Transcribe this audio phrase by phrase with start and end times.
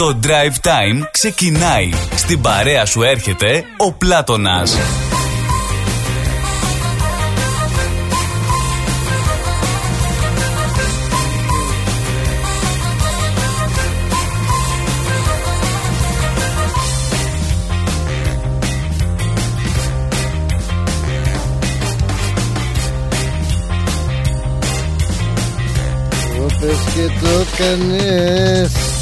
[0.00, 1.90] Το Drive Time ξεκινάει.
[2.16, 4.76] Στην παρέα σου έρχεται ο Πλάτωνας.
[26.60, 28.99] Πες και το κανείς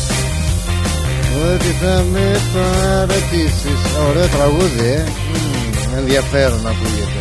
[1.47, 3.81] Ότι θα με παρατήσεις.
[4.09, 5.05] Ωραίο τραγούδι ε.
[5.33, 7.21] Μμμ, Ενδιαφέρον ακούγεται.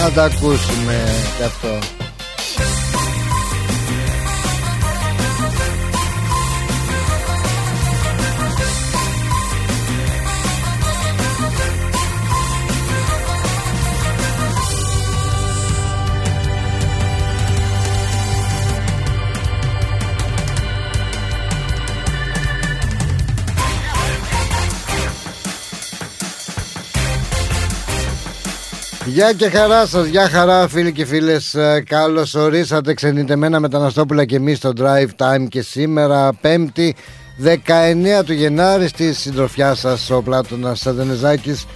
[0.00, 1.00] Να τα ακούσουμε
[1.36, 2.01] κι αυτό
[29.12, 31.54] Γεια και χαρά σας, γεια χαρά φίλοι και φίλες.
[31.54, 36.94] Ε, Καλώς ορίσατε ξενιτεμένα μεταναστόπουλα και εμείς στο Drive Time Και σήμερα πέμπτη
[37.44, 41.66] 19 του Γενάρη στη συντροφιά σας ο Πλάτωνας Σαντενεζάκης.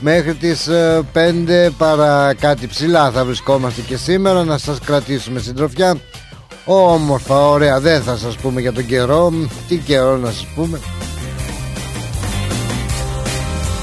[0.00, 5.96] Μέχρι τις ε, 5 παρά κάτι ψηλά θα βρισκόμαστε και σήμερα Να σας κρατήσουμε συντροφιά.
[6.64, 9.32] Όμορφα, ωραία, δεν θα σας πούμε για τον καιρό
[9.68, 10.80] Τι καιρό να σας πούμε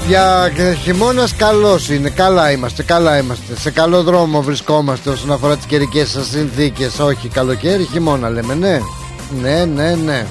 [0.06, 3.56] για χειμώνας καλός είναι, καλά είμαστε, καλά είμαστε.
[3.56, 6.98] Σε καλό δρόμο βρισκόμαστε όσον αφορά τις καιρικές σας συνθήκες.
[6.98, 8.80] Όχι καλοκαίρι, χειμώνα λέμε, ναι.
[9.40, 10.26] Ναι, ναι, ναι.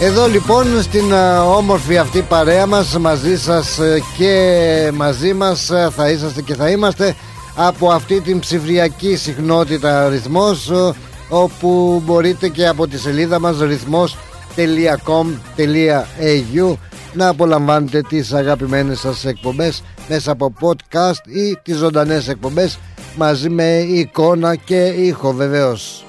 [0.00, 5.88] Εδώ λοιπόν στην α, όμορφη αυτή παρέα μας μαζί σας ε, και μαζί μας ε,
[5.96, 7.14] θα είσαστε και θα είμαστε
[7.54, 10.92] από αυτή την ψηφιακή συχνότητα ρυθμός ε,
[11.28, 13.56] όπου μπορείτε και από τη σελίδα μας
[14.58, 16.76] rhythmos.com.au
[17.12, 22.78] να απολαμβάνετε τις αγαπημένες σας εκπομπές μέσα από podcast ή τις ζωντανές εκπομπές
[23.16, 26.02] μαζί με εικόνα και ήχο βεβαίως.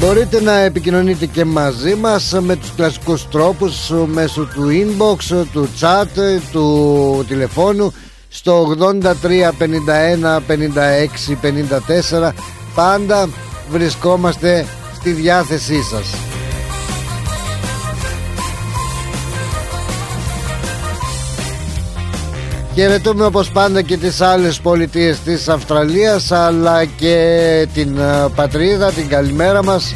[0.00, 6.06] Μπορείτε να επικοινωνείτε και μαζί μας με τους κλασικούς τρόπους μέσω του inbox, του chat,
[6.52, 7.92] του τηλεφώνου
[8.28, 11.36] στο 83 51 56
[12.22, 12.32] 54
[12.74, 13.28] πάντα
[13.70, 16.14] βρισκόμαστε στη διάθεσή σας.
[22.74, 29.08] Χαιρετούμε όπως πάντα και τις άλλες πολιτείες της Αυστραλίας αλλά και την ε, πατρίδα, την
[29.08, 29.94] καλημέρα μας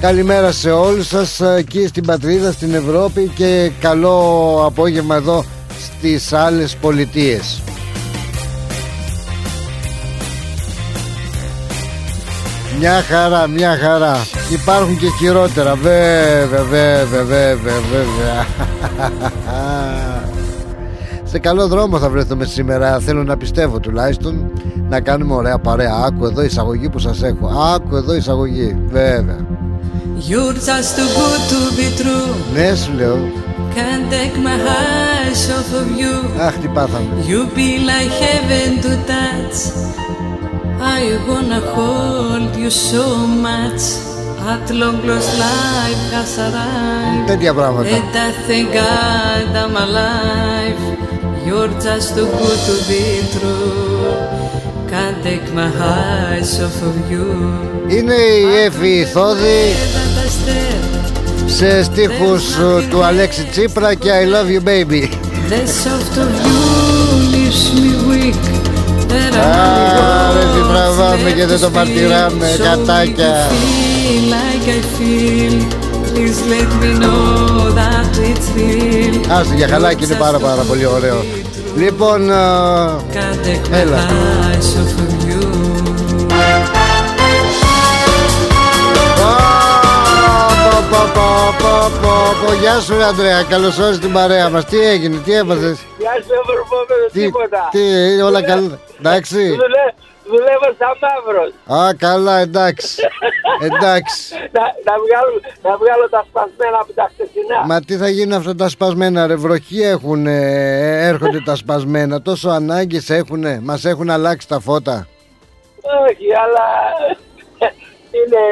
[0.00, 5.44] Καλημέρα σε όλους σας ε, εκεί στην πατρίδα, στην Ευρώπη και καλό απόγευμα εδώ
[5.78, 7.62] στις άλλες πολιτείες
[12.78, 14.16] Μια χαρά, μια χαρά.
[14.52, 15.74] Υπάρχουν και χειρότερα.
[15.74, 17.54] Βέβαια, βέβαια, βέβαια,
[17.92, 18.46] βέβαια.
[21.30, 22.98] Σε καλό δρόμο θα βρεθούμε σήμερα.
[23.00, 24.50] Θέλω να πιστεύω τουλάχιστον
[24.88, 25.94] Να κάνουμε ωραία παρέα.
[26.06, 27.46] Άκου εδώ εισαγωγή που σας έχω.
[27.74, 29.46] Άκου εδώ εισαγωγή, βέβαια.
[30.28, 32.34] You're just too good to be true.
[32.54, 33.16] Ναι σου λέω.
[33.74, 36.40] Can't take my eyes off of you.
[36.40, 37.24] Αχ τι πάθαμε.
[37.26, 40.17] You be like heaven to touch.
[40.80, 43.04] I wanna hold you so
[43.48, 43.82] much.
[44.52, 47.26] At long lost life has arrived.
[47.26, 50.80] Τέτοια πράγματα And I thank God I'm alive.
[51.46, 54.38] You're just too good to be true.
[54.92, 57.26] Can't take my eyes off of you.
[57.88, 60.98] Είναι η Εύη Θόδη Είδα τα αστέρια
[61.46, 65.08] σε στίχους ε, του Αλέξη Τσίπρα και I love you baby
[65.50, 66.60] The soft of you
[67.32, 68.67] leaves me weak.
[69.18, 73.46] There Α, ρε, τι τραβάμε και δεν το μαρτυράμε, κατάκια.
[73.50, 75.54] Feel like I feel.
[76.12, 79.14] Please let me know that it's real.
[79.30, 81.24] Άσε για χαλάκι είναι πάρα πάρα πολύ ωραίο
[81.76, 82.34] Λοιπόν, ε,
[83.14, 83.96] Can't take my Έλα.
[83.96, 85.46] eyes off of you.
[90.90, 92.12] πω, πω, πω, πω, πω,
[92.46, 92.52] πω.
[92.60, 95.76] Γεια σου ρε Αντρέα, καλώς όρισες την παρέα μας Τι έγινε, τι έπαθες
[96.12, 97.68] Γεια σου ευρωπόμενο Τι, τίποτα.
[97.70, 99.94] τι, όλα καλά Εντάξει Δουλε-
[100.30, 101.52] Δουλεύω σαν μαύρος.
[101.82, 103.02] Α, καλά, εντάξει
[103.66, 107.66] Εντάξει Να, να, βγάλω, να βγάλω τα σπασμένα από τα χτεσινά.
[107.66, 113.10] Μα τι θα γίνουν αυτά τα σπασμένα ρε; Βροχή έχουν Έρχονται τα σπασμένα Τόσο ανάγκες
[113.10, 115.06] έχουν Μας έχουν αλλάξει τα φώτα
[116.08, 116.66] Όχι, αλλά
[118.18, 118.42] είναι,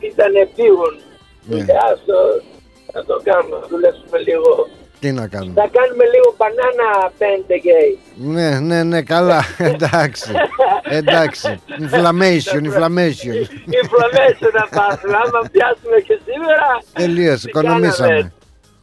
[0.00, 0.94] ήταν επίγον.
[1.44, 1.58] Ναι.
[1.58, 2.18] Ε, Άστο,
[2.92, 4.68] θα το κάνουμε, να δουλέψουμε λίγο.
[5.02, 7.98] Τι να κάνουμε; Θα κάνουμε λίγο μπανάνα πέντε γκέι.
[8.34, 9.40] Ναι, ναι, ναι, καλά
[9.72, 10.32] Εντάξει
[10.98, 11.60] Εντάξει.
[11.84, 13.38] Inflammation, inflammation.
[13.80, 15.16] Inflammation να πάθουμε.
[15.24, 16.66] Άμα πιάσουμε και σήμερα.
[16.92, 18.08] Τελείως, τι οικονομήσαμε.
[18.08, 18.32] κάναμε.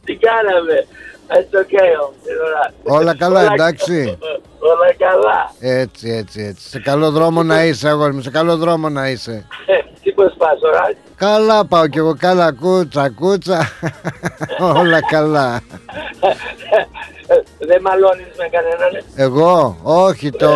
[0.04, 0.76] Τι κάναμε.
[1.32, 2.16] It's okay όμως.
[2.28, 2.98] είναι ωραία.
[3.00, 4.18] Όλα καλά, Όλα- εντάξει.
[4.58, 5.50] Όλα καλά.
[5.80, 6.68] Έτσι, έτσι, έτσι.
[6.68, 8.20] Σε καλό δρόμο να είσαι, αγόρι μου.
[8.20, 9.46] Σε καλό δρόμο να είσαι.
[9.66, 9.72] Ε,
[10.02, 10.94] Τι πώς πας, ωραία.
[11.16, 12.14] Καλά πάω κι εγώ.
[12.18, 13.68] Καλά, κούτσα, κούτσα.
[14.80, 15.60] Όλα καλά.
[16.20, 16.28] Ε,
[17.68, 18.94] Δεν μαλώνεις με κανέναν.
[19.16, 20.48] ε; Εγώ, όχι, το,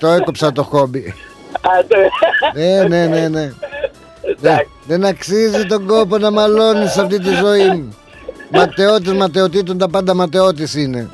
[0.00, 1.14] το έκοψα το χόμπι.
[1.60, 1.96] Α, το-
[2.60, 3.52] Ε, ναι, ναι, ναι.
[4.40, 4.66] Δεν, Εντάξει.
[4.86, 7.96] δεν αξίζει τον κόπο να μαλώνεις σε αυτή τη ζωή μου.
[8.50, 11.08] Ματαιώτης ματαιωτήτων τα πάντα ματαιώτης είναι.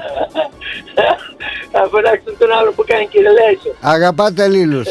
[1.72, 3.76] Θα φωνάξω τον άλλο που κάνει κυριλation.
[3.80, 4.88] Αγαπάτε λίλους.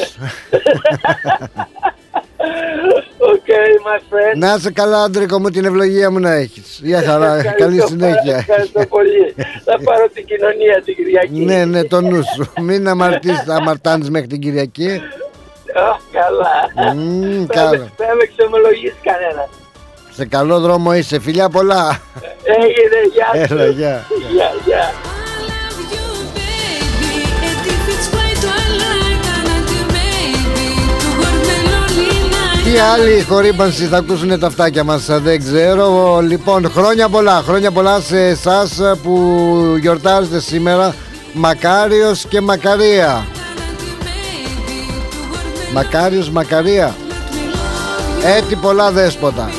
[3.34, 4.36] Okay, my friend.
[4.38, 6.80] να είσαι καλά Άντρικο μου την ευλογία μου να έχεις.
[6.84, 8.36] Γεια χαρά, Ευχαριστώ καλή πάρα- συνέχεια.
[8.38, 9.36] Ευχαριστώ πολύ.
[9.66, 11.40] Θα πάρω την κοινωνία την Κυριακή.
[11.46, 12.52] ναι, ναι, το νου σου.
[12.62, 14.90] Μην αμαρτείς, αμαρτάνεις μέχρι την Κυριακή.
[15.76, 16.94] Α, καλά.
[16.94, 17.70] Μμμ, Θα καλά.
[17.70, 19.48] με- Θα με ξεμολογήσει κανένα.
[20.16, 21.20] Σε καλό δρόμο είσαι.
[21.20, 22.02] Φιλιά πολλά.
[22.44, 23.54] Έγινε, γεια σου.
[23.54, 24.06] Έλα, γεια.
[24.32, 24.94] Γεια, γεια.
[25.26, 26.06] I love you,
[26.38, 27.16] baby.
[27.48, 30.68] And if it's quite alright, I love you, baby.
[31.04, 31.44] To work
[32.64, 38.00] Τι άλλη χορύπανση θα ακούσουν τα αυτάκια μας δεν ξέρω Λοιπόν χρόνια πολλά Χρόνια πολλά
[38.00, 39.46] σε εσάς που
[39.80, 40.96] γιορτάζετε σήμερα
[41.34, 43.26] Μακάριος και Μακαρία
[45.74, 46.96] Μακάριος Μακαρία
[48.38, 49.50] Έτσι πολλά δέσποτα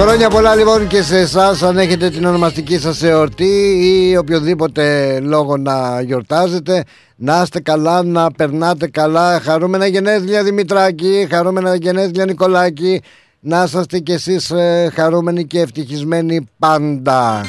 [0.00, 5.56] Χρόνια πολλά λοιπόν και σε εσάς αν έχετε την ονομαστική σας εορτή ή οποιοδήποτε λόγο
[5.56, 6.84] να γιορτάζετε
[7.16, 9.40] να είστε καλά, να περνάτε καλά.
[9.40, 13.02] Χαρούμενα γενέθλια Δημητράκη, χαρούμενα γενέθλια Νικολάκη.
[13.40, 17.44] Να είσαστε κι εσείς ε, χαρούμενοι και ευτυχισμένοι πάντα.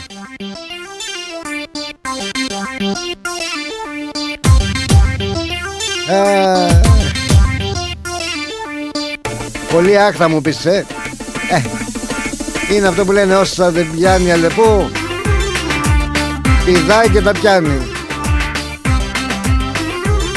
[6.09, 6.81] Ε,
[9.71, 10.85] Πολύ άχθα μου πεις ε.
[11.51, 11.61] ε
[12.69, 14.89] είναι αυτό που λένε όσα δεν πιάνει αλεπού
[16.65, 17.87] Πηδάει και τα πιάνει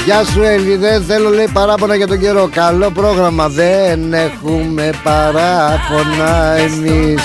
[0.05, 2.49] Γεια σου Έλλη, δεν θέλω λέει παράπονα για τον καιρό.
[2.55, 7.23] Καλό πρόγραμμα, δεν έχουμε παράπονα εμείς.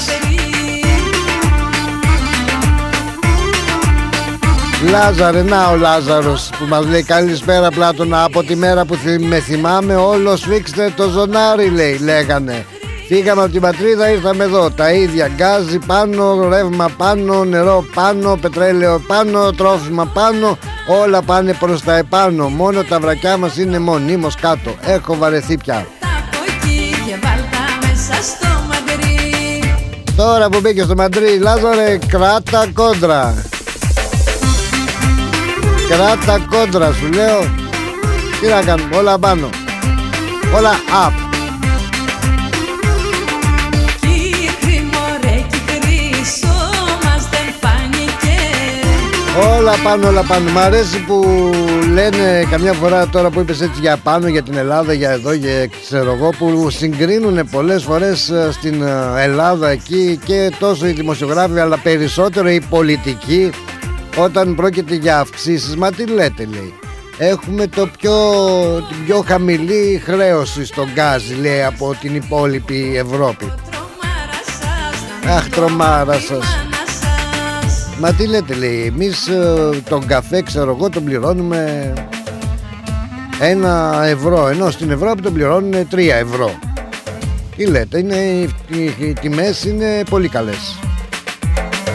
[4.90, 9.40] Λάζαρε, να ο Λάζαρος που μας λέει καλησπέρα Πλάτωνα Από τη μέρα που θυ- με
[9.40, 12.66] θυμάμαι όλος σφίξτε το ζωνάρι λέει λέγανε
[13.08, 14.72] Φύγαμε από την πατρίδα, ήρθαμε εδώ.
[14.72, 20.58] Τα ίδια γκάζι πάνω, ρεύμα πάνω, νερό πάνω, πετρέλαιο πάνω, τρόφιμα πάνω.
[21.04, 22.48] Όλα πάνε προς τα επάνω.
[22.48, 24.76] Μόνο τα βρακιά μας είναι μονίμως κάτω.
[24.86, 25.86] Έχω βαρεθεί πια.
[30.16, 33.44] Τώρα που μπήκε στο Μαντρί, Λάζαρε, κράτα κόντρα.
[35.90, 37.40] Κράτα κόντρα σου λέω.
[38.42, 39.50] Τι να κάνουμε, όλα πάνω.
[40.56, 41.27] Όλα up.
[49.46, 50.52] Όλα πάνω, όλα πάνω.
[50.52, 51.50] Μ' αρέσει που
[51.94, 55.68] λένε καμιά φορά τώρα που είπες έτσι για πάνω, για την Ελλάδα, για εδώ, για
[55.82, 61.60] ξέρω εγώ, που συγκρίνουν πολλές φορές ε, στην ε, Ελλάδα εκεί και τόσο οι δημοσιογράφοι
[61.60, 63.50] αλλά περισσότερο οι πολιτικοί
[64.18, 65.76] όταν πρόκειται για αυξήσεις.
[65.76, 66.74] Μα τι λέτε λέει.
[67.18, 68.14] Έχουμε το πιο,
[68.90, 73.54] την πιο χαμηλή χρέωση στον γκάζ λέει από την υπόλοιπη Ευρώπη.
[75.28, 76.67] Αχ τρομάρα σας.
[78.00, 81.94] Μα τι λέτε λέει, εμείς ε, τον καφέ ξέρω εγώ τον πληρώνουμε
[83.40, 86.60] ένα ευρώ ενώ στην Ευρώπη τον πληρώνουν τρία ευρώ.
[87.56, 90.80] Τι λέτε, είναι, οι, οι, οι τιμές είναι πολύ καλές.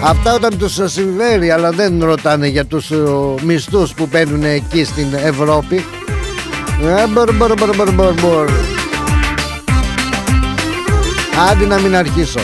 [0.05, 2.97] Αυτά όταν τους συμβαίνει αλλά δεν ρωτάνε για τους ε,
[3.43, 5.85] μισθούς που παίρνουν εκεί στην Ευρώπη.
[6.99, 8.49] Ε, μπορ, μπορ, μπορ, μπορ, μπορ, μπορ.
[11.51, 12.41] Άντε να μην αρχίσω.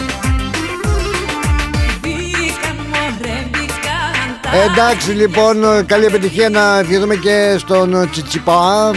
[4.52, 8.90] Εντάξει λοιπόν, καλή επιτυχία να ευχηθούμε και στον Τσιτσιπά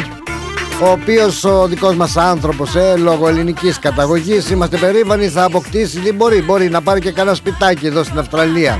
[0.84, 6.16] ο οποίος ο δικός μας άνθρωπος ε, λόγω ελληνικής καταγωγής είμαστε περήφανοι θα αποκτήσει δεν
[6.16, 8.80] μπορεί, μπορεί να πάρει και κανένα σπιτάκι εδώ στην Αυστραλία.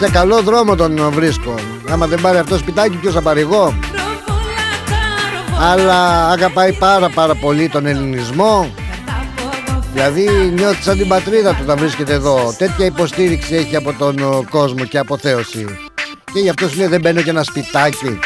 [0.00, 1.54] Σε καλό δρόμο τον βρίσκω.
[1.88, 3.74] Άμα δεν πάρει αυτό σπιτάκι ποιος θα πάρει εγώ;
[5.60, 8.70] Αλλά αγαπάει πάρα πάρα πολύ τον ελληνισμό
[9.92, 14.44] Δηλαδή νιώθεις σαν την πατρίδα του να βρίσκεται εδώ Τέτοια υποστήριξη έχει από τον ο,
[14.50, 15.64] κόσμο και αποθέωση
[16.32, 18.18] Και γι' αυτό σου λέει δεν μπαίνω και ένα σπιτάκι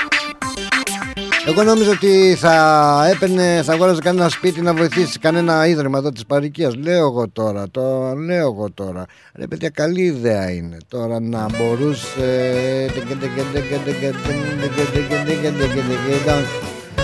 [1.46, 6.26] Εγώ νόμιζα ότι θα έπαιρνε, θα αγόραζε κανένα σπίτι να βοηθήσει κανένα ίδρυμα εδώ της
[6.26, 6.70] παροικία.
[6.76, 9.04] Λέω εγώ τώρα, το λέω εγώ τώρα.
[9.34, 12.90] Ρε παιδιά, καλή ιδέα είναι τώρα να μπορούσε.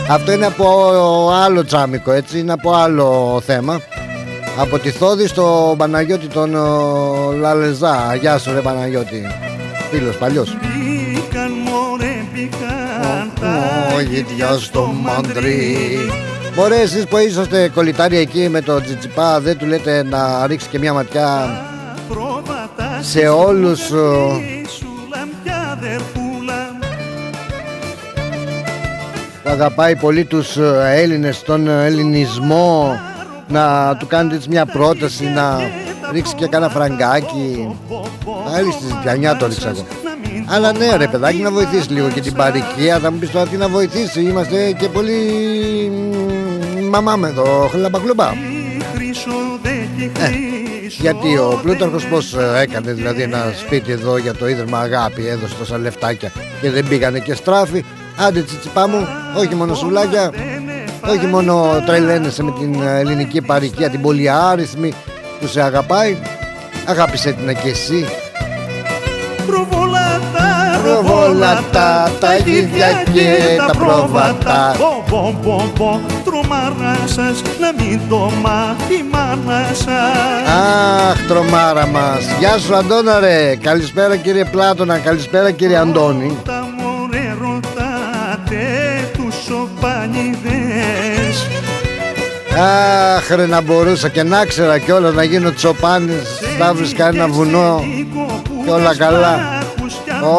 [0.08, 3.80] Αυτό είναι από άλλο τσάμικο, έτσι, είναι από άλλο θέμα.
[4.56, 6.54] Από τη Θόδη στο Παναγιώτη τον
[7.40, 8.14] Λαλεζά.
[8.20, 9.22] Γεια σου ρε Παναγιώτη.
[9.90, 10.56] Φίλος παλιός.
[10.60, 15.76] Μπήκαν μωρέ μπήκαν τα γητιά στο μαντρί
[16.56, 20.78] Μωρέ εσείς που είσαστε κολλητάρια εκεί με το τζιτσιπά Δεν του λέτε να ρίξει και
[20.78, 21.60] μια ματιά
[22.08, 23.94] πρόβατα Σε όλους ε,
[24.78, 26.78] σου λαμπιά δερφούλα
[29.42, 33.00] που αγαπάει πολύ τους ε, Έλληνες Τον ελληνισμό
[33.52, 35.60] Να του κάνετε έτσι μια πρόταση Να
[36.12, 37.76] ρίξει και κάνα φραγκάκι.
[38.56, 39.86] Άλλη στη ζητιανιά το ρίξα εγώ.
[40.46, 43.56] Αλλά ναι ρε παιδάκι να βοηθήσει λίγο και την παροικία Θα μου πεις τώρα τι
[43.56, 44.20] να βοηθήσει.
[44.20, 45.18] Είμαστε και πολύ
[46.80, 48.30] μ, μαμά με εδώ χλαμπαχλουμπά
[48.94, 49.30] χρυσό
[49.62, 50.26] δε και Ε,
[50.80, 55.26] χρυσό Γιατί ο Πλούταρχος πως ε, έκανε δηλαδή ένα σπίτι εδώ για το Ίδρυμα Αγάπη
[55.26, 57.84] Έδωσε τόσα λεφτάκια και δεν πήγανε και στράφη.
[58.16, 59.06] Άντε τσιτσιπά μου,
[59.36, 60.30] όχι μόνο σουβλάκια
[61.10, 64.92] Όχι μόνο τρελαίνεσαι με την ε, ελληνική παροικία Την πολυάριθμη
[65.40, 66.16] που σε αγαπάει
[66.86, 68.06] Αγάπησε την και εσύ
[69.46, 74.74] Προβολάτα, Προβολάτα, τα γίδια και τα πρόβατα.
[74.78, 80.52] Πο, πο, πο, πο, τρομάρα σας να μην το μάθει η μάνα σας
[81.10, 82.24] Αχ, τρομάρα μας.
[82.38, 83.56] Γεια σου, Αντώνα, ρε.
[83.56, 84.98] Καλησπέρα, κύριε Πλάτωνα.
[84.98, 86.38] Καλησπέρα, κύριε Αντώνη.
[86.44, 88.64] Τα μωρέ ρωτάτε
[89.12, 90.51] τους σοπανιδές
[92.58, 96.40] Αχ, ρε, να μπορούσα και να ξέρα κιόλα να γίνω τσοπάνης.
[96.58, 97.84] Να βρίσκα ένα βουνό.
[98.64, 99.62] και όλα καλά.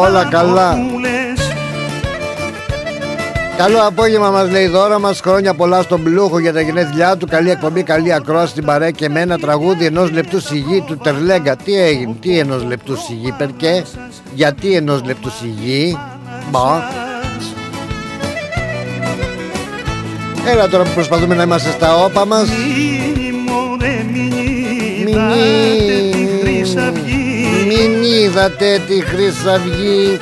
[0.00, 0.76] Όλα καλά.
[3.56, 7.26] Καλό απόγευμα μας λέει η δώρα μας Χρόνια πολλά στον Πλούχο για τα γενέθλιά του
[7.26, 11.56] Καλή εκπομπή, καλή ακρόαση στην παρέα Και με ένα τραγούδι ενός λεπτού σιγή του Τερλέγκα
[11.56, 13.84] Τι έγινε, τι ενός λεπτού σιγή Περκέ,
[14.34, 15.98] γιατί ενός λεπτού σιγή;
[16.50, 17.03] Μπα
[20.46, 22.48] Έλα τώρα που προσπαθούμε να είμαστε στα όπα μας.
[27.66, 30.18] Μην είδατε τη Χρυσαυγή.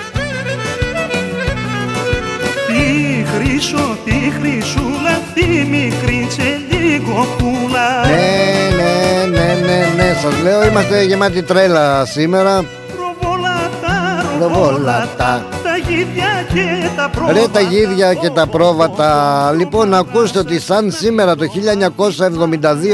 [2.66, 11.02] Τη χρυσό, τη χρυσούλα, τη μικρή τσελίγοπούλα Ναι, ναι, ναι, ναι, ναι Σας λέω είμαστε
[11.02, 12.64] γεμάτοι τρέλα σήμερα.
[12.96, 15.62] Προβολάτα, Προβολάτα.
[15.92, 19.52] Τα γίδια και τα πρόβατα Ρε τα γίδια και τα πρόβατα.
[19.56, 21.44] Λοιπόν ακούστε ότι σαν σήμερα το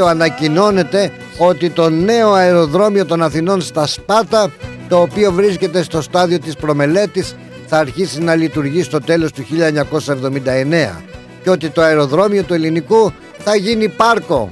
[0.02, 4.50] 1972 ανακοινώνεται ότι το νέο αεροδρόμιο των Αθηνών στα Σπάτα
[4.88, 7.34] το οποίο βρίσκεται στο στάδιο της προμελέτης
[7.66, 11.02] θα αρχίσει να λειτουργεί στο τέλος του 1979
[11.42, 14.50] και ότι το αεροδρόμιο του ελληνικού θα γίνει πάρκο.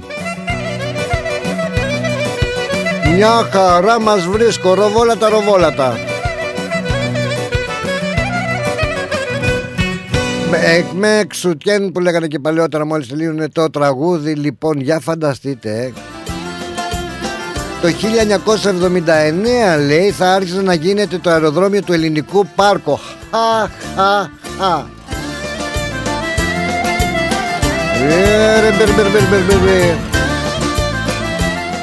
[3.15, 6.06] Μια χαρά μας βρίσκω ροβόλατα ροβόλατα
[10.93, 15.91] με ξουτιέν που λέγανε και παλαιότερα μόλις τελείωνε το τραγούδι Λοιπόν για φανταστείτε ε.
[17.81, 17.87] Το
[19.77, 22.99] 1979 λέει θα άρχισε να γίνεται το αεροδρόμιο του ελληνικού πάρκο
[23.31, 24.85] Χα χα χα
[28.09, 29.95] Ε, ρε, μπερ, μπερ, μπερ, μπερ, μπερ, μπερ.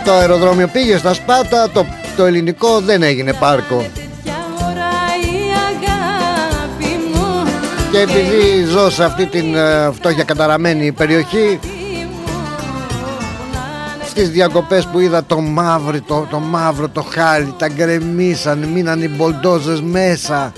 [0.05, 3.85] Το αεροδρόμιο πήγε στα Σπάτα Το, το ελληνικό δεν έγινε πάρκο
[7.95, 11.59] Και επειδή ζω σε αυτή την ε, φτώχεια καταραμένη περιοχή
[14.07, 19.09] Στις διακοπές που είδα το μαύρο, το, το μαύρο το χάλι Τα γκρεμίσαν, μείναν οι
[19.09, 20.53] μπολντόζες μέσα.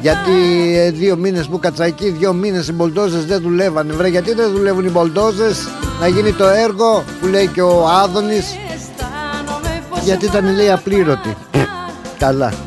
[0.00, 0.32] Γιατί
[0.76, 3.92] ε, δύο μήνες που κάτσα εκεί, δύο μήνες οι μπολντόζες δεν δουλεύανε.
[3.92, 5.68] Βρε γιατί δεν δουλεύουν οι μπολντόζες;
[6.00, 8.56] Να γίνει το έργο που λέει και ο Άδωνης.
[8.74, 11.36] Αισθάνομαι πως Γιατί ήταν λέει απλήρωτη
[12.18, 12.52] Καλά.
[12.52, 12.65] και με πρώτο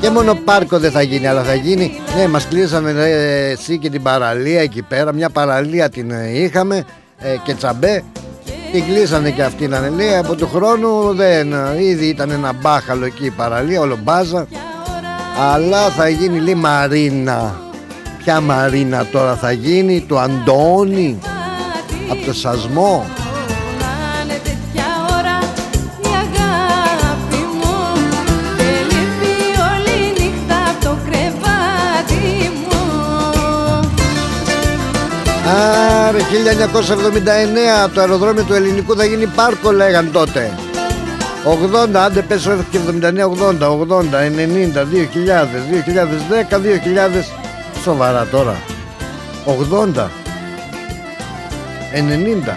[0.00, 1.92] Και μόνο πάρκο δεν θα γίνει, αλλά θα γίνει.
[2.16, 5.12] Ναι, μας κλείσανε ρε, εσύ και την παραλία εκεί πέρα.
[5.12, 6.84] Μια παραλία την ε, είχαμε
[7.18, 8.02] ε, και τσαμπέ.
[8.72, 10.14] Την κλείσανε και αυτή να λέει.
[10.14, 11.52] Από του χρόνου δεν.
[11.52, 14.46] ε, Ήδη ήταν ένα μπάχαλο εκεί η παραλία, όλο μπάζα.
[15.52, 17.60] Αλλά θα γίνει λέει Μαρίνα.
[18.18, 21.18] Ποια Μαρίνα τώρα θα γίνει, του Αντώνη.
[22.10, 23.06] Από το σασμό.
[35.50, 40.58] Άρε 1979 το αεροδρόμιο του ελληνικού θα γίνει πάρκο λέγαν τότε.
[41.92, 45.46] 80, άντε πες όχι και 79, 80, 80, 90, 2000,
[46.50, 47.24] 2010, 2000
[47.82, 48.56] Σοβαρά τώρα.
[49.46, 50.08] 80
[51.92, 52.56] 90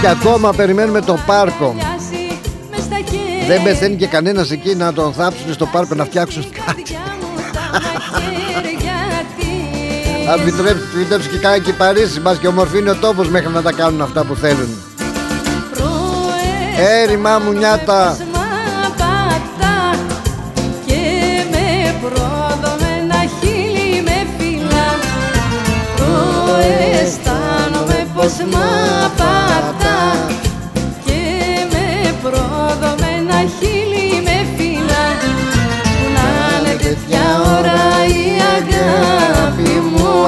[0.00, 1.72] και ακόμα περιμένουμε το πάρκο.
[1.72, 2.38] Μοιάζει
[2.70, 6.42] μες στα χέρια δεν πεθαίνει και κανένας εκεί να τον θάψουν στο πάρκο να φτιάξουν
[6.42, 6.82] κάτι
[7.20, 8.98] μου τα μαχαίρια
[9.36, 13.52] της Αν επιτρέψει, επιτρέψει και κάνα και η Παρίσι μας και ομορφύνει ο τόπος μέχρι
[13.52, 14.68] να τα κάνουν αυτά που θέλουν.
[17.02, 18.16] Έρημά μου νιάτα.
[18.32, 18.46] Μα
[18.96, 19.98] πατά
[20.86, 21.00] και
[21.50, 24.88] με πρόδομενα χείλη με φύλλα
[25.96, 28.56] Προαισθάνομαι πως μ'
[29.04, 29.85] απατάς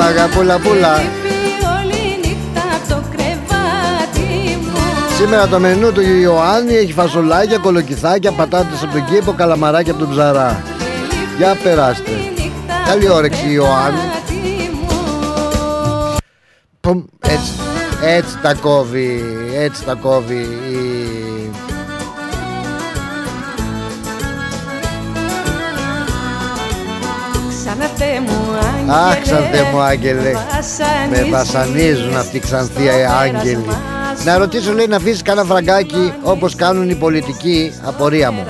[0.09, 4.79] Αγαπούλα πούλα Λείπει όλη νύχτα απ' το κρεβάτι μου
[5.17, 10.11] Σήμερα το μενού του Ιωάννη έχει φασολάκια, κολοκυθάκια, πατάτες από τον κήπο, καλαμαράκια από τον
[10.11, 10.63] ψαρά.
[11.39, 12.11] Για περάστε.
[12.87, 13.99] Καλή όρεξη Ιωάννη.
[16.81, 17.53] Πομ, έτσι,
[18.01, 19.25] έτσι τα κόβει,
[19.55, 20.88] έτσι τα κόβει η...
[28.91, 30.33] Αχ, ξανθέ μου άγγελε.
[31.11, 32.89] Με βασανίζουν αυτοί οι ξανθοί
[33.23, 33.67] άγγελοι.
[34.25, 38.47] Να ρωτήσω λέει να αφήσεις κάνα φραγκάκι όπως κάνουν οι πολιτικοί Απορία μου.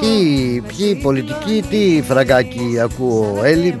[0.00, 3.78] Τι, ποιοι πολιτικοί, τι φραγκάκι ακούω Έλλη;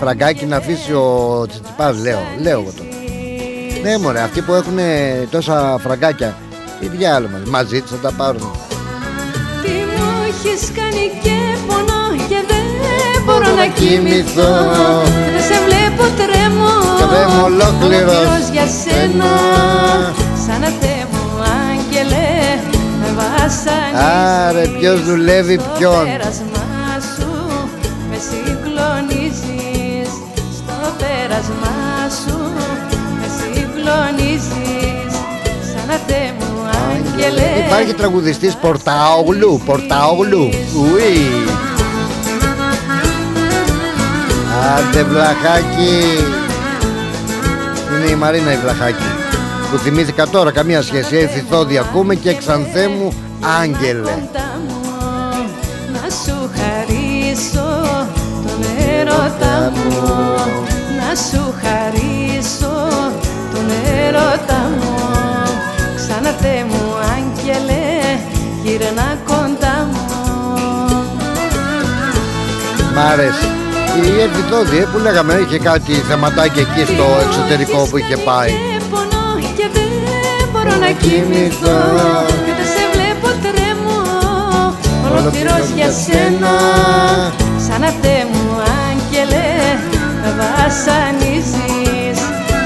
[0.00, 2.88] Φραγκάκι να αφήσει ο Τσιτσιπάς λέω, λέω εγώ τώρα.
[3.82, 4.78] Ναι μωρέ, αυτοί που έχουν
[5.30, 6.36] τόσα φραγκάκια
[6.80, 8.50] Τι διάλογο μας, μαζί τους θα τα πάρουν.
[9.62, 12.24] Τι μου έχεις κάνει και πονώ
[13.74, 14.52] και δεν μπορώ να κοιμηθώ
[15.34, 16.74] Δεν σε βλέπω τρέμω
[17.10, 18.16] Τρέμω ολόκληρος.
[18.16, 19.32] Ολόκληρος για σένα
[20.46, 20.70] Σαν να
[21.12, 21.24] μου
[21.68, 22.28] άγγελε
[23.00, 24.04] με βασανίζεις
[24.48, 26.04] Άρε, ποιος δουλεύει Στο ποιον.
[26.04, 26.68] πέρασμά
[27.14, 27.30] σου
[28.10, 30.08] με συγκλονίζεις
[30.58, 31.78] Στο πέρασμά
[32.20, 32.38] σου
[33.20, 35.12] με συγκλονίζεις
[35.70, 35.98] Σαν να
[36.38, 36.50] μου
[36.90, 40.48] άγγελε Υπάρχει τραγουδιστής Πορτάογλου, Πορτάογλου.
[40.80, 41.46] Ουί.
[44.74, 46.24] Άντε βλαχάκι.
[47.94, 49.02] Είναι η Μαρίνα η βλαχάκι.
[49.70, 51.16] Που θυμήθηκα τώρα καμία σχέση.
[51.16, 53.12] Έρθει θόδι ακούμε και ξανθέ μου
[53.60, 54.10] άγγελε.
[54.10, 54.80] κοντά μου
[55.92, 57.68] να σου χαρίσω
[58.46, 58.64] τον
[58.98, 60.14] έρωτα μου
[60.98, 62.88] να σου χαρίσω
[63.54, 64.94] τον έρωτα μου
[65.96, 68.18] ξανά Θεέ μου άγγελε
[68.62, 70.04] γύρνα κοντά μου
[72.94, 73.65] Μ' άρεσε.
[74.04, 78.48] Η Ερθηθόδη ε, που λέγαμε είχε κάτι θεματάκι εκεί στο εξωτερικό που είχε πάει.
[78.48, 81.78] Και πονώ και δεν μπορώ να κοιμηθώ
[82.46, 84.00] Και δεν σε βλέπω τρέμω
[85.18, 86.54] Ολοκληρός για σένα
[87.66, 88.46] Σαν να Θεέ μου
[88.86, 89.48] άγγελε
[90.22, 92.18] Με βασανίζεις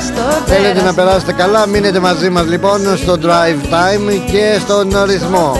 [0.06, 4.88] Στο Θέλετε να πέρασμα περάσετε καλά, μείνετε μαζί μας λοιπόν στο drive time και στον
[5.04, 5.56] ρυθμό.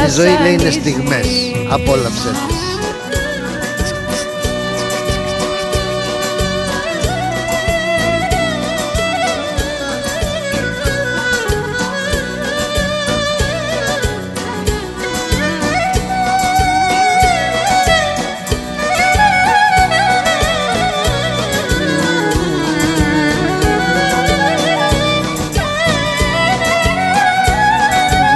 [0.00, 1.26] Η βασανίζεις ζωή λέει είναι στιγμές.
[1.68, 2.69] Απόλαψε τις.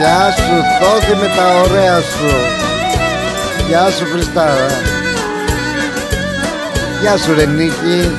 [0.04, 2.28] Γεια σου Θόδη με τα ωραία σου.
[3.68, 4.66] Γεια σου Χριστάρα
[7.00, 8.10] Γεια σου Ρενίκη.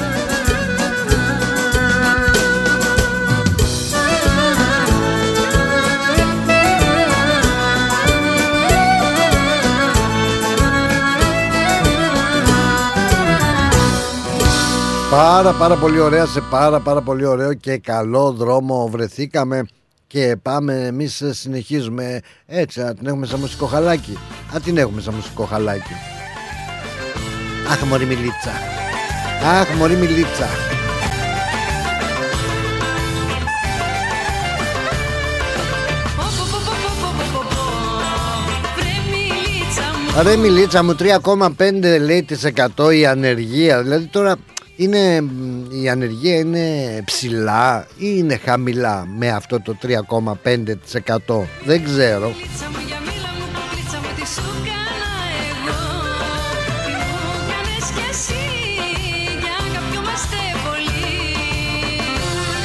[15.12, 19.66] Πάρα πάρα πολύ ωραία σε πάρα πάρα πολύ ωραίο και καλό δρόμο βρεθήκαμε
[20.16, 22.20] και πάμε εμείς συνεχίζουμε.
[22.46, 24.18] Έτσι να την έχουμε σαν μουσικό χαλάκι.
[24.56, 25.94] Α την έχουμε σαν μουσικό χαλάκι.
[27.72, 28.52] Αχ μωρή μιλίτσα.
[29.60, 30.48] Αχ μωρή μιλίτσα.
[40.22, 43.82] Ρε μιλίτσα μου 3,5 λέει της 100 η ανεργία.
[43.82, 44.36] Δηλαδή τώρα
[44.76, 45.24] είναι,
[45.82, 52.32] η ανεργία είναι ψηλά ή είναι χαμηλά με αυτό το 3,5% δεν ξέρω.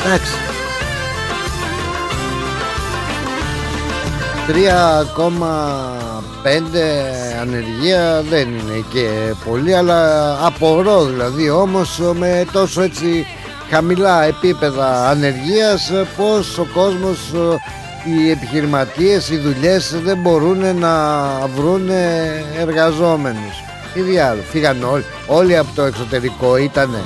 [0.05, 0.33] Εντάξει.
[4.49, 4.53] 3,
[6.45, 6.51] 3,5
[7.41, 13.27] ανεργία δεν είναι και πολύ αλλά απορώ δηλαδή όμως με τόσο έτσι
[13.71, 17.33] χαμηλά επίπεδα ανεργίας πως ο κόσμος
[18.05, 21.91] οι επιχειρηματίες, οι δουλειές δεν μπορούν να βρουν
[22.59, 23.63] εργαζόμενους.
[23.95, 26.99] Τι διάλογο, φύγαν όλοι, όλοι από το εξωτερικό ήτανε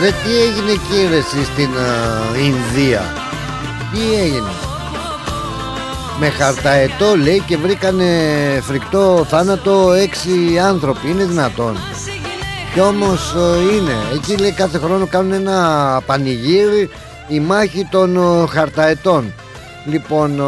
[0.00, 3.02] Ρε τι έγινε εκεί ρε στην uh, Ινδία;
[3.92, 4.50] Τι έγινε;
[6.18, 8.04] Με χαρταετό λέει και βρήκανε
[8.62, 11.10] φρικτό θάνατο έξι άνθρωποι.
[11.10, 11.76] Είναι δυνατόν.
[12.72, 13.92] Κι όμως uh, είναι.
[14.14, 16.90] Εκεί λέει κάθε χρόνο κάνουν ένα πανηγύρι
[17.28, 19.34] Η μάχη των uh, χαρταετών.
[19.84, 20.42] Λοιπόν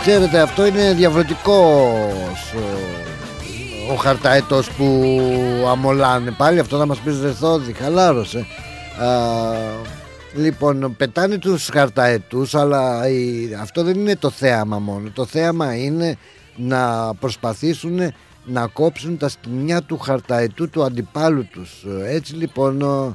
[0.00, 2.54] Ξέρετε αυτό είναι διαφορετικός
[3.90, 5.14] ο χαρταέτος που
[5.70, 8.46] αμολάνε πάλι αυτό θα μας πεις Ρεθόδη χαλάρωσε
[8.98, 9.08] Α,
[10.34, 13.00] λοιπόν πετάνε τους χαρταετούς αλλά
[13.60, 15.10] αυτό δεν είναι το θέαμα μόνο.
[15.10, 16.16] Το θέαμα είναι
[16.56, 18.12] να προσπαθήσουν
[18.44, 21.84] να κόψουν τα σκηνιά του χαρταετού του αντιπάλου τους.
[22.06, 23.14] Έτσι λοιπόν α,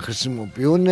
[0.00, 0.86] χρησιμοποιούν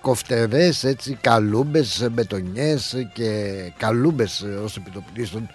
[0.00, 3.42] κοφτερές έτσι καλούμπες μπετονιές και
[3.76, 5.48] καλούμπες ως επιτοπλίστων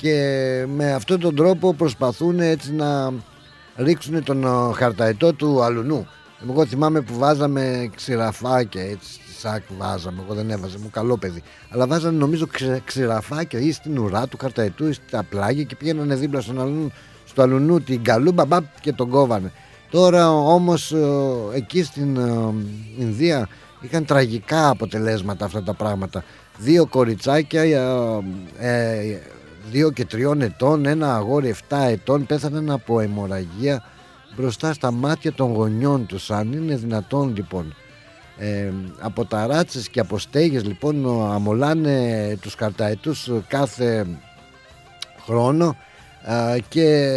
[0.00, 3.12] και με αυτόν τον τρόπο προσπαθούν έτσι να
[3.76, 6.06] ρίξουν τον ε, χαρταετό του αλουνού.
[6.50, 11.42] Εγώ θυμάμαι που βάζαμε ξηραφάκια έτσι στη ΣΑΚ βάζαμε, εγώ δεν έβαζα, μου καλό παιδί.
[11.70, 12.46] Αλλά βάζανε νομίζω
[12.84, 16.92] ξηραφάκια ή στην ουρά του χαρταετού ή στα πλάγια και πήγαιναν δίπλα στον αλουνού,
[17.26, 19.52] στο αλουνού την καλούμπα μπαπ και τον κόβανε.
[19.90, 21.06] Τώρα όμως ε,
[21.54, 22.54] εκεί στην ε,
[22.98, 23.48] Ινδία
[23.80, 26.24] είχαν τραγικά αποτελέσματα αυτά τα πράγματα.
[26.58, 27.64] Δύο κοριτσάκια
[29.70, 33.84] δύο και τριών ετών, ένα αγόρι 7 ετών πέθαναν από αιμορραγία
[34.36, 36.30] μπροστά στα μάτια των γονιών τους.
[36.30, 37.74] Αν είναι δυνατόν λοιπόν.
[38.38, 44.06] Ε, από ταράτσες και από στέγες λοιπόν αμολάνε τους καρταετούς κάθε
[45.24, 45.76] χρόνο
[46.68, 47.08] και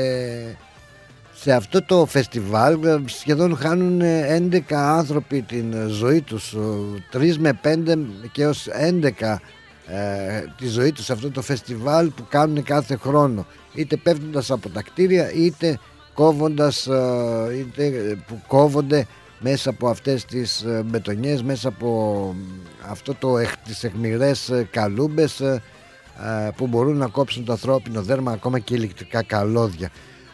[1.34, 4.02] σε αυτό το φεστιβάλ σχεδόν χάνουν
[4.52, 6.56] 11 άνθρωποι την ζωή τους
[7.13, 7.98] 3 με 5
[8.32, 8.68] και ως
[9.22, 9.36] 11
[9.88, 13.46] ε, τη ζωή τους σε αυτό το φεστιβάλ που κάνουν κάθε χρόνο.
[13.74, 15.80] Είτε πέφτοντας από τα κτίρια είτε
[16.13, 19.08] κόβοντας ε, είτε που κόβονται
[19.39, 22.36] μέσα από αυτές τις ε, μπετονιές μέσα από
[22.89, 25.41] αυτό το, τις εχμηρές ε, καλούμπες
[26.56, 29.89] που μπορούν να κόψουν το ανθρώπινο δέρμα ακόμα και ηλεκτρικά καλώδια.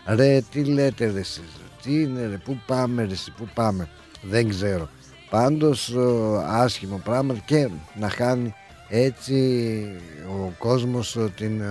[0.05, 1.43] Ρε τι λέτε ρε εσείς
[1.83, 3.89] τι είναι ρε πού πάμε ρε πού πάμε
[4.21, 4.89] δεν ξέρω.
[5.29, 5.95] Πάντως
[6.47, 8.53] άσχημο πράγμα και να χάνει
[8.89, 9.85] έτσι
[10.27, 11.67] ο κόσμος ε, την ε,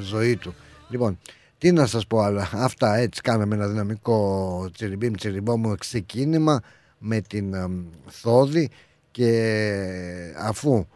[0.00, 0.54] ζωή του.
[0.88, 1.18] Λοιπόν,
[1.58, 6.60] τι να σας πω άλλα, αυτά έτσι κάναμε ένα δυναμικό τσιριμπίμ τσιριμπόμ ξεκίνημα
[6.98, 7.68] με την ε,
[8.06, 8.70] Θόδη
[9.10, 10.86] και αφού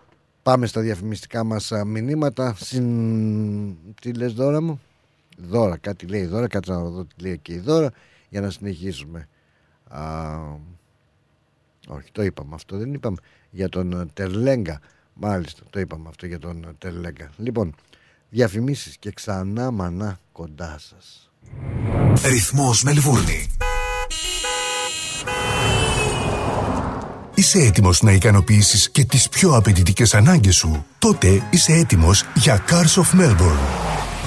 [0.43, 3.77] πάμε στα διαφημιστικά μας μηνύματα συν...
[4.01, 4.81] τι λες δώρα μου;
[5.37, 7.91] Δώρα κάτι λέει δώρα κάτσε να δω τι λέει και η δώρα
[8.29, 9.29] για να συνεχίσουμε.
[9.89, 10.03] Α,
[11.89, 13.17] όχι το είπαμε αυτό δεν είπαμε.
[13.51, 14.81] Για τον Τερλέγκα
[15.19, 17.31] Μάλιστα, το είπαμε αυτό για τον Τερλέγκα.
[17.37, 17.75] Λοιπόν,
[18.29, 21.31] διαφημίσεις και ξανά μανά κοντά σας.
[22.25, 23.47] Ρυθμός Μελβούρνη.
[27.35, 33.03] Είσαι έτοιμος να ικανοποιήσεις και τις πιο απαιτητικές ανάγκες σου; Τότε είσαι έτοιμος για Cars
[33.03, 34.06] of Melbourne.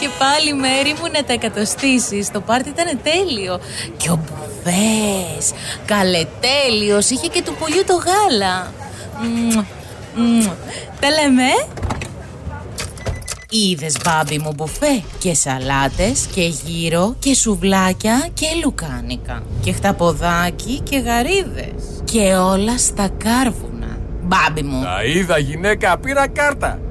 [0.00, 2.30] Και πάλι μέρη μου να τα εκατοστήσεις.
[2.30, 3.60] Το πάρτι ήταν τέλειο.
[3.96, 5.52] Και ο Μπουβές.
[5.84, 8.72] Καλετέλειος Είχε και του πολιού το γάλα.
[9.22, 9.64] Μμμ,
[10.16, 10.46] μμμ.
[11.00, 11.42] Τα λέμε.
[11.42, 11.66] Ε;
[13.50, 15.02] Είδες μπάμπι μου μπουφέ.
[15.18, 19.42] Και σαλάτες και γύρο Και σουβλάκια και λουκάνικα.
[19.60, 22.02] Και χταποδάκι και γαρίδες.
[22.04, 23.98] Και όλα στα κάρβουνα.
[24.22, 24.82] Μπάμπι μου.
[24.82, 26.78] Τα είδα γυναίκα, πήρα κάρτα.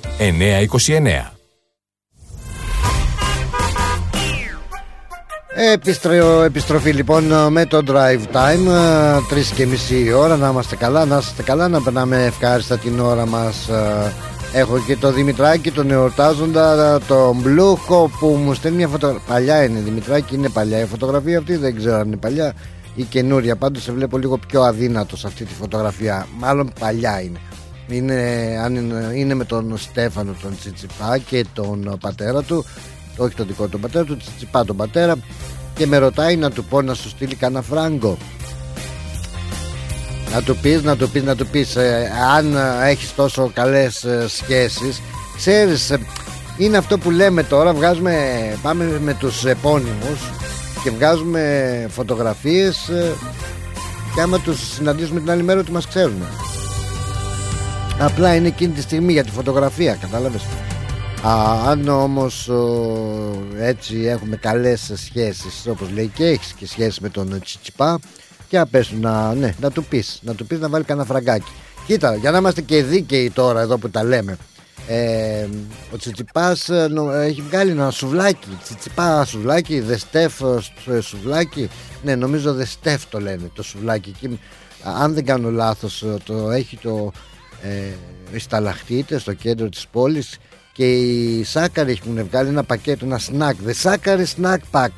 [5.73, 11.05] Επιστρο, επιστροφή λοιπόν με το drive time ε, Τρεις και μισή ώρα να είμαστε καλά
[11.05, 14.13] Να είστε καλά να περνάμε ευχάριστα την ώρα μας ε,
[14.53, 19.79] Έχω και το Δημητράκη τον εορτάζοντα Τον Μπλούχο που μου στέλνει μια φωτογραφία Παλιά είναι
[19.79, 22.53] Δημητράκη είναι παλιά Η φωτογραφία αυτή δεν ξέρω αν είναι παλιά.
[22.95, 27.39] Ή καινούρια Πάντως σε βλέπω λίγο πιο αδύνατος σε αυτή τη φωτογραφία Μάλλον παλιά είναι.
[27.87, 28.15] Είναι,
[28.63, 32.65] αν είναι, είναι με τον Στέφανο τον Τσιτσιπά και τον πατέρα του.
[33.17, 35.15] Όχι τον δικό του πατέρα του Τσιτσιπά τον πατέρα.
[35.75, 38.17] Και με ρωτάει να του πω να σου στείλει κανένα φράγκο
[40.33, 44.03] να του πεις, να του πεις, να του πεις ε, αν ε, έχεις τόσο καλές
[44.03, 45.01] ε, σχέσεις
[45.37, 45.99] ξέρεις ε,
[46.57, 48.15] είναι αυτό που λέμε τώρα βγάζουμε,
[48.61, 50.19] πάμε με τους επώνυμους
[50.83, 53.11] και βγάζουμε φωτογραφίες ε,
[54.15, 56.23] και άμα τους συναντήσουμε την άλλη μέρα ότι μας ξέρουν.
[57.99, 60.41] Απλά είναι εκείνη τη στιγμή για τη φωτογραφία κατάλαβες.
[61.27, 62.65] Α, αν όμως ο,
[63.59, 67.99] έτσι έχουμε καλές σχέσεις όπως λέει και έχεις και σχέση με τον Τσιτσιπά
[68.49, 71.05] και να πες του να, ναι, να του πεις να του πεις να βάλει κανένα
[71.05, 71.51] φραγκάκι.
[71.85, 74.37] Κοίτα για να είμαστε και δίκαιοι τώρα εδώ που τα λέμε
[74.87, 75.47] ε,
[75.91, 78.57] ο Τσιτσιπάς ε, νο- έχει βγάλει ένα σουβλάκι.
[78.63, 80.41] Τσιτσιπά σουβλάκι Δεστέφ
[80.87, 81.69] ε, σουβλάκι.
[82.03, 84.13] Ναι νομίζω Δεστέφ το λένε το σουβλάκι.
[84.15, 84.39] Εκεί,
[84.83, 87.11] α, αν δεν κάνω λάθος ε, το έχει το
[87.61, 87.69] ε,
[88.31, 90.37] οι σταλαχτίτες στο κέντρο της πόλης
[90.73, 93.67] και οι Σάκαροι έχουν βγάλει ένα πακέτο, ένα snack.
[93.67, 94.89] The Σάκαρη Snack Pack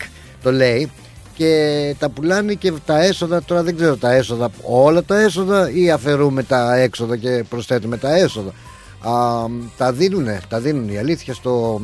[0.44, 0.92] το λέει
[1.42, 5.92] και τα πουλάνε και τα έσοδα τώρα δεν ξέρω τα έσοδα όλα τα έσοδα ή
[5.92, 8.52] αφαιρούμε τα έξοδα και προσθέτουμε τα έσοδα.
[9.00, 9.46] Α,
[9.78, 11.82] τα δίνουνε, τα δίνουν η αλήθεια στο,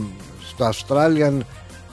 [0.48, 1.38] στο Australian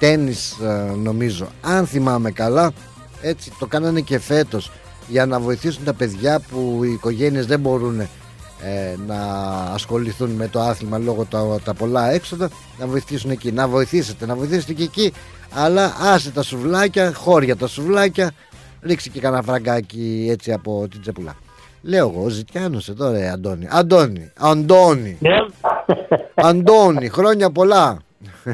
[0.01, 1.49] Tennis ε, νομίζω.
[1.61, 2.73] Αν θυμάμαι καλά
[3.21, 4.71] έτσι το κάνανε και φέτος
[5.09, 8.09] για να βοηθήσουν τα παιδιά που οι οικογένειες δεν μπορούν ε,
[9.07, 9.17] να
[9.73, 12.49] ασχοληθούν με το άθλημα λόγω τα, τα πολλά έξοδα
[12.79, 15.13] να βοηθήσουν εκεί, να βοηθήσετε να βοηθήσετε και εκεί
[15.55, 18.31] αλλά άσε τα σουβλάκια, χώρια τα σουβλάκια
[18.83, 21.35] ρίξει και κανένα φραγκάκι έτσι από την τσεπουλά
[21.83, 25.37] λέω εγώ ο Ζητιάνος εδώ ρε Αντώνη Αντώνη, Αντώνη Ναι.
[26.35, 27.99] Αντώνη, χρόνια πολλά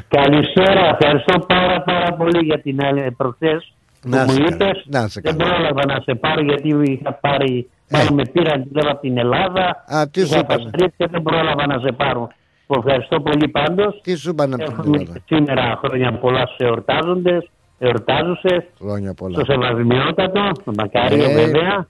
[0.08, 4.54] Καλησπέρα, ευχαριστώ πάρα πάρα πολύ για την άλλη προχθές που Να μου σε καλά.
[4.54, 4.82] είπες.
[4.86, 5.50] Να σε Δεν καλά.
[5.50, 7.96] πρόλαβα να σε πάρω γιατί είχα πάρει, Ε.
[7.96, 9.84] μάλλον με πήραν τηλέφωνο από την Ελλάδα.
[9.94, 12.28] Α, τι σου Είχα είπανε; επαστρέψει και δεν πρόλαβα να σε πάρω.
[12.70, 14.00] Που Ευχαριστώ πολύ πάντως.
[14.02, 19.34] Τι σου είπαν από την Έχουμε Ελλάδα σήμερα χρόνια πολλά στους εορτάζοντες, εορτάζουσες, Χρόνια πολλά
[19.42, 21.34] στο σεβασμιότατο, το μακάριο Ε.
[21.34, 21.86] βέβαια.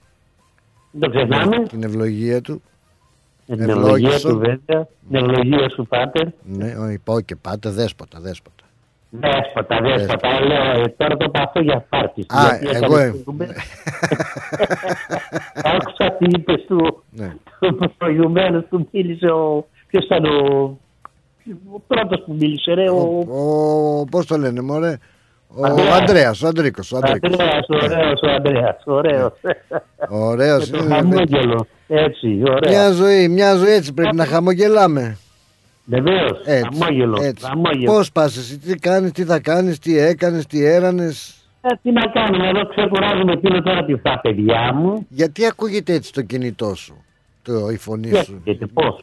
[0.91, 1.57] Δεν το ξεχνάμε.
[1.67, 2.61] Την ευλογία του
[3.45, 4.29] Με την ευλογία ευλόγησο.
[4.29, 4.87] του βέβαια.
[5.09, 6.27] Την ευλογία σου πάτερ.
[6.43, 8.63] Ναι, όχι, πω και πάτε δέσποτα, δέσποτα.
[9.09, 10.39] Δέσποτα, δέσποτα.
[10.45, 12.25] Λέω, ε, τώρα το παθώ για πάρτι.
[12.27, 13.13] Α, εγώ ε-
[15.75, 17.33] Άκουσα τι είπες του Ναι.
[17.97, 19.65] προηγουμένω που μίλησε ο.
[19.91, 20.77] Ποιος ήταν ο.
[21.73, 22.89] Ο πρώτος που μίλησε, ρε.
[22.89, 23.25] Ο.
[23.29, 24.97] Ο, πώς το λένε μωρέ;
[25.47, 26.01] Ο Ανδρέας.
[26.01, 27.31] Αντρέας, ο Αντρίκος, ο Αντρίκος.
[27.33, 29.31] Αντρέας, ωραίος, ο Αντρέας, ωραίος.
[30.09, 30.95] Ωραίος Με το είναι.
[30.95, 32.71] χαμόγελο, έτσι, ωραία.
[32.71, 35.17] Μια ζωή, μια ζωή έτσι πρέπει να χαμογελάμε.
[35.85, 37.45] Βεβαίως, Έτσι, χαμόγελο, έτσι.
[37.45, 37.91] χαμόγελο.
[37.91, 42.07] Πώς πας εσύ, τι κάνεις, τι θα κάνεις, τι έκανες, τι έρανες; Ε, τι να
[42.07, 45.05] κάνουμε, εδώ ξεκουράζουμε πίνω τώρα τη τα παιδιά μου.
[45.09, 47.03] Γιατί ακούγεται έτσι το κινητό σου,
[47.41, 48.99] το, η φωνή Τι σου; έχετε, πώς;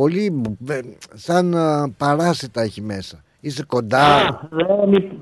[0.00, 0.78] Πολύ ε,
[1.14, 3.22] σαν α, παράσιτα έχει μέσα.
[3.40, 4.04] Είσαι κοντά.
[4.16, 5.12] Α, δεν υπ-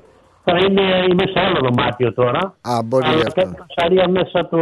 [0.43, 2.55] θα είναι, είμαι σε άλλο δωμάτιο τώρα.
[2.61, 3.41] Α, μπορεί αλλά αυτό.
[3.41, 4.59] κάνω ψαρία μέσα το,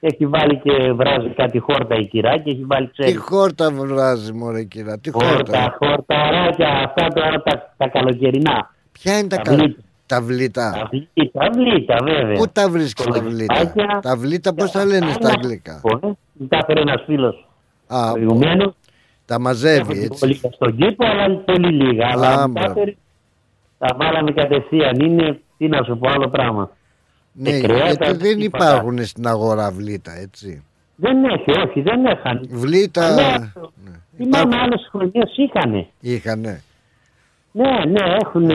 [0.00, 3.16] Έχει βάλει και βράζει κάτι χόρτα η κυρά και έχει βάλει Τι ξέρεις.
[3.20, 5.76] χόρτα βράζει, μωρέ κυρά, τι Χόρτα, χόρτα.
[5.78, 8.70] χορταράκια, αυτά τώρα τα, τα καλοκαιρινά.
[8.92, 9.54] Ποια είναι τα Τα κα...
[9.54, 9.80] βλήτα.
[10.06, 12.36] Τα βλήτα; Τα βλήτα, τα βλήτα βέβαια.
[12.36, 13.72] Πού τα βρίσκεις τα Κολοκυθάκια.
[13.74, 15.80] βλήτα; Τα βλήτα πώς τα λένε στα αγγλικά;
[16.32, 17.46] Μου τα έφερε ένας φίλος
[17.86, 18.74] Α, προηγουμένω.
[19.32, 20.18] Τα μαζεύει Έχουν έτσι.
[20.20, 22.06] πολύ στον κήπο, αλλά πολύ λίγα.
[22.06, 22.80] Α, Αλλά μου τα μπράβο.
[22.80, 22.96] έφερε,
[23.78, 25.00] τα βάλαμε κατευθείαν.
[25.00, 26.70] Είναι, τι να σου πω, άλλο πράγμα.
[27.32, 28.64] Ναι, και κρέατας, γιατί δεν τίποτα.
[28.64, 30.64] υπάρχουν στην αγορά βλήτα, έτσι.
[30.96, 32.40] Δεν έχει, όχι, δεν έχαν.
[32.50, 33.52] Βλήτα Ναι,
[34.16, 35.86] Θυμάμαι άλλες χρονιές είχαν.
[36.00, 36.62] είχανε.
[37.52, 38.46] Ναι, ναι, έχουν.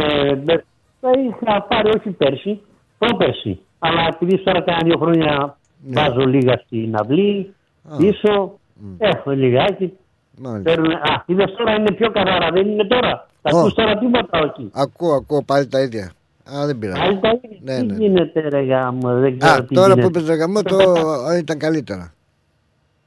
[1.00, 2.62] Τα είχα πάρει όχι πέρσι,
[2.98, 3.60] πρόπερσι.
[3.80, 6.02] Αλλά επειδή τώρα κάνα δύο χρόνια Ναι.
[6.02, 7.54] βάζω λίγα στην αυλή,
[7.90, 7.96] Α.
[7.98, 8.60] πίσω,
[8.98, 9.94] έχω λιγάκι.
[10.40, 10.70] Μάλιστα.
[10.72, 13.28] Παίρνουν, α, είδες τώρα είναι πιο καθαρά, δεν είναι τώρα.
[13.42, 13.60] Θα Ω.
[13.60, 14.70] ακούς τώρα τίποτα όχι.
[14.74, 16.12] Ακούω, ακούω πάλι τα ίδια.
[16.56, 17.02] Α, δεν πειράζει.
[17.02, 17.58] Άλλη τα ίδια.
[17.62, 17.96] Ναι, τι ναι.
[17.98, 20.20] γίνεται ρε γάμο, δεν ξέρω Α, τι τώρα που γίνεται.
[20.20, 20.78] είπες ρε γαμό, το
[21.42, 22.14] ήταν καλύτερα.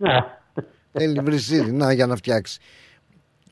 [0.00, 0.38] Α,
[0.92, 2.60] Θέλει βρυσίδι, να, για να φτιάξει.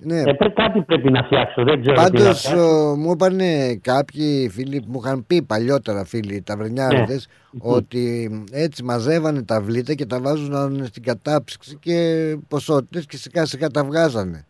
[0.00, 2.90] Ναι, ε, πρέ- κάτι πρέπει να φτιάξω, δεν ξέρω τι να Πάντως φτιάξω.
[2.90, 3.38] ο, μου είπαν
[3.80, 10.06] κάποιοι φίλοι που μου είχαν πει παλιότερα φίλοι ταβρενιάριδες ότι έτσι μαζεύανε τα βλήτα και
[10.06, 14.44] τα βάζουν στην κατάψυξη και ποσότητες και σιγά σιγά τα βγάζανε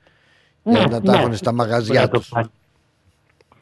[0.63, 1.19] για Ναι, να τα ναι.
[1.19, 2.29] έχουν στα Μπορεί μαγαζιά να το τους.
[2.29, 2.47] κάνει.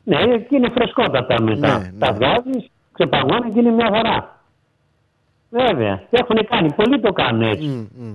[0.04, 1.78] Ναι, και είναι φρεσκότατα μετά.
[1.78, 2.16] Ναι, Τα ναι.
[2.16, 4.40] βγάζεις, ξεπαγώνει και είναι μια χαρά.
[5.50, 5.96] Βέβαια.
[6.10, 7.66] Και έχουν κάνει, πολλοί το κάνουν έτσι.
[7.66, 8.14] Μμ, μμ.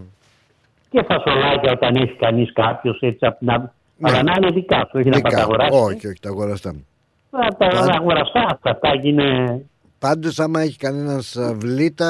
[0.91, 3.69] Και φασολάκια όταν έχει κανείς κάποιος έτσι από την άλλη.
[4.01, 5.15] Αλλά να είναι δικά σου, όχι να Ναι.
[5.15, 5.29] Δικά.
[5.35, 5.77] τα αγοράσει.
[5.77, 6.75] Όχι, όχι, τα αγοραστά.
[7.31, 7.93] Τα, τα Πάντα.
[7.99, 9.61] αγοραστά αυτά, αυτά είναι.
[9.99, 12.09] Πάντως άμα έχει κανένας α, βλήτα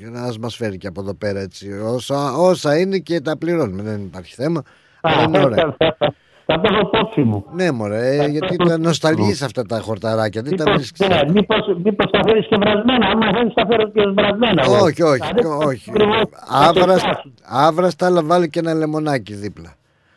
[0.00, 3.82] ε, να μας φέρει και από εδώ πέρα έτσι όσα, όσα είναι και τα πληρώνουμε
[3.82, 4.62] δεν υπάρχει θέμα
[5.00, 5.76] αλλά είναι ωραία.
[6.50, 7.44] θα, θα, θα το έχω υπόψη μου.
[7.52, 11.08] Ναι μωρέ, ε, γιατί τα νοσταλγείς αυτά τα χορταράκια, δεν τα Μήπως, βρίσκεις.
[11.08, 13.06] ναι, μήπως, μήπως τα φέρεις και βρασμένα.
[13.06, 14.62] Άμα θέλεις τα φέρω και βρασμένα.
[14.62, 14.74] εγώ.
[14.84, 15.90] Όχι, όχι, Δηλαδή, όχι.
[15.90, 17.32] ακριβώς τα Άβραστα, τεστά σου.
[17.44, 19.68] άβραστα, αλλά βάλει και ένα λεμονάκι δίπλα.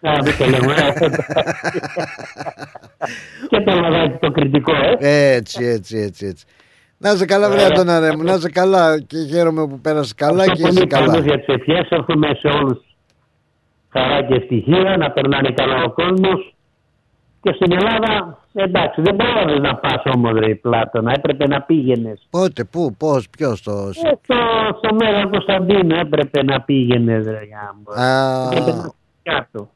[0.01, 0.73] Α, δεν το λέμε.
[3.49, 5.33] και το λαδάκι το κριτικό, ε.
[5.35, 6.45] Έτσι, έτσι, έτσι, έτσι.
[6.97, 10.61] Να είσαι καλά, βρε Αντώναρε μου, να είσαι καλά και χαίρομαι που πέρασες καλά και
[10.61, 11.05] Πολύ είσαι καλά.
[11.05, 11.87] καλό για τις ευχές.
[11.89, 12.79] Εύχομαι σε όλους
[13.91, 16.56] χαρά και ευτυχία, να περνάνε καλά ο κόσμος.
[17.41, 22.27] Και στην Ελλάδα, εντάξει, δεν μπορείς να πας όμως ρε Πλάτωνα, έπρεπε να πήγαινες.
[22.30, 23.71] Πότε, πού, πώς, ποιος το...
[23.71, 24.36] Ε, στο,
[24.77, 27.91] στο Μέγα Κωνσταντίνο έπρεπε να πήγαινες ρε Γιάμπο.
[28.01, 28.91] Α, Έπρεπε να
[29.23, 29.69] κάτω.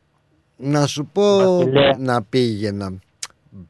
[0.58, 1.96] να σου πω Βασιλέα.
[2.00, 2.94] να πήγαινα.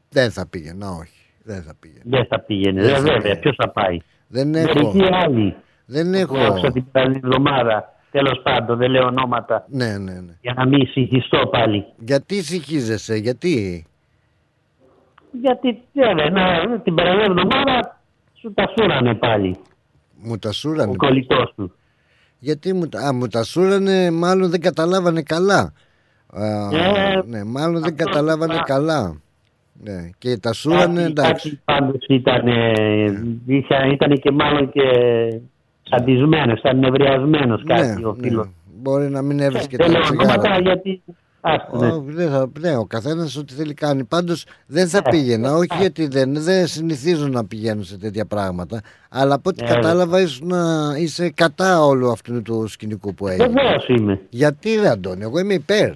[0.08, 1.20] Δεν θα πήγαινα, όχι.
[1.44, 2.02] Δεν θα πήγαινα.
[2.04, 3.40] Δεν θα πήγαινες, Δεν ε, θα βέβαια, πήγαινε.
[3.40, 4.92] ποιος θα πάει; Δεν έχω.
[4.92, 5.54] Μερικοί άλλοι.
[5.86, 6.70] Δεν Έχω έχω.
[6.70, 7.94] την περασμένη εβδομάδα.
[8.10, 9.64] Τέλος πάντων, δεν λέω ονόματα.
[9.68, 10.32] Ναι, ναι, ναι.
[10.40, 11.84] Για να μην συγχυστώ πάλι.
[11.98, 13.86] Γιατί συγχύζεσαι, γιατί;
[15.42, 18.00] Γιατί βέβαια, να, την περασμένη εβδομάδα
[18.40, 19.56] σου τα σούρανε πάλι.
[20.22, 20.96] Μου τα Ο σούρανε.
[20.96, 21.70] κολλητός τους.
[22.38, 25.72] Γιατί μου, τα- α, μου τα σούρανε, μάλλον δεν καταλάβανε καλά.
[26.32, 29.20] Α, Ε, ναι, μάλλον δεν αυτό καταλάβανε θα- καλά.
[29.82, 31.48] Ναι, και τα σούρανε, Κάτι, εντάξει.
[31.48, 32.46] κάτι πάντως ήταν,
[33.46, 34.82] είχα, ήταν και μάλλον και
[35.90, 38.48] σαντισμένος, ήταν νευριασμένος κάτι ο ναι, φίλος.
[38.78, 40.60] Μπορεί να μην έβρισκε Δεν τα λέω ονόματα τσιγάρα.
[40.60, 41.02] γιατί...
[41.40, 41.86] Άστο, ναι.
[41.86, 44.04] Ω, δεν θα, ναι, ο καθένας ό,τι θέλει κάνει.
[44.04, 45.54] Πάντως δεν θα Ε, πήγαινα.
[45.54, 45.80] Όχι ε.
[45.80, 48.80] γιατί δεν, δεν συνηθίζω να πηγαίνω σε τέτοια πράγματα.
[49.10, 53.46] Αλλά από ό,τι Ε, κατάλαβα ήσουν, να είσαι κατά όλου αυτού του σκηνικού που έγινε.
[53.46, 54.20] Βεβαίως είμαι.
[54.30, 55.90] Γιατί ρε Αντώνη, εγώ είμαι υπέρ.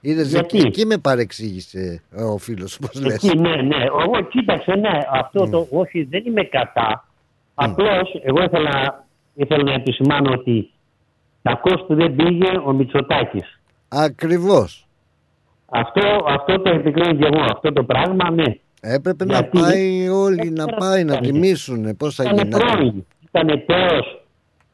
[0.00, 3.14] Είδες, Γιατί; εκεί, εκεί με παρεξήγησε ε, ο φίλος, πώς λες.
[3.14, 3.84] Εκεί, ναι, ναι.
[3.84, 7.04] Εγώ κοίταξε, ναι, αυτό το όχι, δεν είμαι κατά.
[7.64, 10.70] Απλώς, εγώ ήθελα, ήθελα να επισημάνω ότι
[11.42, 13.60] κακός που δεν πήγε ο Μητσοτάκης.
[13.88, 14.86] Ακριβώς.
[15.66, 17.40] Αυτό, αυτό το επικρίνω και εγώ.
[17.50, 18.44] Αυτό το πράγμα, ναι.
[18.80, 21.26] Έπρεπε Γιατί; να πάει όλοι να πάει να Ήτανε.
[21.26, 22.48] τιμήσουν πώς θα Ήταν γίνει.
[22.48, 23.06] πρώην.
[23.32, 24.24] Ήταν τέος.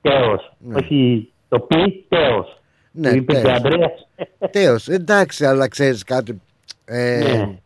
[0.00, 0.52] Τέος.
[0.58, 0.74] Ναι.
[0.74, 2.60] Όχι το πει, τέος.
[2.92, 3.54] Ναι, Του είπε και ο τέος.
[3.56, 4.08] Ανδρέας.
[4.50, 6.40] Τέος, εντάξει, αλλά ξέρεις κάτι.
[6.84, 7.58] Ε, Ναι.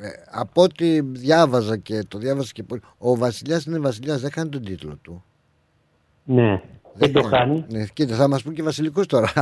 [0.00, 2.80] Ε, από ό,τι διάβαζα και το διάβαζα και πολύ.
[2.98, 5.24] Ο Βασιλιάς είναι Βασιλιάς, δεν χάνει τον τίτλο του.
[6.24, 6.62] Ναι.
[6.94, 7.64] Δεν το χάνει.
[7.68, 9.32] Ναι, κοίτα, θα μας πούν και βασιλικούς τώρα.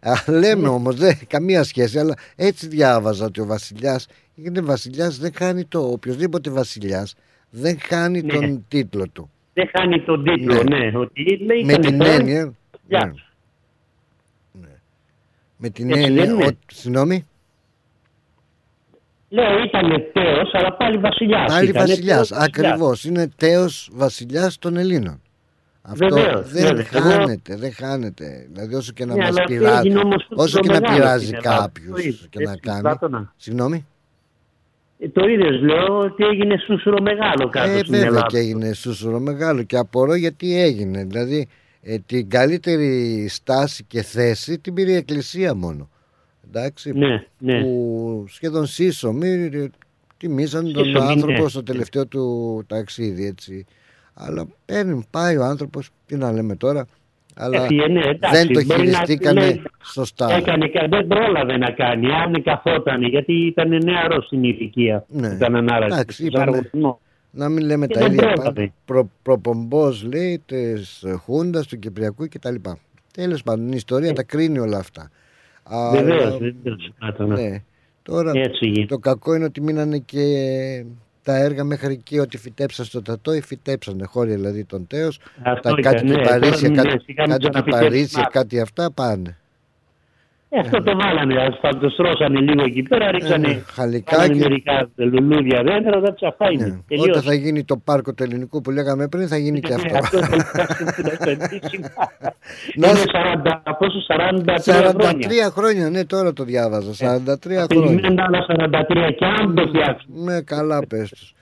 [0.00, 5.32] Α, Λέμε όμως, δεν καμία σχέση, αλλά έτσι διάβαζα ότι ο Βασιλιάς είναι Βασιλιάς, δεν
[5.34, 7.14] χάνει το, οποιοδήποτε Βασιλιάς
[7.50, 8.32] δεν χάνει Ναι.
[8.32, 9.30] τον τίτλο του.
[9.54, 10.78] Δεν χάνει τον τίτλο, Ναι.
[10.78, 10.98] ναι.
[10.98, 12.52] Ότι λέει, Με ήταν την τέος, έννοια.
[12.88, 13.24] γεια ναι, σου.
[15.56, 16.24] με την Έτσι έννοια.
[16.24, 16.44] δεν είναι.
[16.46, 17.26] ότι- Συγγνώμη.
[19.32, 21.52] Λέω ήταν τέος, αλλά πάλι βασιλιάς.
[21.52, 23.04] Πάλι Ήτανε βασιλιάς, τέος ακριβώς.
[23.04, 25.20] Είναι τέος βασιλιάς των Ελλήνων.
[25.82, 26.86] Αυτό Βεβαίως, δεν βέβαια.
[26.92, 28.46] Εγώ- χάνεται, δεν χάνεται.
[28.52, 30.96] Δηλαδή όσο και να Ναι, μας αλλά πειράζει, έγινε όμως το όσο και να μεγάλο
[30.96, 31.56] πειράζει στην Ελλάδα.
[31.56, 32.80] Το κάποιους είδες, και να έτσι, κάνει.
[32.80, 33.32] Πλάτωνα.
[33.36, 33.86] Συγγνώμη;
[34.98, 38.26] Ε, Το είδες, λέω ότι έγινε σούσουρο μεγάλο κάτω Ε, στην βέβαια Ελλάδα.
[38.26, 41.04] και έγινε σούσουρο μεγάλο και απορώ γιατί έγινε.
[41.04, 41.48] Δηλαδή
[41.82, 45.88] Ε, την καλύτερη στάση και θέση την πήρε η Εκκλησία μόνο.
[46.54, 47.60] Εντάξει, Ναι, ναι.
[47.62, 49.66] που σχεδόν σύσσωμοι ε,
[50.16, 51.48] τιμήσαν τον Σύσσωμοι, άνθρωπο ναι.
[51.48, 53.66] στο τελευταίο του ταξίδι έτσι.
[54.14, 56.86] Αλλά παίρνει, πάει ο άνθρωπος, τι να λέμε τώρα,
[57.36, 60.32] αλλά Έφυγε, ναι, εντάξει, δεν το μπορεί να χειριστήκανε λέει, σωστά.
[60.32, 65.04] Έκανε, κα- δεν πρόλαβε να κάνει, αν καθόταν, γιατί ήταν νεαρό στην ηλικία.
[65.08, 65.28] Ναι.
[65.28, 65.92] Ήταν ανάραστη.
[65.94, 66.70] Εντάξει, είπαμε.
[67.32, 68.52] Να μην λέμε Και τα δεν ίδια πρόλαβε.
[68.54, 68.72] πάλι.
[68.84, 72.54] Προ, προπομπός λέει της Χούντας, του Κυπριακού κτλ.
[73.12, 75.10] Τέλος πάντων η ιστορία τα κρίνει όλα αυτά.
[75.70, 77.26] Αλλά, Βεβαίως, βεβαίω.
[77.36, 77.62] ναι.
[78.02, 78.86] Τώρα Έτσι γίνεται.
[78.86, 80.24] το κακό είναι ότι μείνανε και
[81.22, 85.20] τα έργα μέχρι εκεί ότι φυτέψαν στο Τατόι, φυτέψανε χώρια δηλαδή τον Τέος.
[85.42, 86.14] Αυτό Τα ήταν, κάτι ναι.
[86.14, 88.28] του Παρίσια, Τώρα, ναι, κάτι, σιγά μην κάτι του ξαναφυτέψουν Παρίσια, άλλο.
[88.32, 89.39] κάτι αυτά πάνε.
[90.52, 94.16] Ε, αυτό το βάλανε, ασφαλτοστρώσανε λίγο εκεί πέρα, ρίξανε ναι, χαλικάκι.
[94.16, 96.64] κάνανε μερικά λουλούδια δέντρα, δεν αυτά είναι.
[96.66, 96.78] Ναι.
[96.88, 97.10] Τελείωσε.
[97.10, 99.98] Όταν θα γίνει το πάρκο του ελληνικού που λέγαμε πριν θα γίνει και Ναι, αυτό.
[99.98, 101.88] αυτό το φτιάξουν την επενδύσιμα.
[102.80, 104.60] Να Είναι σε- 40, πόσο, 43
[105.00, 105.28] χρόνια.
[105.48, 106.94] 43 χρόνια, ναι τώρα το διάβαζα, 43
[107.50, 107.66] χρόνια.
[107.66, 110.08] Περιμένουν άλλα 43 και αν το φτιάξουν.
[110.24, 111.32] Ναι, καλά πες τους.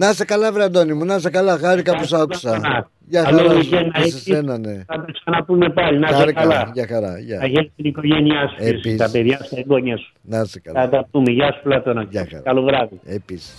[0.00, 2.60] Να σε καλά βρε Αντώνη μου, να σε καλά, χάρηκα που σ' άκουσα.
[3.08, 4.22] Για Καλό χαρά weekend σου, να και σε έχεις.
[4.22, 4.72] σένα ναι.
[4.86, 6.70] Θα τα ξαναπούμε πάλι, να είσαι Χάρηκα, καλά.
[6.74, 7.38] για χαρά, γεια.
[7.38, 8.96] Θα γέλει την οικογένειά σου, και εσύ, Επίσης.
[8.98, 10.12] τα παιδιά σου, τα εγγόνια σου.
[10.22, 10.88] Να σε Θα καλά.
[10.88, 11.30] τα πούμε.
[11.30, 12.02] Γεια σου Πλάτωνα.
[12.10, 12.42] Γεια χαρά.
[12.42, 13.00] Καλό βράδυ.
[13.04, 13.54] Επίσης.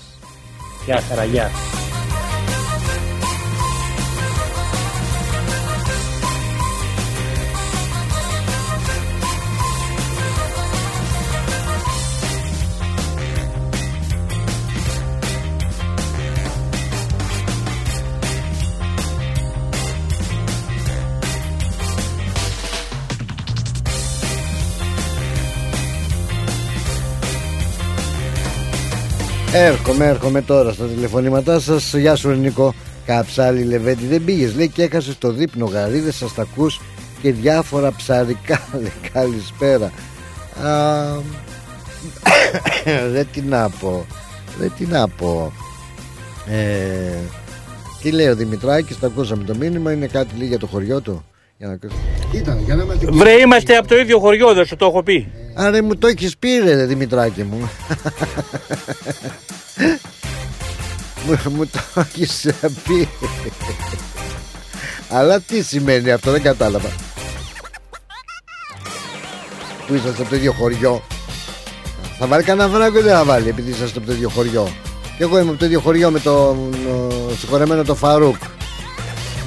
[0.85, 1.49] Γεια χαρά, γεια.
[29.61, 31.93] Έρχομαι, έρχομαι τώρα στα τηλεφωνήματά σας.
[31.93, 32.73] Γεια σου ρε Νίκο.
[33.05, 36.81] Καψάλι Λεβέντη δεν πήγες λέει και έχασες το δείπνο γαρίδες σας τα ακούς
[37.21, 39.91] και διάφορα ψαρικά λέει καλησπέρα
[40.63, 41.05] Α,
[43.13, 44.05] δεν τι να πω
[44.59, 45.51] δεν τι να πω
[46.49, 47.17] ε,
[48.01, 51.23] τι λέει ο Δημητράκης το ακούσαμε το μήνυμα είναι κάτι λέει για το χωριό του
[51.59, 52.01] για να ακούσουμε.
[52.31, 55.31] Ήταν για να είμαστε Βρε, είμαστε από το ίδιο χωριό, δεν σου το έχω πει.
[55.53, 57.69] Άρα μου το έχεις πει ρε Δημητράκη μου.
[61.25, 62.47] Μου, μου το έχεις
[62.87, 63.07] πει.
[65.09, 66.89] Αλλά τι σημαίνει αυτό δεν κατάλαβα.
[69.87, 71.01] Που είσαστε από το ίδιο χωριό.
[72.19, 74.69] Θα βάλει κανένα φράγκο ή δεν θα βάλει επειδή είσαστε από το ίδιο χωριό.
[75.17, 78.35] Και εγώ είμαι από το ίδιο χωριό με τον ο, συγχωρεμένο το Φαρούκ.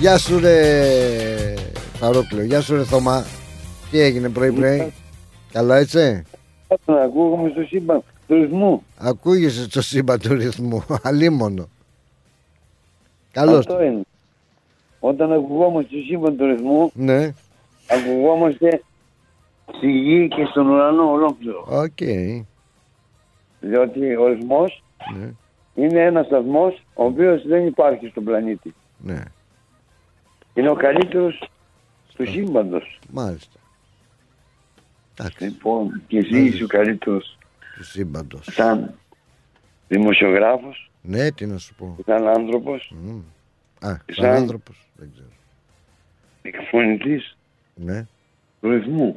[0.00, 1.54] Γεια σου ρε
[2.02, 3.24] Φαρούκ λέω Γεια σου ρε Θωμά.
[3.90, 4.92] Τι έγινε πρωί πρωί;
[5.52, 6.22] Καλά έτσι;
[6.86, 8.82] Να ακούγομαι στο σύμπαν του ρυθμού.
[8.98, 10.84] Ακούγεσαι στο σύμπαν του ρυθμού.
[11.02, 11.68] Αλίμονο.
[13.32, 13.58] Καλώς.
[13.58, 14.00] Αυτό είναι.
[15.00, 17.32] Όταν ακουγόμαστε στο σύμπαν του ρυθμού, Ναι.
[17.90, 18.82] ακουγόμαστε
[19.76, 21.66] στη γη και στον ουρανό ολόκληρο.
[21.70, 22.02] Οκ.
[23.60, 24.82] Διότι ο ρυθμός
[25.18, 25.30] Ναι.
[25.74, 28.74] είναι ένας σταθμός ο οποίος δεν υπάρχει στον πλανήτη.
[28.98, 29.22] Ναι.
[30.54, 31.48] Είναι ο καλύτερος
[32.16, 32.98] του σύμπαντος.
[33.10, 33.60] Μάλιστα.
[35.18, 35.44] Εντάξει.
[35.44, 37.38] Λοιπόν, και εσύ είσαι ο καλύτερος
[37.76, 38.48] Του σύμπαντος.
[38.50, 38.94] σαν
[39.88, 41.96] δημοσιογράφος, Ναι τι να σου πω.
[42.06, 43.18] Σαν άνθρωπος, Μμ.
[43.86, 45.28] Α σαν Σαν- άνθρωπος Δεν ξέρω.
[46.42, 47.36] εκφωνητής
[47.74, 48.06] Ναι.
[48.60, 49.16] του ρυθμού.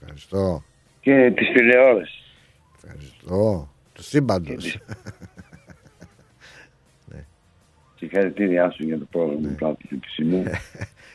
[0.00, 0.62] Ευχαριστώ.
[1.00, 2.22] Και της τηλεόρασης.
[2.82, 3.68] Ευχαριστώ.
[3.92, 4.78] Του σύμπαντος.
[7.96, 10.42] Συγχαρητήριά σου για το πρόγραμμα που πράττει του σημού.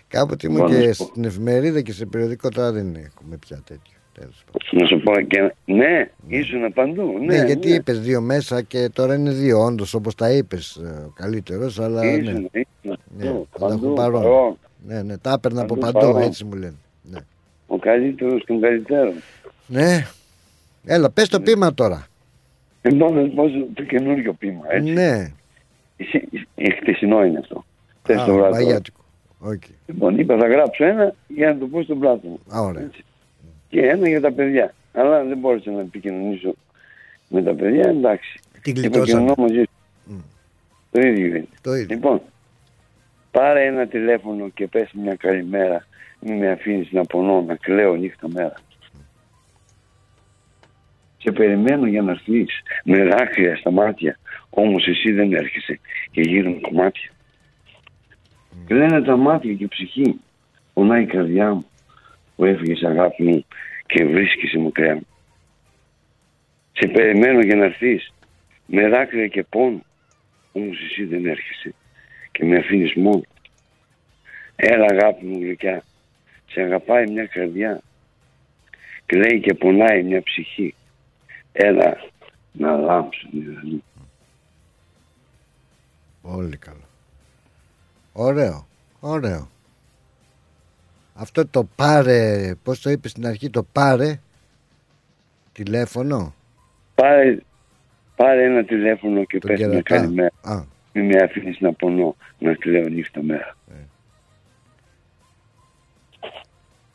[0.08, 1.10] Κάποτε ήμουν Μπορώ να και σου πω.
[1.10, 4.82] στην εφημερίδα και σε περιοδικό τώρα δεν έχουμε πια τέτοιο Τέλος πάντων.
[4.82, 7.18] Να σου πω και ναι, ήσουν παντού.
[7.20, 7.76] Ναι, Ναι, γιατί ναι.
[7.76, 10.76] είπες δύο μέσα και τώρα είναι δύο, όντως όπως τα είπες.
[10.78, 12.12] Ο καλύτερος, αλλά ναι.
[12.12, 13.00] Ήσουν, ήσουν.
[13.18, 14.22] ναι παντού, θα τα έχω παντού, παρόν.
[14.22, 14.58] παρόν.
[14.88, 16.28] Ναι, ναι, τα έπαιρνα από Παντού παντού, παρόν.
[16.28, 16.76] έτσι μου λένε.
[17.02, 17.20] Ναι.
[17.68, 19.14] Ο καλύτερος των καλύτερων.
[19.68, 20.08] ναι.
[20.86, 22.08] Έλα, πες το πείμα τώρα.
[22.82, 24.92] Λοιπόν, να σου πω το καινούριο ποίημα, έτσι.
[24.92, 25.32] Ναι,
[25.98, 27.66] Εσύ- ε, Χτεσινό είναι αυτό.
[28.04, 28.76] Θες Α, το βράδυ.
[29.48, 29.54] Βραδιάτικο.
[29.54, 29.64] Οκ.
[29.86, 32.40] Λοιπόν, είπα θα γράψω ένα για να το πω στον Πλάτωνα μου.
[32.56, 32.84] Α, ωραία.
[32.84, 33.04] Έτσι.
[33.70, 34.74] Και ένα για τα παιδιά.
[34.94, 36.56] Αλλά δεν μπόρεσα να επικοινωνήσω
[37.30, 38.40] με τα παιδιά, εντάξει.
[38.62, 39.34] Την Επικοινωνώ γλιτώσαμε.
[39.38, 40.24] μαζί σου.
[40.92, 41.48] Το ίδιο είναι.
[41.62, 41.96] Το ίδιο.
[41.96, 42.22] Λοιπόν,
[43.32, 45.88] πάρε ένα τηλέφωνο και πες μια καλημέρα.
[46.20, 48.54] Μην με αφήνεις να πονώ, να κλαίω νύχτα μέρα.
[51.18, 54.20] Σε περιμένω για να έρθεις με δάκρυα στα μάτια.
[54.50, 55.80] Όμως εσύ δεν έρχεσαι
[56.12, 57.10] και γύρουν κομμάτια.
[58.68, 60.20] Κλαίνε τα μάτια και η ψυχή.
[60.74, 61.66] Πονάει η καρδιά μου
[62.36, 63.46] που έφυγες αγάπη μου
[63.86, 65.08] και βρίσκεσαι μακριά μου.
[66.74, 68.14] Σε περιμένω για να έρθεις
[68.66, 69.82] με δάκρυα και πόνο.
[70.52, 71.74] Όμως εσύ δεν έρχεσαι
[72.32, 73.24] και με αφήνεις μόνο.
[74.56, 75.84] Έλα αγάπη μου γλυκιά,
[76.48, 77.82] Σε αγαπάει μια καρδιά.
[79.06, 80.76] Κλαίει και πονάει μια ψυχή.
[81.52, 81.98] Έλα
[82.52, 83.84] να λάμψουν οι ουρανοί.
[86.22, 86.87] Πολύ καλό.
[88.20, 88.68] Ωραίο.
[89.00, 89.50] Ωραίο.
[91.16, 94.20] Αυτό το πάρε, πώς το είπες στην αρχή, το πάρε
[95.52, 96.34] τηλέφωνο;
[96.96, 97.38] Πάρε,
[98.16, 99.96] πάρε ένα τηλέφωνο και Το πες μια κερατά.
[99.96, 100.32] καλημέρα.
[100.42, 100.64] Α,
[100.94, 103.56] Μην με αφήνεις να πονώ, να κλαίω νύχτα μέρα.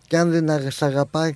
[0.07, 1.33] και αν δεν αγ- σ' αγαπάει.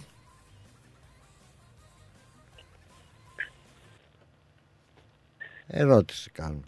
[5.67, 6.61] Ερώτηση κάνω.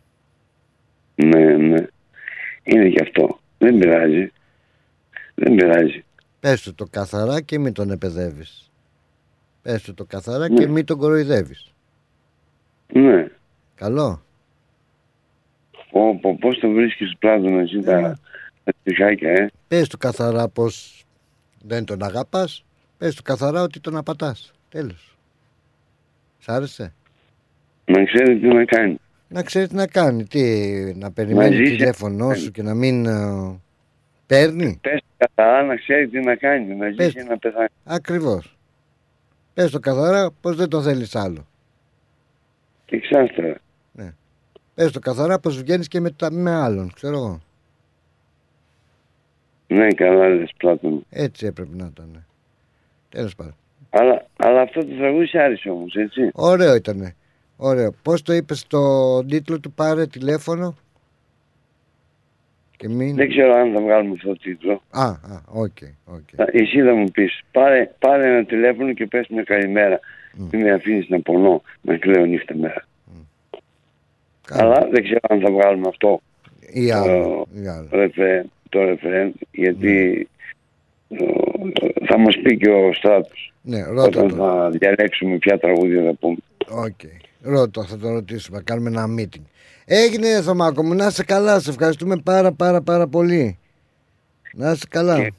[2.68, 2.80] Ναι, ναι.
[2.84, 3.40] Είναι και αυτό.
[3.58, 4.32] Δεν πειράζει.
[5.34, 6.04] Δεν πειράζει.
[6.40, 8.70] Πες του το καθαρά και μην τον επαιδεύεις.
[9.62, 10.58] Πες του το καθαρά Ναι.
[10.58, 11.72] και μην τον κοροϊδεύεις.
[12.92, 13.26] Ναι.
[13.74, 14.22] Καλό.
[15.90, 18.18] Πω, πω, πώς το βρίσκεις πλάτων εσύ τα,
[18.64, 19.50] τα τυχάκια, ε.
[19.68, 21.04] Πες του καθαρά πως
[21.64, 22.64] δεν τον αγαπάς.
[22.98, 24.52] Πες του καθαρά ότι τον απατάς.
[24.68, 25.16] Τέλος.
[26.38, 26.92] Σ' άρεσε;
[27.84, 28.96] Να ξέρει τι να κάνει.
[29.28, 30.24] Να ξέρεις τι να κάνει.
[30.24, 30.40] Τι,
[30.94, 33.60] να περιμένει Μαζί σε- τηλέφωνό σου και να μην ε,
[34.26, 36.74] παίρνει; Πες καθαρά να ξέρει τι να κάνει.
[36.74, 37.04] Να Πες.
[37.04, 37.68] ζήσει και να πεθάνει.
[37.84, 38.56] Ακριβώς.
[39.54, 41.46] Πες το καθαρά πως δεν τον θέλεις άλλο.
[42.90, 43.56] Εξάστερα.
[44.74, 46.92] Πες το καθαρά πως βγαίνεις και με, τα, με άλλον.
[46.94, 47.40] Ξέρω εγώ.
[49.66, 51.04] Ναι, καλά λες Πλάτων.
[51.10, 52.24] Έτσι έπρεπε να ήταν.
[53.08, 53.54] Τέλος πάντων.
[53.90, 56.30] Αλλά, αλλά αυτό το τραγούδι σ' άρεσε όμως, έτσι.
[56.34, 57.14] Ωραίο ήτανε.
[57.60, 57.92] Ωραίο.
[58.02, 60.76] Πώς το είπες στο τίτλο του πάρε τηλέφωνο.
[62.76, 63.14] Και μην...
[63.16, 64.82] Δεν ξέρω αν θα βγάλουμε αυτό το τίτλο.
[64.90, 65.16] Α, α,
[65.52, 66.28] οκ, οκ.
[66.36, 70.00] Θα- Εσύ θα μου πεις, πάρε, πάρε ένα τηλέφωνο και πες μια καλημέρα.
[70.50, 72.86] Μην με αφήνεις να πονώ, να κλαίω νύχτα μέρα.
[74.50, 76.20] Αλλά δεν ξέρω αν θα βγάλουμε αυτό
[76.72, 77.46] Ή άλλο.
[77.62, 77.88] Ή άλλο.
[77.92, 80.28] ρεφρέ, το ρεφρέν, γιατί
[81.08, 81.24] ε,
[82.06, 84.34] θα μας πει και ο Στράτος Ναι, ρώτα όταν το.
[84.36, 86.36] θα διαλέξουμε ποια τραγούδια θα πούμε.
[86.70, 87.00] Οκ.
[87.42, 88.60] Ρώτα, θα το ρωτήσουμε.
[88.64, 89.42] Κάνουμε ένα meeting.
[89.84, 91.60] Έγινε Θωμάκο μου, να είσαι καλά.
[91.60, 93.58] Σε ευχαριστούμε πάρα πάρα πάρα πολύ.
[94.54, 95.18] Να είσαι καλά.
[95.20, 95.32] Και-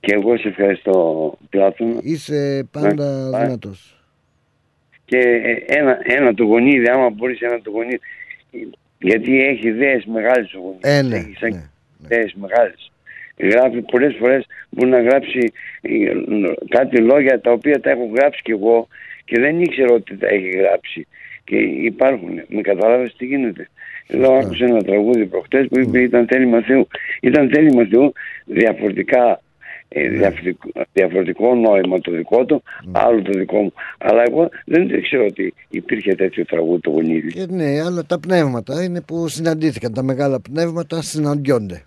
[0.00, 3.44] Και εγώ σε ευχαριστώ Πλάτωνα Είσαι πάντα Ναι.
[3.44, 3.94] δυνατός.
[5.04, 8.00] και ε, ένα, ένα του γονίδι, άμα μπορείς ένα του γονίδι,
[8.98, 10.80] γιατί έχει ιδέες μεγάλες ο γονίδι.
[10.80, 11.70] Ε, ναι, έχει σαν
[12.04, 12.90] ιδέες μεγάλες.
[13.36, 15.90] Γράφει πολλές φορές μπορεί να γράψει ε,
[16.68, 18.88] κάτι λόγια τα οποία τα έχω γράψει κι εγώ
[19.30, 21.06] και δεν ήξερα ότι τα έχει γράψει
[21.44, 22.42] και υπάρχουν.
[22.48, 23.68] Με κατάλαβες τι γίνεται.
[24.06, 26.86] Εδώ άκουσα ένα τραγούδι προχτές που είπε ήταν θέλημα Θεού.
[27.20, 28.12] Ήταν θέλημα Θεού
[28.44, 29.42] διαφορετικά
[29.88, 32.62] ε, διαφορετικό, διαφορετικό νόημα το δικό του,
[32.92, 33.72] άλλο το δικό μου.
[33.98, 37.32] Αλλά εγώ δεν ήξερα ότι υπήρχε τέτοιο τραγούδι το γονίδι.
[37.32, 39.94] Και ναι, αλλά τα πνεύματα είναι που συναντήθηκαν.
[39.94, 41.82] Τα μεγάλα πνεύματα συναντιόνται.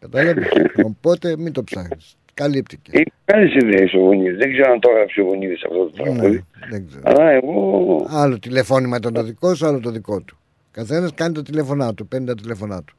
[0.00, 0.48] Κατάλαβες;
[0.90, 2.16] Οπότε μην το ψάχνεις.
[2.42, 2.90] Καλύπτηκε.
[2.94, 4.36] Έχει μεγάλες ιδέες ο γονίδι.
[4.36, 6.28] Δεν ξέρω αν το έγραψε ο γονίδι αυτό το τραγούδι.
[6.28, 7.02] Ναι, δεν ξέρω.
[7.04, 10.38] Αλλά εγώ Άλλο τηλεφώνημα ήταν το δικό σου, άλλο το δικό του.
[10.70, 12.94] Καθένας κάνει τα τηλέφωνά του, παίρνει τα τηλέφωνά του.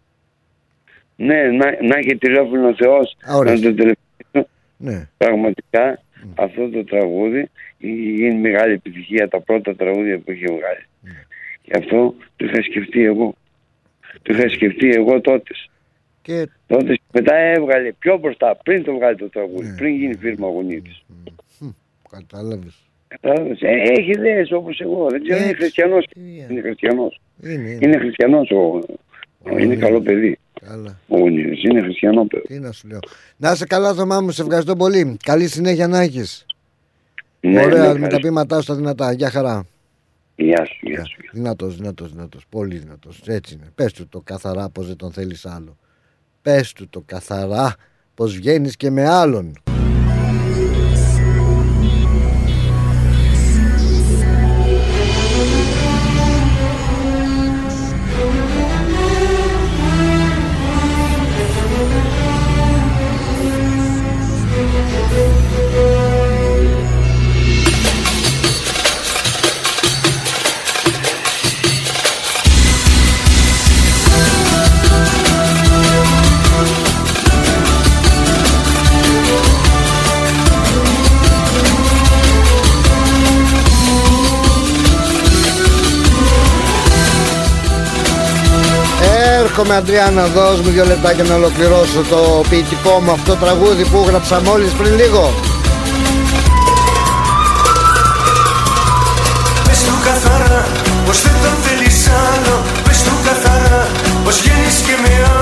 [1.16, 3.54] ναι, να, να έχει τηλέφωνο ο Θεός Α, ωραία.
[3.54, 4.50] να το τηλεφωνήσω.
[4.78, 5.10] Ναι.
[5.18, 6.02] Πραγματικά
[6.36, 10.86] αυτό το τραγούδι είναι μεγάλη επιτυχία τα πρώτα τραγούδια που είχε βγάλει.
[11.62, 13.36] Και αυτό το είχα σκεφτεί εγώ.
[14.22, 15.52] Το είχα σκεφτεί εγώ τότε.
[16.22, 21.03] Και Τότε μετά έβγαλε πιο μπροστά, πριν το βγάλει το τραγούδι, πριν γίνει φίρμα γονίτης.
[22.11, 22.76] κατάλαβες.
[23.07, 23.61] Κατάλαβες.
[23.61, 25.07] Ε, έχει ιδέες όπως εγώ.
[25.09, 25.61] Δεν ξέρω, είναι Έτσι.
[25.61, 26.05] χριστιανός.
[26.49, 27.22] Είναι χριστιανός.
[27.43, 27.78] Είναι, είναι.
[27.82, 28.80] Είναι χριστιανός ο,
[29.59, 30.39] είναι καλό παιδί.
[30.65, 30.99] Καλά.
[31.07, 32.47] Ο γονίτης είναι χριστιανό παιδί.
[32.47, 32.99] Τι να σου λέω.
[33.38, 35.17] Να είσαι καλά, Θωμά μου, σε ευχαριστώ πολύ.
[35.24, 36.45] Καλή συνέχεια να έχεις.
[37.39, 38.19] Ναι, Ωραία, ναι, με τα ευχαριστώ.
[38.19, 39.11] πείματά σου τα δυνατά.
[39.11, 39.65] Γεια χαρά.
[40.36, 41.17] Γεια σου, γεια σου.
[41.32, 42.45] Δυνατός, δυνατός, δυνατός.
[42.49, 43.22] Πολύ δυνατός.
[43.26, 43.72] Έτσι είναι.
[43.76, 45.78] Πες του το καθαρά πως δεν τον θέλεις άλλο.
[46.42, 47.76] Πες του το καθαρά
[48.14, 49.70] πως βγαίνεις και με άλλον.
[89.62, 94.41] Έρχομαι Αντριάννα δώσ' μου δύο λεπτάκια να ολοκληρώσω το ποιητικό μου αυτό τραγούδι που έγραψα
[94.41, 95.34] μόλις πριν λίγο.
[99.66, 100.68] Πες του καθαρά
[101.05, 102.55] πως δεν τον θέλεις άλλο.
[102.84, 103.88] Πες του καθαρά
[104.24, 105.41] πως βγαίνεις και με άλλο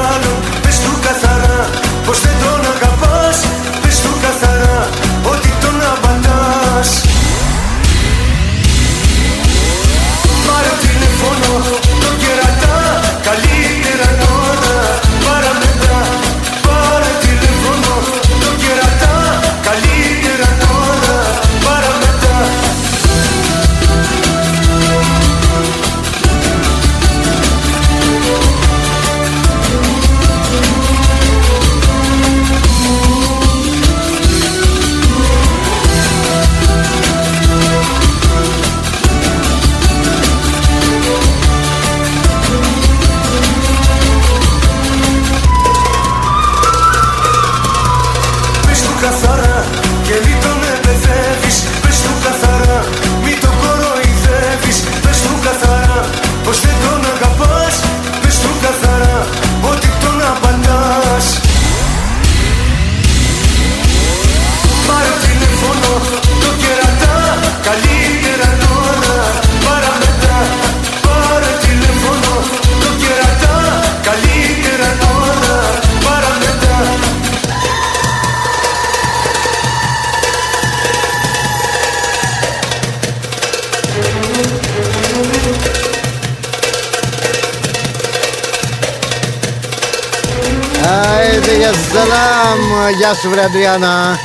[92.00, 92.90] σαλάμ.
[92.98, 94.16] Γεια σου, βρε Αντριάννα.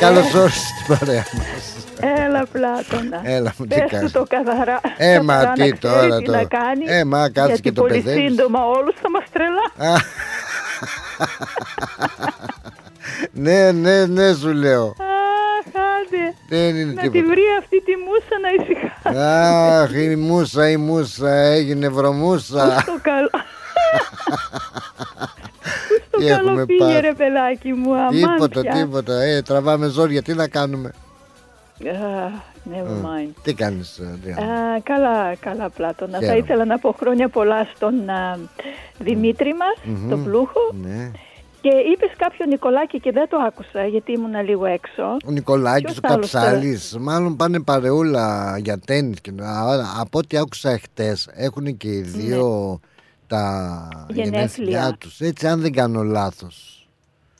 [0.00, 1.46] Καλώς όρισες στην παρέα μας.
[2.26, 3.20] Έλα Πλάτωνα.
[3.22, 4.12] Έλα μου, τι Πες του κάνεις.
[4.12, 4.80] το καθαρά.
[4.96, 6.90] Ε, μα καθαρά τι να ξέρεις τώρα τι το- να κάνεις.
[6.90, 8.30] Ε, μα κάτσε γιατί και το πολύ παιδεύεις.
[8.30, 9.92] σύντομα όλους θα μας τρελά.
[9.92, 9.96] Α.
[13.32, 14.84] ναι, ναι, ναι, σου λέω.
[14.84, 16.34] Αχ, άντε.
[16.48, 17.30] Δεν είναι Να τη τίποτα.
[17.32, 19.18] βρει αυτή τη μουσα να ησυχάσει.
[19.82, 22.82] Αχ, η μουσα, η μουσα, έγινε βρωμούσα.
[22.86, 23.30] Το καλό.
[26.22, 27.00] Το Τι καλό έχουμε πήγε πάθει.
[27.00, 28.72] ρε παιδάκι μου, Τίποτα, αμάντια.
[28.72, 29.22] τίποτα.
[29.22, 30.92] Ε, τραβάμε ζόρια, τι να κάνουμε;
[31.90, 32.32] Αχ,
[32.72, 33.32] never Ε, mind.
[33.42, 36.12] Τι κάνεις, Αντριάννα; Α, καλά, καλά Πλάτωνα.
[36.12, 36.38] Θα Χαίρομαι.
[36.38, 38.38] ήθελα να πω χρόνια πολλά στον α,
[38.98, 40.08] Δημήτρη μας, Μμμ.
[40.10, 40.60] τον Πλούχο.
[40.82, 41.10] Ναι.
[41.60, 45.02] Και είπες κάποιο Νικολάκη και δεν το άκουσα γιατί ήμουν λίγο έξω.
[45.26, 49.20] Ο Νικολάκης, Ποιος ο άλλος Καψάλης, μάλλον πάνε παρεούλα για τέννις.
[49.20, 49.30] Και...
[49.42, 52.80] α, Από ό,τι άκουσα εχθές, έχουν και οι δύο
[53.36, 54.22] τα Ναι.
[54.22, 54.68] Γενέθλια.
[54.68, 55.20] γενέθλιά τους.
[55.20, 56.86] Έτσι, αν δεν κάνω λάθος.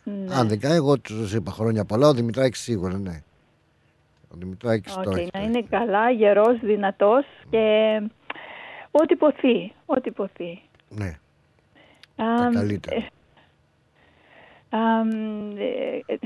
[0.05, 0.34] Ναι.
[0.34, 3.22] Αν δεν κάνω, εγώ τους είπα χρόνια πολλά, ο Δημητράκης σίγουρα, ναι.
[4.28, 5.30] Ο Δημητράκης το Οκ, έχει.
[5.32, 7.66] να είναι καλά, γερός, δυνατός και
[8.90, 10.62] ό,τι ποθεί, ό,τι ποθεί.
[10.88, 11.07] Ναι,
[12.16, 12.97] Α, τα καλύτερα.
[12.97, 13.07] ε,
[14.70, 15.11] αμ,
[15.57, 16.16] ε, ε,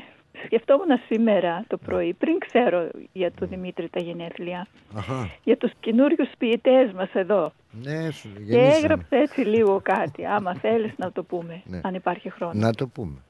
[0.44, 5.30] σκεφτόμουν σήμερα το πρωί, πριν ξέρω για τον Δημήτρη τα γενέθλια, Αχα.
[5.44, 7.52] για τους καινούριους ποιητές μας εδώ.
[7.82, 8.76] Ναι, σου Και γεννήσαμε.
[8.76, 11.80] έγραψε έτσι λίγο κάτι, άμα θέλεις να το πούμε, Ναι.
[11.82, 12.56] αν υπάρχει χρόνος.
[12.56, 13.20] Να το πούμε.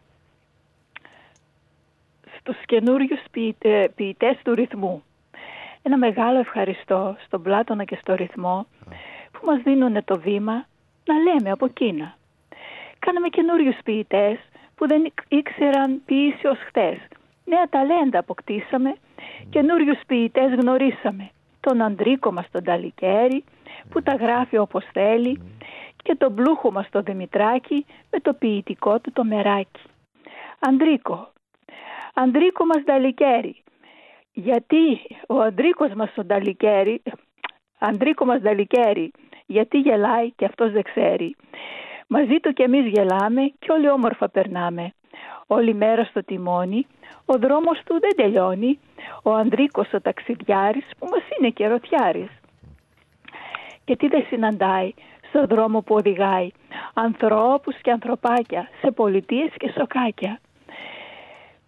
[2.38, 3.20] στους καινούριους
[3.94, 5.02] ποιητές του ρυθμού.
[5.82, 8.66] Ένα μεγάλο ευχαριστώ στον Πλάτωνα και στο ρυθμό
[9.32, 10.66] που μας δίνουν το βήμα
[11.04, 12.16] να λέμε από Κίνα.
[12.98, 14.38] Κάναμε καινούριους ποιητές
[14.74, 16.96] που δεν ήξεραν ποιήσει ως χτες.
[17.44, 18.94] Νέα ταλέντα αποκτήσαμε,
[19.50, 21.30] καινούριους ποιητές γνωρίσαμε.
[21.60, 23.44] Τον Αντρίκο μας τον Ταλικέρη
[23.90, 25.40] που τα γράφει όπως θέλει
[26.02, 29.82] και τον πλούχο μας τον Δημητράκη με το ποιητικό του το μεράκι.
[30.58, 31.28] Αντρίκο,
[32.14, 33.62] Αντρίκο μας Νταλικέρη.
[34.32, 37.02] Γιατί ο Αντρίκος μας τον Νταλικέρη,
[37.78, 39.12] Αντρίκο μας Νταλικέρη,
[39.46, 41.36] γιατί γελάει και αυτός δεν ξέρει.
[42.06, 44.92] Μαζί του κι εμείς γελάμε και όλοι όμορφα περνάμε.
[45.46, 46.86] Όλη μέρα στο τιμόνι,
[47.24, 48.78] ο δρόμος του δεν τελειώνει.
[49.22, 52.30] Ο Ανδρίκος ο ταξιδιάρης που μας είναι και ρωτιάρης.
[53.86, 54.92] Και τι δεν συναντάει
[55.28, 56.48] στο δρόμο που οδηγάει.
[56.94, 60.40] Ανθρώπους και ανθρωπάκια, σε πολιτείες και σοκάκια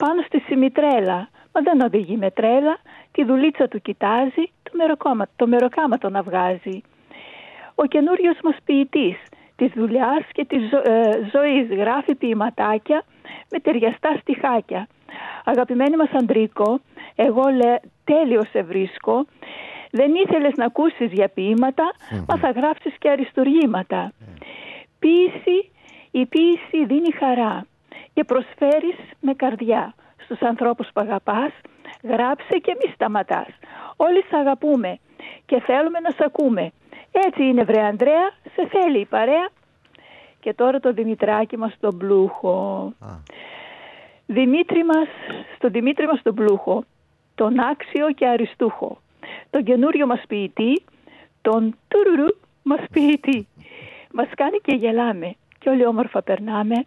[0.03, 1.29] πάνω στη Σιμητρέλα.
[1.53, 2.79] Μα δεν οδηγεί με τρέλα,
[3.13, 6.83] τη δουλίτσα του κοιτάζει, το, μεροκάμα, το μεροκάματο να βγάζει.
[7.75, 9.17] Ο καινούριος μας ποιητής
[9.57, 13.03] της δουλειάς και της ζω, ε, ζωής γράφει ποιηματάκια
[13.51, 14.87] με ταιριαστά στιχάκια.
[15.45, 16.81] Αγαπημένη μας Αντρίκο,
[17.17, 19.27] εγώ λέ, τέλειος σε βρίσκω,
[19.91, 21.93] δεν ήθελες να ακούσεις για ποίηματα,
[22.29, 24.13] μα θα γράψεις και αριστουργήματα.
[24.99, 25.71] Ποίηση,
[26.11, 27.67] η ποίηση δίνει χαρά
[28.15, 31.53] και προσφέρεις με καρδιά στους ανθρώπους που αγαπάς,
[32.03, 33.49] γράψε και μη σταματάς.
[33.97, 34.99] Όλοι σ' αγαπούμε
[35.47, 36.73] και θέλουμε να σ' ακούμε.
[37.13, 39.49] Έτσι είναι βρε Ανδρέα, σε θέλει η παρέα.
[40.41, 42.93] Και τώρα το Δημητράκη μας τον Πλούχο.
[44.27, 45.09] Δημήτρη μας,
[45.57, 46.85] στον Δημήτρη μας τον Πλούχο,
[47.35, 48.99] τον άξιο και αριστούχο,
[49.51, 50.83] τον καινούριο μας ποιητή,
[51.43, 52.29] τον τουρουρου
[52.63, 53.47] μας ποιητή.
[54.13, 56.85] Μας κάνει και γελάμε και όλοι όμορφα περνάμε.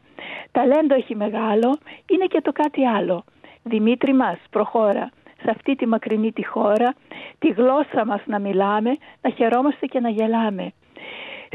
[0.51, 1.77] Ταλέντο έχει μεγάλο,
[2.09, 3.23] είναι και το κάτι άλλο.
[3.63, 5.09] Δημήτρη μας, προχώρα,
[5.43, 6.93] σε αυτή τη μακρινή τη χώρα,
[7.39, 10.71] τη γλώσσα μας να μιλάμε, να χαιρόμαστε και να γελάμε.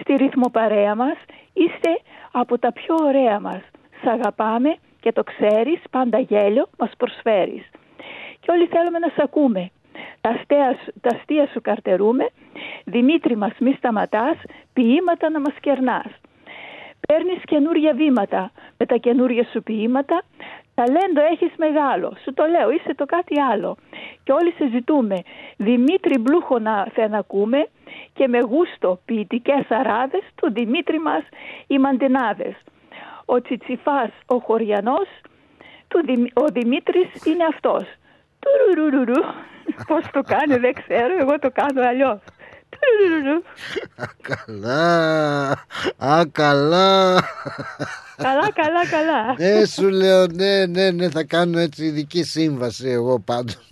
[0.01, 1.17] Στη ρυθμοπαρέα μας
[1.53, 2.01] είστε
[2.33, 3.63] από τα πιο ωραία μας.
[4.03, 7.71] Σ' αγαπάμε και το ξέρεις, πάντα γέλιο μας προσφέρεις.
[8.41, 9.71] Και όλοι θέλουμε να σ' ακούμε.
[10.27, 12.29] Τα αστεία, σου- τα αστεία σου καρτερούμε,
[12.85, 14.37] Δημήτρη μας μη σταματάς,
[14.73, 16.11] ποίηματα να μας κερνάς.
[17.09, 20.23] Παίρνεις καινούρια βήματα με τα καινούρια σου ποίηματα,
[20.75, 23.77] ταλέντο έχεις μεγάλο, σου το λέω, είσαι το κάτι άλλο.
[24.25, 25.23] Και όλοι σε ζητούμε,
[25.57, 27.67] Δημήτρη Μπλούχο να θενακούμε
[28.13, 31.23] και με γούστο ποιητικές αράδες του Δημήτρη μας
[31.67, 32.55] οι μαντινάδες.
[33.25, 35.09] Ο Τσιτσιφάς ο Χωριανός,
[35.89, 37.85] του του Δημ- ο Δημήτρης είναι αυτός.
[38.47, 39.23] Τουρουρουρουρου.
[39.87, 42.19] Πώς το κάνει δεν ξέρω, εγώ το κάνω αλλιώς.
[42.69, 43.43] Τουρουρουρουρου.
[44.23, 45.49] Καλά.
[45.97, 46.27] Α,
[48.17, 48.33] καλά.
[48.41, 48.87] Καλά, καλά,
[49.37, 49.51] καλά.
[49.59, 53.69] Ναι, σου λέω, ναι, ναι, ναι, θα κάνω έτσι ειδική σύμβαση εγώ πάντως.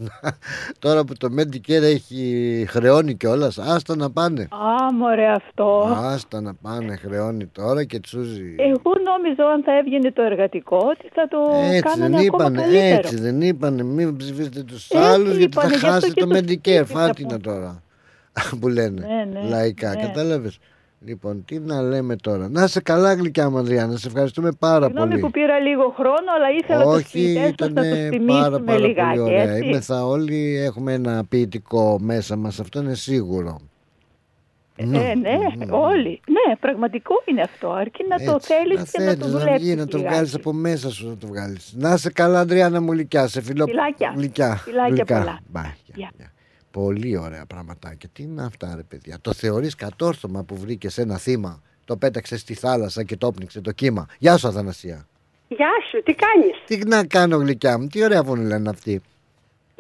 [0.79, 4.43] Τώρα που το Medicare έχει χρεώνει κιόλας, άστα να πάνε.
[4.43, 5.97] Α, μωρέ αυτό.
[5.97, 8.55] Άστα να πάνε, χρεώνει τώρα και τσούζει.
[8.59, 12.61] Εγώ νόμιζα αν θα έβγαινε το εργατικό ότι θα το Έτσι κάνανε δεν ακόμα είπανε,
[12.61, 12.97] καλύτερο.
[12.97, 16.21] έτσι δεν είπανε, μην ψηφίσετε τους Έτσι άλλους γιατί θα είπανε, γι' αυτό χάσετε και
[16.21, 17.83] το τους Medicare, ψήφισα φάτινα που- τώρα.
[18.61, 20.01] που λένε, Ναι, ναι, λαϊκά, ναι.
[20.03, 20.59] κατάλαβες.
[21.07, 22.49] Λοιπόν, τι να λέμε τώρα.
[22.49, 23.97] Να σε καλά, γλυκιά μου, Ανδριάννα.
[23.97, 25.21] Σε ευχαριστούμε πάρα Συγγνώμη πολύ.
[25.21, 28.59] που πήρα λίγο χρόνο, αλλά ήθελα τους Όχι, ποιητές τους ήταν να τους πάρα, τιμήσουμε
[28.65, 29.43] πάρα λιγάκι, πολύ ωραία.
[29.43, 29.69] έτσι.
[29.69, 33.61] Είμαι θα όλοι έχουμε ένα ποιητικό μέσα μας, αυτό είναι σίγουρο.
[34.77, 35.39] Ε, ναι,
[35.71, 36.21] όλοι.
[36.27, 37.71] Ναι, πραγματικό είναι αυτό.
[37.73, 39.97] Αρκεί να το Έτσι, θέλεις να και να θέλεις, το να δουλέψεις βγει, να το
[39.97, 40.15] λιγάκι.
[40.15, 41.73] βγάλεις από μέσα σου να το βγάλεις.
[41.77, 43.67] Να σε καλά Αντριάννα μου Λυκιά, σε φιλό...
[43.67, 44.13] Φιλάκια.
[44.17, 44.57] Γλυκιά.
[44.57, 45.19] Φιλάκια γλυκά.
[45.19, 45.39] πολλά.
[45.49, 45.63] Μπα,
[45.95, 46.11] Γεια.
[46.81, 48.09] Πολύ ωραία πραγματάκια.
[48.13, 52.55] Τι είναι αυτά ρε παιδιά; Το θεωρείς κατόρθωμα που βρήκες ένα θύμα, το πέταξες στη
[52.55, 55.07] θάλασσα και το όπνιξε το κύμα; Γεια σου Αθανασία.
[55.49, 59.03] Γεια σου, τι κάνεις; Τι να κάνω γλυκιά μου, τι ωραία φωνή λένε αυτοί.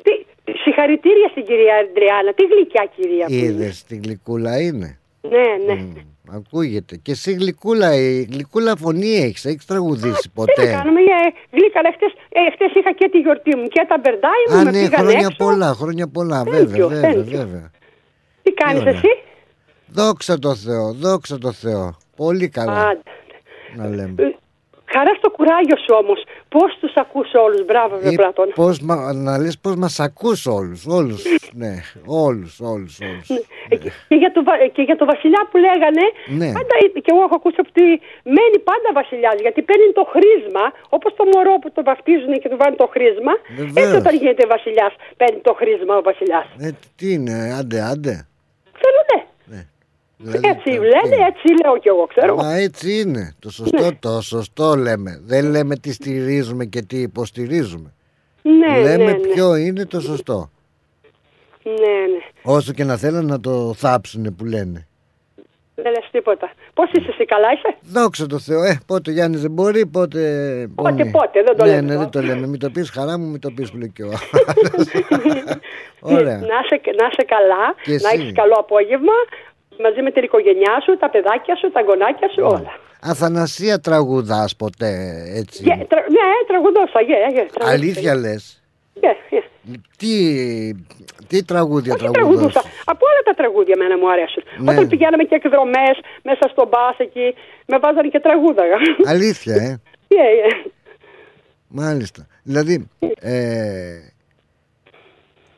[0.02, 0.10] Τι,
[0.52, 2.34] συγχαρητήρια στην κυρία Αντριάννα.
[2.34, 3.26] Τι γλυκιά κυρία.
[3.26, 3.44] που είναι.
[3.44, 4.98] Είδες τη γλυκούλα είναι.
[5.20, 6.04] Ναι, ναι.
[6.32, 6.96] Ακούγεται.
[6.96, 11.92] Και εσύ γλυκούλα, η γλυκούλα φωνή έχεις, έχεις τραγουδήσει Τι ποτέ; να κάνουμε, ε, γλύκαλα,
[11.96, 14.82] χτες, ε, χτες είχα και τη γιορτή μου και τα μπερντάι μου, Α, με ναι,
[14.82, 15.44] πήγαν χρόνια έξω.
[15.44, 17.24] πολλά, χρόνια πολλά, Thank βέβαια, you, βέβαια, thank you.
[17.36, 17.70] βέβαια.
[18.42, 18.92] Τι κάνεις ωραία.
[18.94, 19.08] εσύ;
[19.86, 21.96] Δόξα τω Θεώ, δόξα τω Θεώ.
[22.16, 23.00] Πολύ καλά Άντε.
[23.76, 24.22] να λέμε.
[24.22, 24.34] Ε,
[24.92, 26.24] Χαρά στο κουράγιο σου όμως.
[26.56, 27.62] Πώς τους ακούς όλους.
[27.68, 28.46] Μπράβο, βρε Ή Πλάτων.
[28.54, 31.20] πώς, μα- να λες πώς μας ακούς όλους, όλους,
[31.62, 31.72] ναι,
[32.26, 33.26] όλους, όλους, όλους.
[34.08, 36.04] Και για, το, Βα- και για το βασιλιά που λέγανε,
[36.40, 36.48] Ναι.
[36.58, 36.74] πάντα,
[37.04, 37.84] και εγώ έχω ακούσει ότι
[38.36, 40.64] μένει πάντα βασιλιάς, γιατί παίρνει το χρήσμα,
[40.96, 43.76] όπως το μωρό που το βαφτίζουν και του βάλουν το χρήσμα, Βεβαίως.
[43.82, 46.46] έτσι όταν γίνεται βασιλιάς, παίρνει το χρήσμα ο βασιλιάς.
[46.66, 48.14] Ε, τι είναι, άντε, άντε.
[48.78, 49.18] Ξέρω, ναι.
[50.24, 52.36] Δηλαδή, έτσι λένε, έτσι λέω κι εγώ, ξέρω.
[52.36, 55.20] Μα έτσι είναι, το σωστό, το σωστό λέμε.
[55.24, 57.92] Δεν λέμε τι στηρίζουμε και τι υποστηρίζουμε.
[58.42, 59.18] Ναι, λέμε ναι, ναι.
[59.18, 60.50] ποιο είναι το σωστό.
[61.62, 62.18] Ναι, ναι.
[62.42, 64.86] Όσο και να θέλουν να το θάψουνε που λένε.
[65.74, 66.50] Δεν λες τίποτα.
[66.74, 70.20] Πώς είσαι εσύ, καλά είσαι; Δόξα τω Θεώ, ε, πότε ο Γιάννης δεν μπορεί, πότε...
[70.74, 71.10] Πότε, πόνοι.
[71.10, 72.00] πότε, δεν το ναι, λέμε Ναι, τώρα.
[72.00, 72.46] δεν το λέμε.
[72.46, 74.88] Μην το πεις χαρά μου, μην το πεις που λέει και ο άλλος.
[76.00, 76.38] Ωραία.
[76.38, 78.20] Να είσαι, να είσαι καλά, Και να εσύ.
[78.20, 79.12] έχεις καλό απόγευμα,
[79.82, 82.72] μαζί με την οικογένειά σου, τα παιδάκια σου, τα γονάκια σου, όλα.
[83.00, 84.92] Αθανασία τραγουδάς ποτέ,
[85.34, 87.46] έτσι; Και, τρα, ναι, τραγουδόσα, γε, γε.
[87.52, 87.70] τραγουδόσα.
[87.72, 88.62] Αλήθεια λες;
[88.94, 89.42] Γε, γε.
[89.96, 90.12] Τι,
[91.26, 92.60] τι τραγούδια Όχι τραγουδάς; τραγουδούσα.
[92.84, 94.42] Από όλα τα τραγούδια εμένα μου αρέσουν.
[94.58, 94.70] Ναι.
[94.72, 97.34] Όταν πηγαίναμε και εκδρομές μέσα στο μπας εκεί,
[97.66, 98.76] με βάζανε και τραγούδαγα.
[99.06, 100.70] Αλήθεια, ε; Γε, γε.
[101.68, 102.26] Μάλιστα.
[102.42, 102.88] Δηλαδή,
[103.20, 103.98] ε,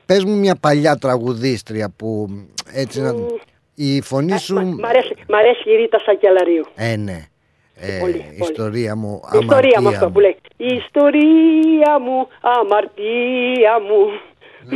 [0.07, 2.29] πες μου μια παλιά τραγουδίστρια που
[2.73, 3.14] έτσι να...
[3.79, 4.55] Η φωνή σου...
[4.55, 6.64] Μ' αρέσει, μ' αρέσει η Ρίτα Σακελαρίου.
[6.74, 7.27] Ε, ναι.
[7.81, 8.51] Ε, Πολύ, πολύ.
[8.51, 10.37] ιστορία μου, Η ιστορία μου αμαρτία αυτό που λέει.
[10.57, 14.01] Η ιστορία μου, αμαρτία μου.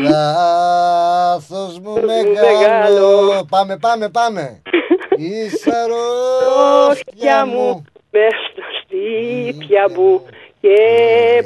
[0.03, 2.31] Λάθος μου μεγάλο.
[2.33, 3.47] Μεγάλο.
[3.49, 4.63] Πάμε, πάμε, πάμε.
[5.17, 7.85] Η Ρόφια σαρόφια μου, μου.
[8.11, 10.23] μες στα στήπια μου
[10.61, 10.77] και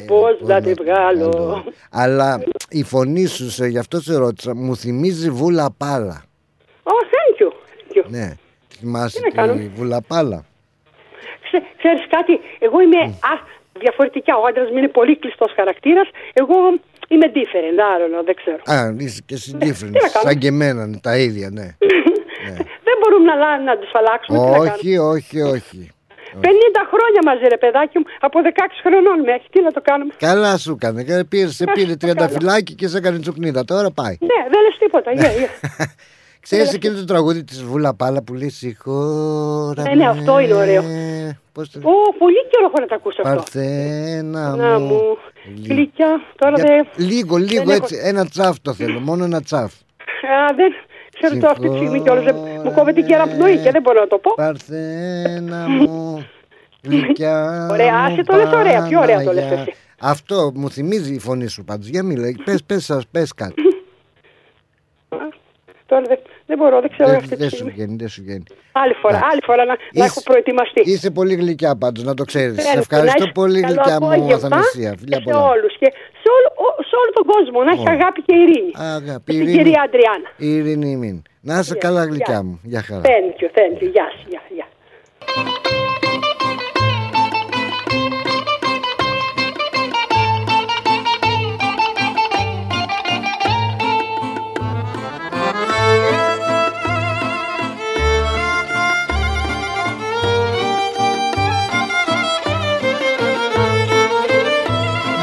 [0.07, 1.65] πώς να τη βγάλω.
[1.91, 6.23] Αλλά η φωνή σου, σε, γι' αυτό σε ρώτησα, μου θυμίζει βουλαπάλα.
[6.87, 7.14] Oh, thank
[7.97, 8.03] you.
[8.03, 8.11] Thank you.
[8.11, 8.33] Ναι.
[8.79, 9.53] Θυμάσαι Τι να κάνω.
[9.55, 10.45] τη βουλαπάλα.
[11.47, 13.33] Ξέ, ξέρεις κάτι, εγώ είμαι α,
[13.85, 14.37] διαφορετικά.
[14.37, 16.09] Ο άντρας μου είναι πολύ κλειστός χαρακτήρας.
[16.33, 16.55] Εγώ
[17.09, 18.61] είμαι different, I don't know, δεν ξέρω.
[18.75, 19.93] Α, είσαι και εσύ different.
[19.97, 20.25] τι να κάνω.
[20.27, 21.67] Σαν και εμένα, είναι τα ίδια, ναι.
[22.87, 24.39] Δεν μπορούμε να, αλλα- να τους αλλάξουμε.
[24.39, 24.71] τι να κάνουμε.
[24.71, 25.89] όχι, όχι, όχι.
[26.41, 26.47] 50
[26.93, 28.49] χρόνια μαζί ρε παιδάκι μου, από 16
[28.83, 30.13] χρονών με έχει, τι να το κάνουμε.
[30.19, 31.25] Καλά σου έκανε.
[31.25, 33.65] Πήρε, σε πήρε τριανταφυλάκι και σε έκανε τσουκνίδα.
[33.65, 34.17] Τώρα πάει.
[34.21, 35.49] Ναι, δεν λες τίποτα, γεια, γεια.
[36.45, 40.83] Ξέρεις εκείνο το τραγούδι της Βουλαπάλα που λέει Συγχώρα Ναι, ναι, αυτό είναι ωραίο.
[41.53, 43.37] Πώς το Ω, πολύ καιρό έχω να τα ακούσω αυτό.
[43.37, 44.87] Παρθένα Να μου.
[44.87, 45.01] μου,
[45.57, 47.07] Λι- γλυκιά, τώρα Για- δεν...
[47.09, 48.01] Λίγο, λίγο δεν έτσι.
[48.03, 49.01] Ένα τσάφ το θέλω.
[49.01, 49.73] Μόνο ένα τσάφ.
[49.73, 50.73] Α, δεν
[51.21, 54.07] ξέρω το αυτή τη στιγμή κιόλας, δεν- μου κόβεται και αναπνοή και δεν μπορώ να
[54.07, 54.35] το πω.
[54.35, 56.27] Παρθένα μου.
[56.89, 59.63] Γλυκιά Ωραία, άσε το λες ωραία, πιο ωραία το λες Παναγιά.
[59.63, 59.75] εσύ.
[60.01, 61.87] Αυτό μου θυμίζει η φωνή σου πάντως.
[61.89, 63.55] Για μίλα, πες, πες, σας, πες κάτι.
[65.87, 67.73] Τώρα δεν, δεν μπορώ, δεν ξέρω Δεν αυτή τη δεν σου στιγμή.
[67.77, 68.45] βγαίνει, δεν σου βγαίνει.
[68.83, 69.29] Άλλη φορά, Εντάξει.
[69.33, 70.81] άλλη φορά να, να Είσαι- έχω προετοιμαστεί.
[70.93, 72.55] Είσαι πολύ γλυκιά πάντως, να το ξέρεις.
[72.57, 74.91] Σε Θέλετε, ευχαριστώ να έχεις πολύ καλό γλυκιά μου απόγευμα Αθανασία.
[75.01, 75.43] Φιλιά σε πολλά.
[75.53, 75.89] όλους και
[76.23, 77.97] σε όλο, ο- σε όλο τον κόσμο να έχει Όλα.
[77.99, 78.73] αγάπη και ειρήνη.
[78.99, 79.57] Αγάπη, Στην ειρήνη.
[79.57, 80.29] κυρία Αντριάννα.
[80.51, 81.17] Ειρήνη μην.
[81.49, 82.11] Να είσαι Γεια, καλά γεια.
[82.11, 82.55] γλυκιά μου.
[82.73, 83.03] Γεια χαρά.
[83.11, 83.89] Thank you, thank you.
[83.97, 84.67] Γεια σου, γεια,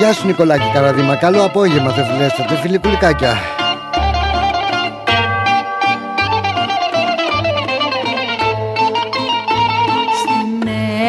[0.01, 0.09] γεια.
[0.09, 1.15] Γεια σου Νικολάκη Καραδίμα.
[1.15, 3.33] Καλό απόγευμα θεφιλέστατε φιλικουλικάκια.
[10.19, 10.67] Στην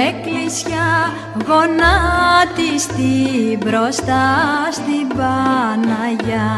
[0.09, 1.13] εκκλησιά
[1.49, 4.25] γονάτιστη μπροστά
[4.71, 6.51] στην Παναγιά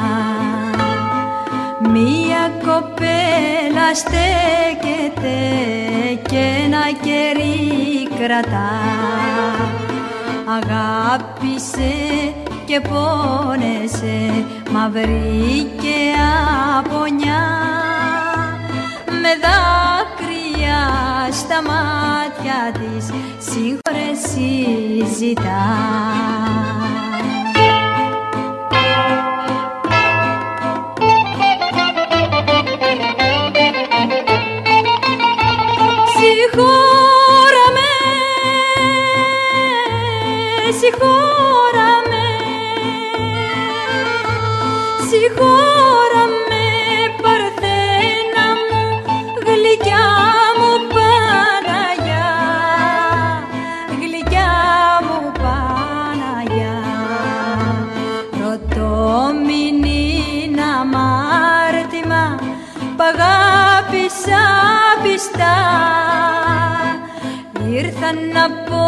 [1.92, 5.38] Μία κοπέλα στέκεται
[6.28, 8.70] και ένα κερί κρατά
[10.46, 11.94] Αγάπησε
[12.64, 15.96] και πόνεσε μα βρήκε
[16.78, 17.46] απονιά
[19.06, 20.78] με δάκρυα
[21.32, 24.66] στα μάτια της συγχωρεσή
[25.18, 26.73] ζητά.
[68.44, 68.86] Ήρθα να πω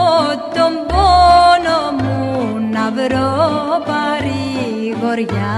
[0.54, 5.54] τον πόνο μου να βρω παρηγοριά.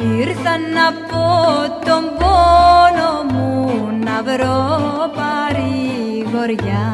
[0.00, 1.26] Ήρθα να πω
[1.84, 6.84] τον πόνο μου να βρω παρηγοριά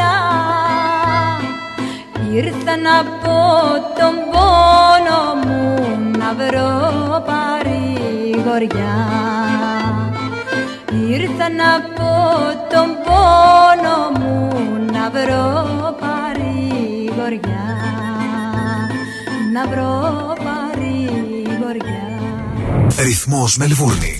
[0.00, 0.14] πιστά.
[2.32, 3.38] Ήρθα να πω
[3.98, 5.58] τον πόνο μου
[6.18, 8.96] να βρω παρηγοριά
[11.08, 12.12] Ήρθα να πω
[12.72, 14.48] τον πόνο μου
[14.92, 15.46] να βρω
[16.00, 17.66] παρηγοριά
[19.52, 22.02] Να βρω παρηγοριά
[22.98, 24.19] Ρυθμός Μελβούρνη.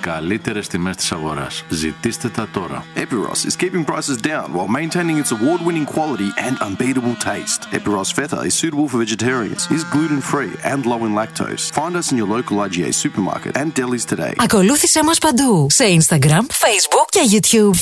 [0.00, 1.64] καλύτερες τιμές της αγοράς.
[1.68, 2.84] Ζητήστε τα τώρα.
[2.96, 7.60] Epiros is keeping prices down while maintaining its award winning quality and unbeatable taste.
[7.78, 11.64] Epiros Feta is suitable for vegetarians, is gluten free and low in lactose.
[11.80, 14.34] Find us in your local IGA supermarket and delis today.
[14.38, 17.76] Ακολούθησέ μας παντού σε Instagram, Facebook και YouTube.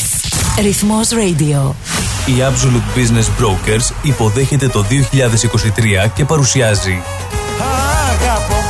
[0.61, 1.75] Ρυθμός Radio.
[2.27, 7.03] Η Absolute Business Brokers υποδέχεται το 2023 και παρουσιάζει
[8.11, 8.63] Αγαπώ,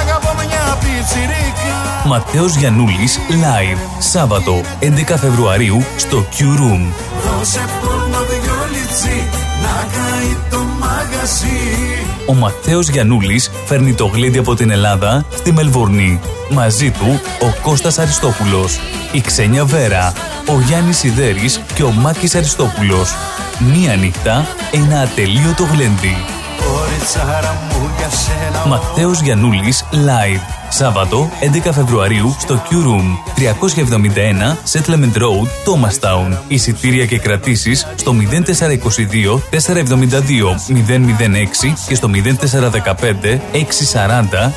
[0.00, 1.65] αγαπώ μια πιτσιρίκα
[2.06, 6.92] Ματέος Γιαννούλης Live Σάββατο 11 Φεβρουαρίου στο Q Room
[7.24, 9.28] Δώσε πόνο δυο λιτσί
[9.62, 11.86] να καεί το μαγαζί
[12.26, 16.20] Ο Ματέος Γιαννούλης φέρνει το γλέντι από την Ελλάδα στη Μελβορνή.
[16.50, 18.78] Μαζί του ο Κώστας Αριστόπουλος,
[19.12, 20.12] η Ξένια Βέρα,
[20.48, 23.14] ο Γιάννης Σιδέρης και ο Μάκης Αριστόπουλος.
[23.58, 26.16] Μία νύχτα, ένα ατελείωτο γλέντι.
[26.64, 30.55] Κοριτσάρα μου για σένα Ματέος Γιαννούλης Live.
[30.68, 31.30] Σάββατο
[31.66, 33.06] 11 Φεβρουαρίου στο Q Room
[33.36, 36.38] 371 Settlement Road, Thomastown.
[36.48, 38.14] Εισιτήρια και κρατήσεις στο
[38.46, 44.50] 0422 472 006 και στο 0415 640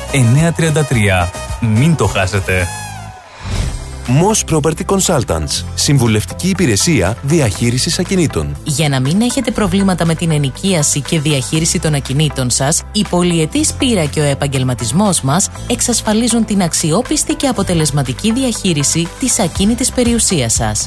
[1.22, 1.28] 933.
[1.60, 2.68] Μην το χάσετε.
[4.10, 5.64] Moss Property Consultants.
[5.74, 8.56] Συμβουλευτική υπηρεσία διαχείρισης ακινήτων.
[8.64, 13.72] Για να μην έχετε προβλήματα με την ενοικίαση και διαχείριση των ακινήτων σας, η πολυετής
[13.72, 20.86] πείρα και ο επαγγελματισμός μας εξασφαλίζουν την αξιόπιστη και αποτελεσματική διαχείριση της ακίνητης περιουσίας σας.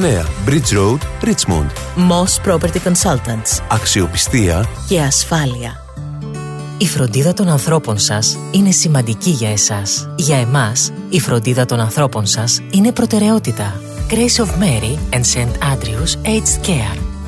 [0.01, 1.69] Bridge Road, Richmond.
[1.95, 3.63] Moss Property Consultants.
[3.69, 5.83] Αξιοπιστία Και ασφάλεια.
[6.77, 10.09] Η φροντίδα των ανθρώπων σας είναι σημαντική για εσάς.
[10.15, 13.81] Για εμάς, η φροντίδα των ανθρώπων σας είναι προτεραιότητα.
[14.09, 15.51] Grace of Mary and St.
[15.73, 17.10] Andrews Aged Care.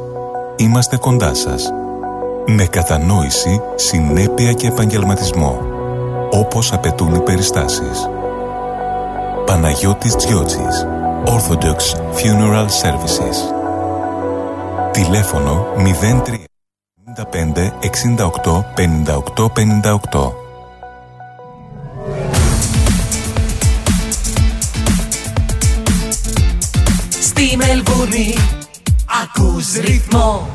[0.56, 1.70] είμαστε κοντά σας.
[2.48, 5.79] Με κατανόηση, συνέπεια και επαγγελματισμό.
[6.32, 8.10] Όπως απαιτούν οι περιστάσεις.
[9.46, 10.88] Παναγιώτης Τζιότσης.
[11.26, 11.78] Orthodox
[12.18, 13.38] Funeral Services.
[14.92, 16.44] Τηλέφωνο 03
[17.16, 17.72] 55
[18.46, 20.34] 68 58 58.
[27.20, 28.36] Στη Μελβούνι
[29.24, 30.48] ακούς ρυθμό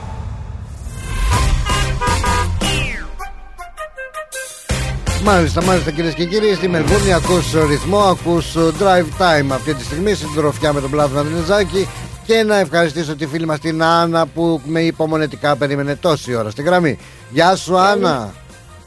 [5.25, 10.15] Μάλιστα, μάλιστα κυρίες και κύριοι, στη Μελβούρνη ακούς ρυθμό, ακούς drive time αυτή τη στιγμή
[10.15, 11.89] στην τροφιά με τον Πλάτωνα Δενεζάκη
[12.27, 16.63] και να ευχαριστήσω τη φίλη μας την Άννα που με υπομονετικά περίμενε τόση ώρα στη
[16.63, 16.99] γραμμή.
[17.31, 18.33] Γεια σου Άννα.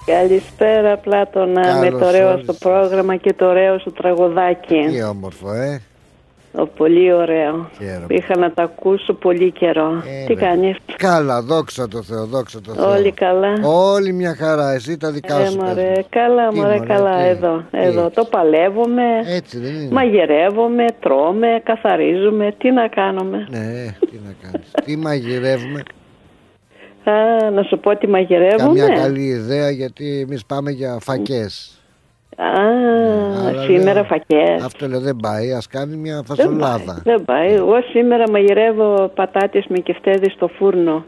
[0.06, 2.44] Καλησπέρα Πλάτωνα Καλώς με το ωραίο όρισες.
[2.44, 4.86] στο πρόγραμμα και το ωραίο σου τραγουδάκι.
[4.92, 5.82] Τι όμορφο, ε.
[6.60, 7.70] Ο, πολύ ωραίο.
[7.78, 8.06] Χαίρομαι.
[8.08, 9.90] Είχα να τα ακούσω πολύ καιρό.
[10.28, 10.48] Τι βέβαια.
[10.50, 12.90] κάνεις; Καλά, δόξα τω Θεώ, δόξα τω Θεώ.
[12.92, 15.56] Όλοι καλά; Όλη μια χαρά, εσύ τα δικά Ε, σου.
[15.58, 16.06] πες μωρέ, μου.
[16.10, 18.10] καλά, Τι, μωρέ, μωρέ, καλά, τι, εδώ, τι εδώ.
[18.10, 19.92] Το παλεύουμε, Έτσι δεν είναι.
[19.92, 24.72] μαγειρεύουμε, τρώμε, καθαρίζουμε, τι να κάνουμε; Ναι, τι να κάνεις.
[24.86, 25.84] τι μαγειρεύουμε;
[27.04, 28.80] Α, να σου πω τι μαγειρεύουμε.
[28.80, 31.77] Καμιά καλή ιδέα γιατί εμείς πάμε για φακές.
[32.40, 32.46] Α,
[33.48, 34.64] Άρα σήμερα λέω, φακές.
[34.64, 37.02] Αυτό λέω δεν πάει, ας κάνει μια Δεν πάει, φασολάδα.
[37.04, 37.54] δεν πάει.
[37.54, 41.06] Εγώ σήμερα μαγειρεύω πατάτες με κεφτέδες στο φούρνο.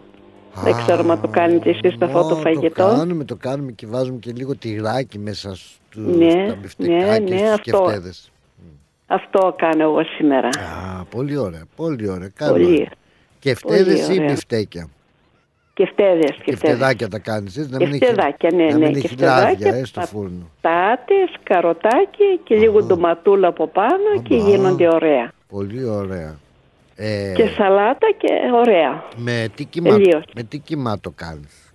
[0.63, 2.83] δεν ξέρω αν το κάνετε εσείς αυτό το Ω, φαγητό.
[2.83, 5.79] Το κάνουμε, το κάνουμε και βάζουμε και λίγο τυράκι μέσα στους,
[6.17, 7.83] Ναι, στα μπιφτεκάκια ναι, ναι, στους αυτό.
[7.85, 8.31] κεφτέδες.
[9.07, 10.47] Αυτό κάνω εγώ σήμερα.
[10.47, 12.29] Α, πολύ ωραία, πολύ ωραία.
[12.35, 12.51] Καλό.
[12.51, 12.89] Πολύ.
[13.39, 14.33] Κεφτέδες Πολύ ή ωραία.
[14.33, 14.87] μπιφτέκια.
[15.83, 16.59] Κεφτέδες, κεφτέδες.
[16.59, 19.75] Κεφτεδάκια τα κάνεις έτσι, να μην έχει, Κεφτεδάκια, ναι, να ναι, μην έχει κεφτεδάκια, λάδια
[19.81, 20.49] ε, στο φούρνο.
[20.61, 25.31] Πατάτες, καροτάκι και λίγο ντοματούλα από πάνω και γίνονται ωραία.
[25.49, 26.35] Πολύ ωραία.
[26.95, 29.03] Ε, Και σαλάτα και ωραία.
[29.15, 30.23] με, τι κιμά, Τελείως.
[30.35, 31.73] με τι κιμά το κάνεις;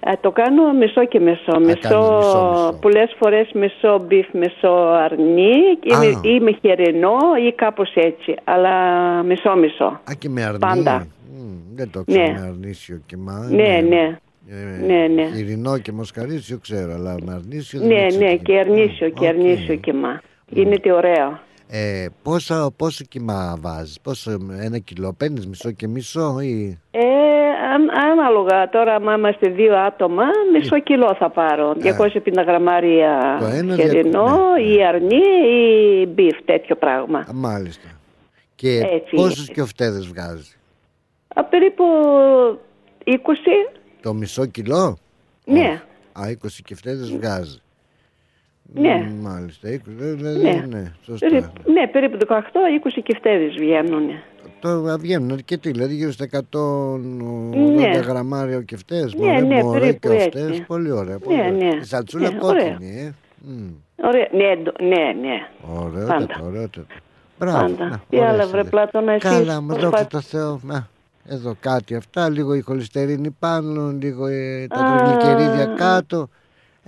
[0.00, 1.58] Ε, το κάνω μισό και μισό.
[1.58, 2.78] Μισό, μισό, μισό.
[2.80, 4.72] πολλές φορές μισό beef, μισό
[5.04, 5.50] αρνί
[5.82, 6.20] ή, με- Α.
[6.22, 7.16] ή με χοιρινό
[7.48, 8.34] ή κάπως έτσι.
[8.44, 8.72] Αλλά
[9.22, 9.84] μισό μισό.
[9.84, 10.58] Α, και με αρνί.
[10.58, 11.06] Πάντα.
[11.34, 12.32] Μμ, δεν το ξέρω Ναι.
[12.40, 13.48] με αρνίσιο κιμά.
[13.50, 14.18] Ναι, ναι.
[14.48, 15.22] Ε, Ναι, ναι.
[15.38, 18.24] Χοιρινό και μοσχαρίσιο ξέρω, αλλά με αρνίσιο δεν Ναι, ξέρω.
[18.24, 20.20] ναι, και αρνίσιο, και αρνίσιο κιμά.
[20.52, 21.38] Είναι τι ωραίο.
[21.68, 26.78] Ε, πόσα, πόσο κιμά βάζεις, πόσο, ένα κιλό παίρνεις μισό και μισό ή...
[26.90, 27.00] Ε,
[27.74, 30.22] αν- ανάλογα τώρα, άμα είμαστε δύο άτομα,
[30.52, 31.74] μισό κιλό θα πάρω.
[31.82, 34.38] 250 γραμμάρια Το ένα, χοιρινό
[34.74, 37.18] ή αρνί ή beef, τέτοιο πράγμα.
[37.18, 37.88] Α, μάλιστα.
[38.54, 40.56] Και Έτσι πόσους κιοφτέδες βγάζει,
[41.38, 41.84] Α, περίπου
[43.04, 43.10] 20,
[44.02, 44.98] το μισό κιλό;
[45.44, 45.82] ναι.
[46.12, 46.34] Α, 20
[46.64, 47.58] κιοφτέδες βγάζει.
[48.74, 48.94] Ναι.
[49.18, 50.64] Μ, Μάλιστα, 20, δηλαδή, Ναι.
[50.68, 51.26] ναι, σωστά.
[51.28, 54.08] Περίπου, ναι, περίπου 18-20 κεφτέδες βγαίνουν.
[54.60, 57.00] Τώρα βγαίνουν αρκετοί, δηλαδή γύρω στα 180
[57.74, 57.88] Ναι.
[57.98, 59.14] γραμμάρια ο κεφτές.
[59.14, 60.62] Ναι, μωρέ, ναι, μωρέ, περίπου κιοφτές, έτσι.
[60.62, 61.18] πολύ ωραία.
[61.18, 61.52] Πολύ Ναι, ωραία.
[61.72, 61.78] ναι.
[61.80, 63.00] Η σαλτσούλα Ναι, κόκκινη, ωραία.
[63.06, 63.14] ε.
[63.40, 63.68] Μμ.
[64.02, 65.48] Ωραία, ναι, ντο- ναι, ναι.
[65.78, 66.40] Ωραιότατα, Πάντα.
[66.46, 66.86] ωραιότατα.
[67.38, 67.58] Μπράβο.
[67.60, 67.84] Πάντα.
[67.88, 68.68] να, Τι ωραίες άλλα βρε ιδέες.
[68.70, 69.30] Πλάτωνα εσείς.
[69.30, 70.60] Καλά, μα πώς δόξα πάτε; τω Θεώ.
[71.28, 74.96] Να, εδώ κάτι αυτά, λίγο η χολυστερίνη πάνω, λίγο ε, τα Α.
[74.96, 76.28] τριγλικερίδια κάτω.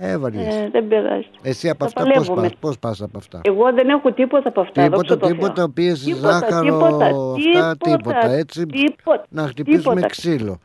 [0.01, 0.59] Ε, βαριέσαι.
[0.59, 1.27] Ε, δεν πειράζει.
[1.41, 2.41] Εσύ από τα αυτά πώς παλεύουμε.
[2.41, 4.83] πας, πώς πας από αυτά; Εγώ δεν έχω τίποτα από αυτά.
[4.83, 5.35] Τίποτα, δόξα τω Θεώ.
[5.35, 8.65] τίποτα, πίεση, Τίποτα, ζάχαρο, τίποτα, αυτά, τίποτα, τίποτα, έτσι.
[8.65, 10.07] τίποτα, να χτυπήσουμε τίποτα.
[10.07, 10.59] ξύλο.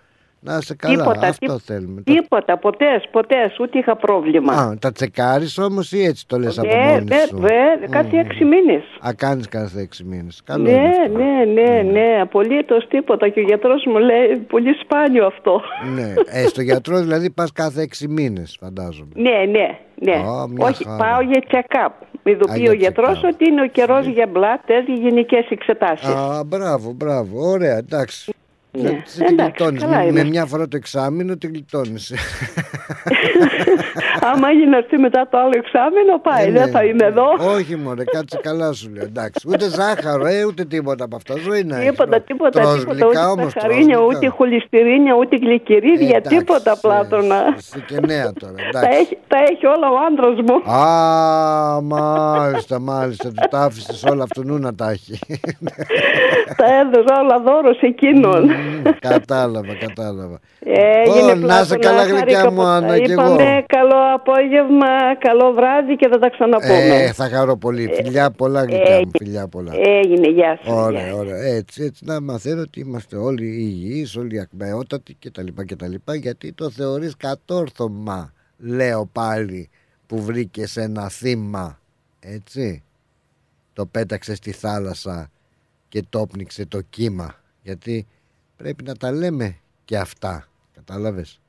[0.47, 2.01] Να είσαι καλά, Τίποτα, αυτό τί- θέλουμε.
[2.03, 4.53] Τίποτα, ποτές, ποτές, ούτε είχα πρόβλημα.
[4.53, 8.16] Α, τα τσεκάρεις όμως ή έτσι το λες από Ναι, μόνη ναι, σου; ναι, κάτι
[8.16, 8.82] έξι μήνες.
[9.07, 10.42] Α, κάνεις κάθε έξι μήνες.
[10.45, 11.18] Καλό Ναι, είναι αυτό.
[11.18, 13.28] ναι, ναι, ναι, απολύτως τίποτα.
[13.28, 15.61] Και ο γιατρός μου λέει πολύ σπάνιο αυτό.
[15.95, 16.12] Ναι.
[16.26, 19.11] Ε, στο γιατρό δηλαδή πας κάθε έξι μήνες φαντάζομαι.
[19.14, 20.16] Ναι, ναι, ναι.
[20.16, 20.97] Α, μια Όχι, χαρά.
[20.97, 21.92] πάω για check-up.
[22.22, 26.09] Με Α, ειδοποιεί για ο γιατρός ότι είναι ο καιρός για μπλάτες, για γενικές εξετάσεις.
[26.09, 27.49] Α, μπράβο, μπράβο.
[27.51, 28.32] Ωραία, εντάξει.
[28.76, 30.28] Ναι, Έτσι τη εντάξει, γλιτώνεις; καλά Με, με είμαστε.
[30.28, 32.12] μια φορά το εξάμεινο τη γλιτώνεις.
[34.32, 36.70] Άμα έγινε να έρθει μετά το άλλο εξάμεινο, πάει, Ε, δεν ναι.
[36.70, 37.24] θα είμαι εδώ.
[37.56, 39.04] Όχι μωρέ, κάτσε καλά σου λέω.
[39.04, 41.34] Εντάξει, ούτε ζάχαρο, ε, ούτε τίποτα από αυτά.
[41.38, 41.90] Ζωή να έχεις.
[41.90, 44.34] Τίποτα, τίποτα, Τρως τίποτα, γλυκά ούτε όμως, σαχαρίνια, τρως ούτε γλυκά.
[44.34, 47.54] χολυστερίνια, ούτε γλυκερίδια, εντάξει, τίποτα πλάτωνα.
[47.58, 48.98] Είσαι και νέα τώρα, Τα εντάξει.
[49.00, 50.72] έχει, τα έχει όλα ο άντρας μου.
[50.72, 53.28] Α, μάλιστα, μάλιστα.
[53.28, 55.18] Του τα άφησες όλα αυτού νου να τα έχει.
[56.56, 58.50] τα έδωσα όλα δώρο σε εκείνον.
[59.08, 60.40] κατάλαβα, κατάλαβα.
[61.04, 63.22] Έγινε Ω, να είσαι Πλάτωνα, καλά χάρηκα γλυκιά που μου, τα Άννα, κι εγώ.
[63.22, 67.02] Είπαμε καλό απόγευμα, καλό βράδυ και θα τα ξαναπούμε.
[67.02, 67.90] Ε, θα χαρώ πολύ.
[67.94, 69.72] Φιλιά πολλά γλυκιά μου, φιλιά πολλά.
[69.74, 70.72] Έγινε, γεια σου.
[70.74, 71.36] Ωραία, ωραία.
[71.36, 75.46] Έτσι, έτσι να μαθαίνω ότι είμαστε όλοι υγιείς, όλοι ακμεότατοι κτλ.
[75.66, 79.70] κτλ γιατί το θεωρείς κατόρθωμα, λέω πάλι,
[80.06, 81.78] που βρήκες ένα θύμα.
[82.20, 82.82] Έτσι.
[83.72, 85.30] Το πέταξες στη θάλασσα
[85.88, 87.34] και το πνίξε το κύμα.
[87.62, 88.06] Γιατί
[88.57, 90.48] πρέπει να τα λέμε και αυτά.
[90.74, 91.40] Κατάλαβες;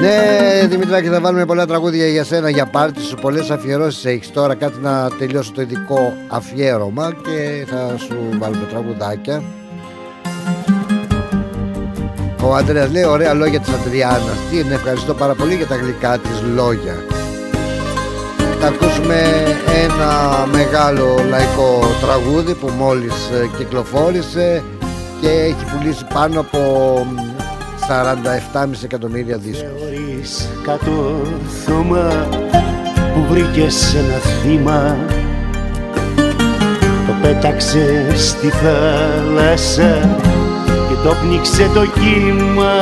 [0.00, 3.16] Ναι, Δημητράκη, θα βάλουμε πολλά τραγούδια για σένα, για πάρτι σου.
[3.16, 4.54] Πολλές αφιερώσεις έχεις τώρα.
[4.54, 9.42] Κάτι να τελειώσω το ειδικό αφιέρωμα και θα σου βάλουμε τραγουδάκια.
[12.42, 16.18] Ο Αντρέας λέει ωραία λόγια της Αντριάννας Τι είναι, ευχαριστώ πάρα πολύ για τα γλυκά
[16.18, 17.04] της λόγια
[18.68, 19.22] Θα ακούσουμε
[19.84, 24.62] ένα μεγάλο λαϊκό τραγούδι που μόλις ε, κυκλοφόρησε
[25.20, 26.58] και έχει πουλήσει πάνω από
[27.10, 27.16] μ,
[28.54, 29.80] 47,5 εκατομμύρια δίσκους.
[29.80, 32.28] Θεωρείς κατόρθωμα
[33.14, 34.96] που βρήκες ένα θύμα;
[37.06, 40.18] Το πέταξε στη θάλασσα
[40.88, 42.72] και το πνίξε το κύμα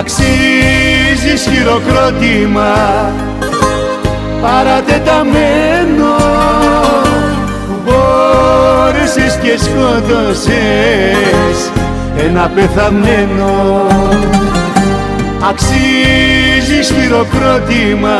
[0.00, 2.74] Αξίζεις χειροκρότημα.
[4.42, 6.14] Παρατεταμένο
[7.66, 11.58] που μπόρεσες και σκότωσες
[12.26, 13.52] ένα πεθαμένο.
[15.48, 18.18] Αξίζεις χειροκρότημα.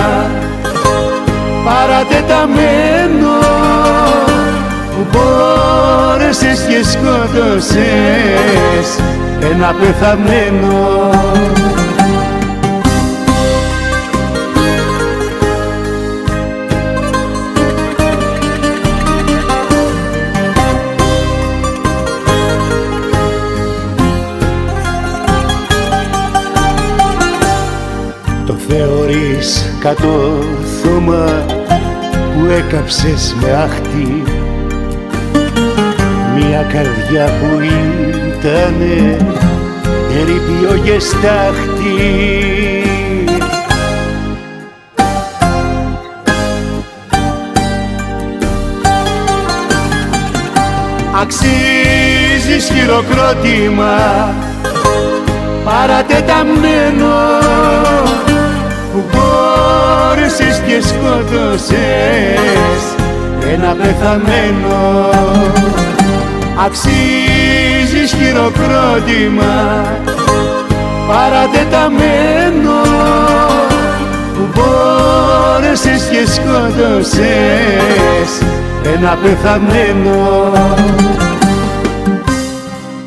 [1.64, 3.36] Παρατεταμένο
[4.90, 8.88] που μπόρεσες και σκότωσες
[9.42, 11.10] ένα πεθαμένο
[29.80, 30.02] θεωρείς
[30.84, 31.44] κατόρθωμα
[32.34, 34.22] που έκαψες με άχτη.
[36.36, 39.16] Μια καρδιά που ήτανε
[40.20, 42.84] ερήπιο και στάχτη
[51.22, 54.34] Αξίζεις χειροκρότημα
[55.64, 57.30] παρατεταμένο
[59.00, 62.82] που μπόρεσες και σκότωσες
[63.52, 64.78] ένα πεθαμένο.
[66.64, 69.84] Αξίζεις χειροκρότημα
[71.08, 72.78] παρατεταμένο.
[74.34, 78.30] Που μπόρεσες και σκότωσες
[78.94, 80.18] ένα πεθαμένο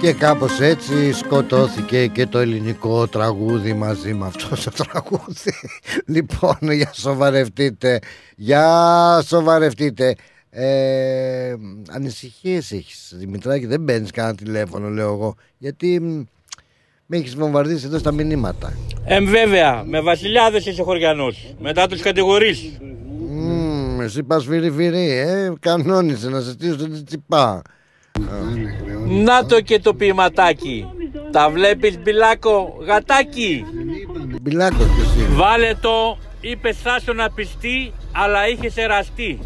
[0.03, 5.53] Και κάπως έτσι σκοτώθηκε και το ελληνικό τραγούδι μαζί με αυτό το τραγούδι.
[6.15, 7.99] Λοιπόν, για σοβαρευτείτε.
[8.35, 10.15] Για σοβαρευτείτε.
[10.49, 11.53] Ε,
[11.89, 16.23] ανησυχίες έχεις Δημητράκη δεν παίρνεις κανένα τηλέφωνο λέω εγώ γιατί μ,
[17.05, 18.73] με έχεις βομβαρδίσει εδώ στα μηνύματα
[19.05, 21.55] Εμ βέβαια, με βασιλιάδες είσαι χωριανός.
[21.59, 22.77] Μετά τους κατηγορείς.
[23.29, 27.61] Μμμ, εσύ πας φυρί φυρί ε, κανόνισε να σε στήσω το τσιπά
[29.07, 30.85] Να το και το ποιηματάκι.
[31.31, 33.65] Τα βλέπεις μπιλάκο γατάκι.
[34.41, 39.39] Μπιλάκος ποιος είναι; Βάλε το, είπε Σάσο να πιστεί, αλλά είχε εραστεί.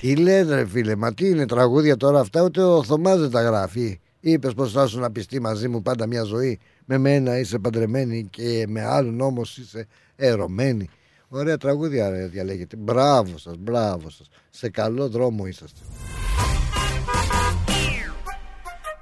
[0.00, 3.42] Τι λένε ρε φίλε, μα τι είναι τραγούδια τώρα αυτά, ούτε ο Θωμάς δεν τα
[3.42, 4.00] γράφει.
[4.20, 6.58] Είπες πως θα σου να πιστεί μαζί μου πάντα μια ζωή.
[6.84, 10.88] Με μένα είσαι παντρεμένη και με άλλον όμως είσαι ερωμένη.
[11.28, 12.76] Ωραία τραγούδια ρε, διαλέγετε.
[12.76, 14.28] Μπράβο σας, μπράβο σας.
[14.50, 15.80] Σε καλό δρόμο είσαστε.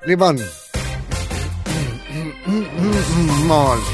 [0.07, 0.39] Λοιπόν.
[3.47, 3.87] Μόλις.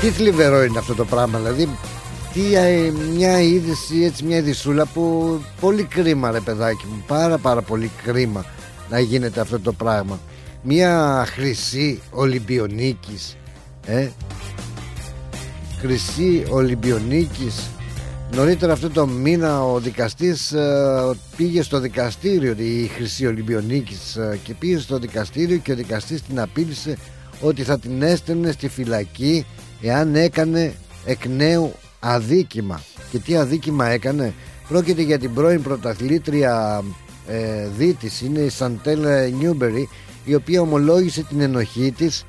[0.00, 1.68] Τι θλιβερό είναι αυτό το πράγμα, δηλαδή
[2.32, 7.62] τι ε, μια είδηση, έτσι μια ειδησούλα που πολύ κρίμα ρε παιδάκι μου, πάρα πάρα
[7.62, 8.44] πολύ κρίμα
[8.88, 10.20] να γίνεται αυτό το πράγμα.
[10.62, 13.36] Μια χρυσή Ολυμπιονίκης,
[13.86, 14.08] ε,
[15.80, 17.70] χρυσή Ολυμπιονίκης
[18.34, 24.54] Νωρίτερα αυτό το μήνα ο δικαστής ε, πήγε στο δικαστήριο η Χρυσή Ολυμπιονίκης ε, και
[24.54, 26.96] πήγε στο δικαστήριο και ο δικαστής την απείλησε
[27.40, 29.46] ότι θα την έστελνε στη φυλακή
[29.80, 30.74] εάν έκανε
[31.04, 32.80] εκ νέου αδίκημα.
[33.10, 34.34] Και τι αδίκημα έκανε;
[34.68, 36.84] Πρόκειται για την πρώην πρωταθλήτρια
[37.26, 39.06] ε, δίτης, είναι η Σαντέλ
[39.38, 39.88] Νιούμπερι
[40.24, 42.24] η οποία ομολόγησε την ενοχή της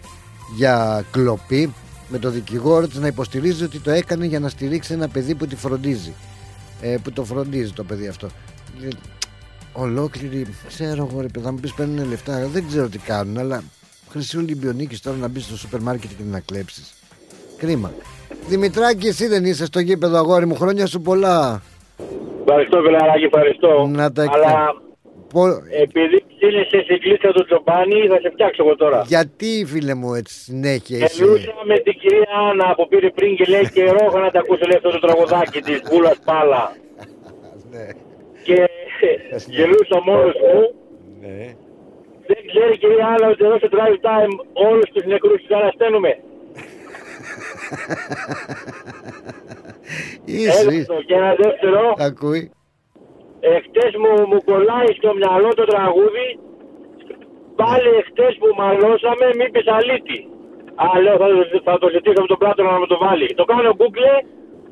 [0.56, 1.74] για κλοπή
[2.12, 5.48] με το δικηγόρο της να υποστηρίζει ότι το έκανε για να στηρίξει ένα παιδί που
[5.48, 6.14] τη φροντίζει.
[6.82, 8.28] Ε, που το φροντίζει το παιδί αυτό.
[8.84, 8.88] Ε,
[9.74, 12.48] ολόκληρη ξέρω εγώ ρε παιδά μου πεις παίρνουν λεφτά.
[12.48, 13.64] Δεν ξέρω τι κάνουν αλλά
[14.10, 16.94] χρυσή Ολυμπιονίκης τώρα να μπεις στο σούπερ μάρκετ και να κλέψεις.
[17.58, 17.92] Κρίμα.
[18.48, 20.56] Δημητράκη εσύ δεν είσαι στο γήπεδο αγόρι μου.
[20.56, 21.62] Χρόνια σου πολλά.
[22.46, 23.88] Ευχαριστώ Βελαράκη, ευχαριστώ.
[23.88, 24.76] Να τα Αλλά
[25.82, 29.00] επειδή ψήνεσαι στην κλίτσα του Τζομπάνι θα σε φτιάξω εγώ τώρα.
[29.08, 33.46] Γιατί φίλε μου έτσι συνέχεια είσαι; Μιλούσα με την κυρία Άννα που πήρε πριν και
[33.54, 36.64] λέει καιρό έχω να τα ακούσω λέει αυτό το τραγουδάκι της Βούλας Πάλα
[38.46, 38.58] Και
[39.48, 40.62] γελούσα μόνος μου.
[42.30, 44.34] Δεν ξέρει η κυρία Άννα ότι εδώ στο drive time
[44.70, 46.12] όλους τους νεκρούς τους ανασταίνουμε.
[50.26, 50.82] Είσαι, Ένα είσαι.
[50.82, 51.04] αυτό.
[51.06, 51.96] Και ένα δεύτερο.
[51.98, 52.52] Ακούει
[53.56, 56.28] Εχθές μου, μου κολλάει στο μυαλό το τραγούδι.
[57.62, 60.20] Πάλι εχθές που μαλώσαμε μη πεις αλήτη.
[60.84, 63.28] Α, λέω θα, το- θα το ζητήσω από τον Πλάτωνα να μου το βάλει.
[63.40, 64.16] Το κάνω Google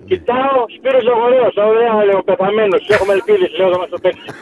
[0.10, 4.28] Κοιτάω, Σπύρος Λογορέος Ωραία, λέω, πεθαμένος Έχουμε ελπίδες, λέω, θα μας το παίξει.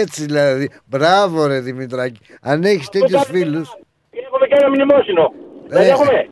[0.00, 0.70] Έτσι δηλαδή.
[0.86, 2.20] Μπράβο ρε Δημητράκη.
[2.42, 3.76] Αν έχεις τέτοιους φίλους.
[4.10, 5.32] Έχουμε και ένα μνημόσυνο.
[5.68, 6.28] Δεν Ε, έχουμε;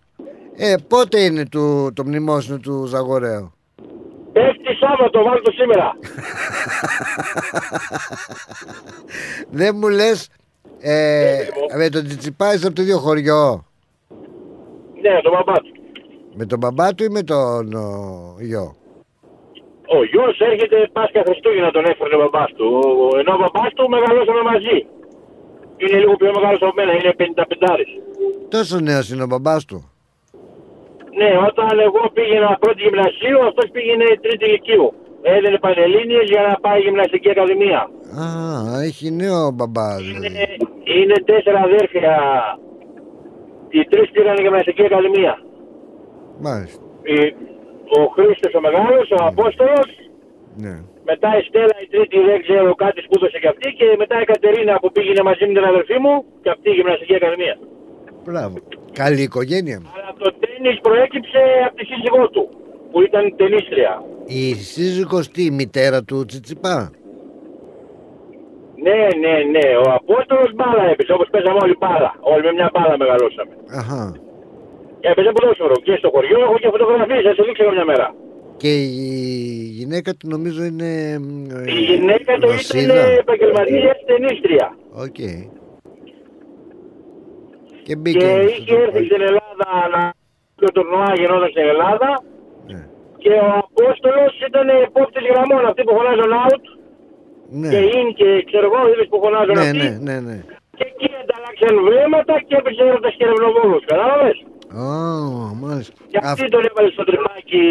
[0.57, 3.53] Ε πότε είναι του, το μνημόσυνο του Ζαγορέου;
[4.33, 5.93] Πέφτει Σάββατο, βάλ το σήμερα.
[9.59, 10.29] Δεν μου λες
[10.81, 11.39] ε,
[11.77, 13.65] Με τον Τσιτσιπά είσαι από το ίδιο χωριό.
[15.03, 15.73] Ναι, το μπαμπά του.
[16.35, 18.75] Με τον μπαμπά του ή με τον ο, γιο;
[19.87, 22.81] Ο γιος έρχεται Πάσχα Χριστούγεννα τον έφερε ο μπαμπάς του.
[22.85, 24.87] Ο- Ενώ ο μπαμπάς του μεγαλώσαμε μαζί.
[25.77, 27.87] Είναι λίγο πιο μεγάλος από μένα, είναι 55
[28.49, 29.92] Τόσο νέος είναι ο μπαμπάς του
[31.19, 34.89] Ναι, όταν εγώ πήγαινα πρώτη γυμνασίου, αυτός πήγαινε τρίτη λυκείου.
[35.23, 37.81] Έδινε πανελλήνιες για να πάει γυμναστική ακαδημία.
[38.23, 38.27] Α,
[38.89, 40.27] έχει νέο μπαμπά δηλαδή.
[40.27, 40.45] Είναι,
[40.99, 42.13] είναι τέσσερα αδέρφια.
[43.75, 45.35] Οι τρεις πήγαν γυμναστική ακαδημία.
[46.47, 47.35] Μάλιστα Η-
[47.99, 49.89] ο Χρήστος ο Μεγάλος, ο Απόστολος,
[50.65, 50.75] ναι.
[51.11, 54.75] μετά η Στέλλα η τρίτη δεν ξέρω κάτι σπούδασε και αυτή και μετά η Κατερίνα
[54.81, 57.55] που πήγαινε μαζί με την αδερφή μου και αυτή η γυμναστική ακαδημία.
[58.27, 58.57] Μπράβο
[59.03, 60.29] Καλή οικογένεια Αλλά το
[60.63, 62.45] τέννις προέκυψε από τη σύζυγός του
[62.91, 63.93] που ήταν ταινίστρια.
[64.27, 66.91] Η σύζυγος τι, η μητέρα του Τσιτσιπά;
[68.87, 69.67] Ναι, ναι, ναι.
[69.85, 72.11] Ο Απόστολος μπάλα έπαιζε όπως παίζαμε όλοι μπάλα.
[72.33, 73.53] Όλοι με μια μπάλα μεγαλώσαμε.
[73.81, 74.03] Αχα.
[75.11, 77.23] Έπαιζε ποδόσφαιρο και στο χωριό έχω και φωτογραφίες.
[77.27, 78.09] Θα σε δείξω μια μέρα.
[78.57, 80.91] Και η γυναίκα του νομίζω είναι
[81.79, 82.49] Η γυναίκα του
[82.83, 84.77] ήταν επαγγελματίας τενίστρια.
[85.05, 85.29] Οκ Και
[87.87, 88.27] Και μπήκε
[88.59, 90.22] είχε έρθει στην Ελλάδα να.
[90.63, 92.11] Το τουρνουά γινόταν στην Ελλάδα.
[92.73, 92.81] Ναι.
[93.23, 95.63] Και ο Απόστολος ήταν επόπτης γραμμών.
[95.71, 96.65] Αυτοί που φωνάζουν out.
[97.61, 97.69] Ναι.
[97.73, 99.79] Και in και ξέρω εγώ, είδε που φωνάζουν Ναι, αυτοί.
[99.79, 100.37] ναι, ναι, ναι.
[100.79, 103.79] Και εκεί ανταλλάξαν βλέμματα και έπαιζε έρωτα και ερευνοβόλου.
[103.91, 104.37] Κατάλαβες;
[104.85, 104.89] Ω,
[105.65, 107.63] μάλιστα Και αυτή τον έβαλε στο τρυπάκι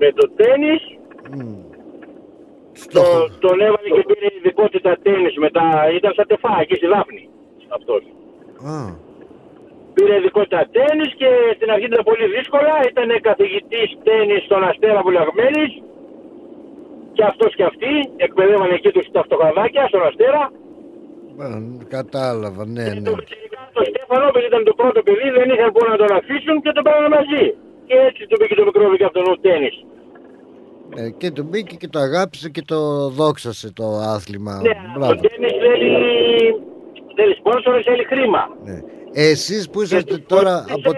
[0.00, 0.74] με το τέννη.
[2.96, 3.02] Το,
[3.44, 5.64] τον έβαλε και πήρε ειδικότητα τέννη μετά.
[5.98, 7.22] Ήταν στα τεφά εκεί στη Δάφνη.
[7.76, 8.02] Αυτός.
[8.74, 8.76] Α,
[9.94, 12.74] Πήρε ειδικότητα τέννη και στην αρχή ήταν πολύ δύσκολα.
[12.90, 15.70] Ήταν καθηγητής τέννη στον Αστέρα Βουλιαγμένης.
[17.16, 17.92] Και αυτός και αυτή
[18.26, 20.42] εκπαιδεύαν εκεί τους τα αυτοκαδάκια στον Αστέρα.
[21.44, 21.48] α,
[21.96, 23.10] κατάλαβα, ναι, ναι
[23.76, 26.82] Το Στέφανο, επειδή ήταν το πρώτο παιδί, δεν είχαν που να τον αφήσουν και τον
[26.86, 27.44] πέραν μαζί.
[27.88, 29.70] Και έτσι του πήγε το μικρό και αυτόν ο τέννη.
[31.00, 32.78] Ε, και το μπήκε και το αγάπησε και το
[33.18, 34.54] δόξασε το άθλημα.
[34.66, 35.14] Ναι, Μπράβο.
[35.14, 35.90] το τέννη θέλει,
[37.16, 38.42] θέλει σπόνσορες, θέλει χρήμα.
[39.12, 40.90] Εσείς που είσαστε τώρα από...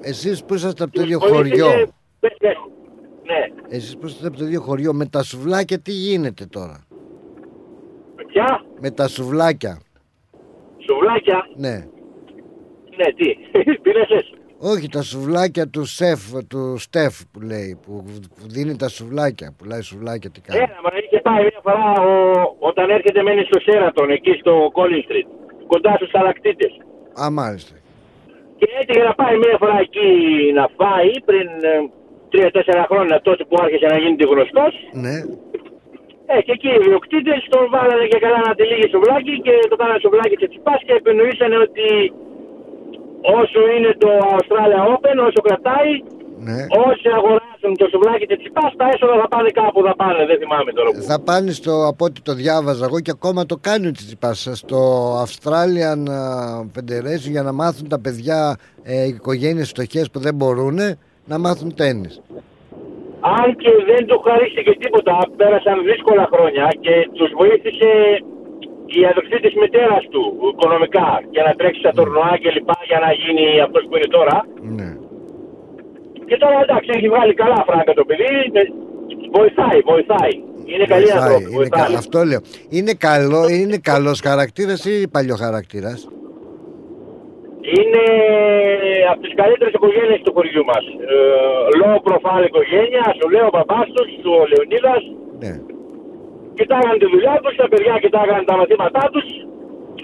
[0.00, 2.56] Εσείς που είσαστε από το ίδιο Βοήθησε- χωριό πες, πες.
[3.24, 3.76] Ναι.
[3.76, 6.86] Εσείς που είστε από το ίδιο χωριό, με τα σουβλάκια τι γίνεται τώρα;
[8.26, 9.80] Ποια; Με τα σουβλάκια.
[10.86, 11.86] Σουβλάκια; Ναι.
[12.96, 13.34] Ναι, τι;
[13.82, 14.32] Πήρεσες.
[14.58, 18.04] Όχι, τα σουβλάκια του σεφ, του Στεφ που λέει, που,
[18.36, 20.58] που δίνει τα σουβλάκια, πουλάει σουβλάκια, τι κάνει.
[20.60, 25.10] Έλα, μα είχε πάει μια φορά ο, όταν έρχεται μένει στο Σέρατον, εκεί στο Collins
[25.12, 25.28] Street,
[25.66, 26.72] κοντά στους Σταλακτήτες.
[27.22, 27.74] Α, μάλιστα.
[28.58, 30.10] Και έτυχε να πάει μια φορά εκεί
[30.58, 31.74] να φάει πριν ε,
[32.32, 34.72] τρία-τέσσερα χρόνια τότε που άρχισε να γίνεται γνωστός.
[35.04, 35.16] Ναι.
[36.32, 40.00] Ε, και εκεί οι ιδιοκτήτες τον βάλανε και καλά να τυλίγει σουβλάκι και το κάνανε
[40.04, 41.88] σουβλάκι και τσιπάς και επινοήσανε ότι
[43.40, 45.92] όσο είναι το Australia Open, όσο κρατάει,
[46.40, 46.66] Ναι.
[46.88, 50.72] όσοι αγοράσουν το σουβλάκι και τσιπάς, τα έσοδα θα πάνε κάπου, θα πάνε, δεν θυμάμαι
[50.72, 51.02] τώρα που.
[51.02, 54.80] Θα πάνε στο, από ό,τι το διάβαζα εγώ και ακόμα το κάνει ο Τσιτσιπάς στο
[55.24, 56.20] Australian α,
[56.74, 60.78] Federation για να μάθουν τα παιδιά ε, οικογένειες φτωχές που δεν μπορούν
[61.24, 62.20] να μάθουν τέννις.
[63.20, 67.90] Αν και δεν του χαρίστηκε τίποτα, πέρασαν δύσκολα χρόνια και τους βοήθησε
[68.86, 73.10] η αδερφή της μητέρας του οικονομικά για να τρέξει στα τουρνουά και λοιπά για να
[73.20, 74.36] γίνει αυτός που είναι τώρα.
[74.76, 74.88] Ναι.
[76.28, 78.62] Και τώρα εντάξει, έχει βγάλει καλά φράγκα το παιδί, ε,
[79.36, 80.34] βοηθάει, βοηθάει.
[80.72, 81.90] Είναι καλή Βοηθάει, ανθρώπη, είναι βοηθάει.
[81.92, 82.40] κα- αυτό λέω.
[82.76, 85.98] Είναι, καλό, είναι καλός χαρακτήρας ή παλιό χαρακτήρας;
[87.78, 88.04] Είναι
[89.12, 90.84] από τις καλύτερες οικογένειες του χωριού μας.
[91.12, 91.16] Ε,
[91.80, 95.02] low profile οικογένεια, σου λέει ο παπάς τους, ο Λεωνίδας.
[95.42, 95.54] Ναι.
[96.58, 99.26] Κοιτάγανε τη δουλειά τους, τα παιδιά κοιτάγανε τα μαθήματά τους.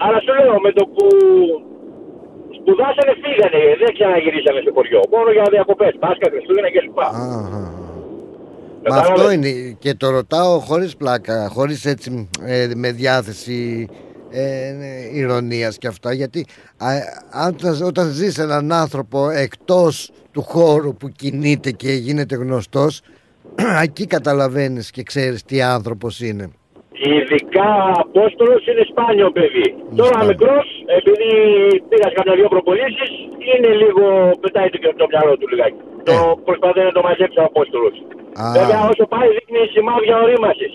[0.05, 1.05] Αλλά σου λέω, με το που
[2.65, 5.01] σπουδάσανε φύγανε, δεν ξαναγυρίσανε στο χωριό.
[5.15, 6.99] Μόνο για διακοπές, Πάσχα, Χριστούγεννα κλπ.
[8.89, 13.87] Μα αυτό είναι και το ρωτάω χωρίς πλάκα, χωρίς έτσι ε, με διάθεση
[14.31, 16.45] ε, ναι, ηρωνίας και αυτά γιατί
[16.77, 16.87] α,
[17.31, 23.01] αν, τα- όταν ζεις έναν άνθρωπο εκτός του χώρου που κινείται και γίνεται γνωστός
[23.83, 26.49] εκεί καταλαβαίνεις και ξέρεις τι άνθρωπος είναι.
[27.03, 29.67] Ειδικά ο Απόστολος είναι σπάνιο παιδί.
[30.01, 30.65] Τώρα μικρός,
[30.99, 31.29] επειδή
[31.89, 33.11] πήγα σε κάποια δύο προπολίσεις,
[33.49, 34.05] είναι λίγο,
[34.41, 35.79] πετάει το, το μυαλό του λιγάκι.
[36.09, 36.15] Το
[36.47, 37.95] προσπαθεί να το μαζέψει ο Απόστολος.
[38.41, 38.45] Α.
[38.59, 40.73] Βέβαια όσο πάει δείχνει σημάδια ορίμασης.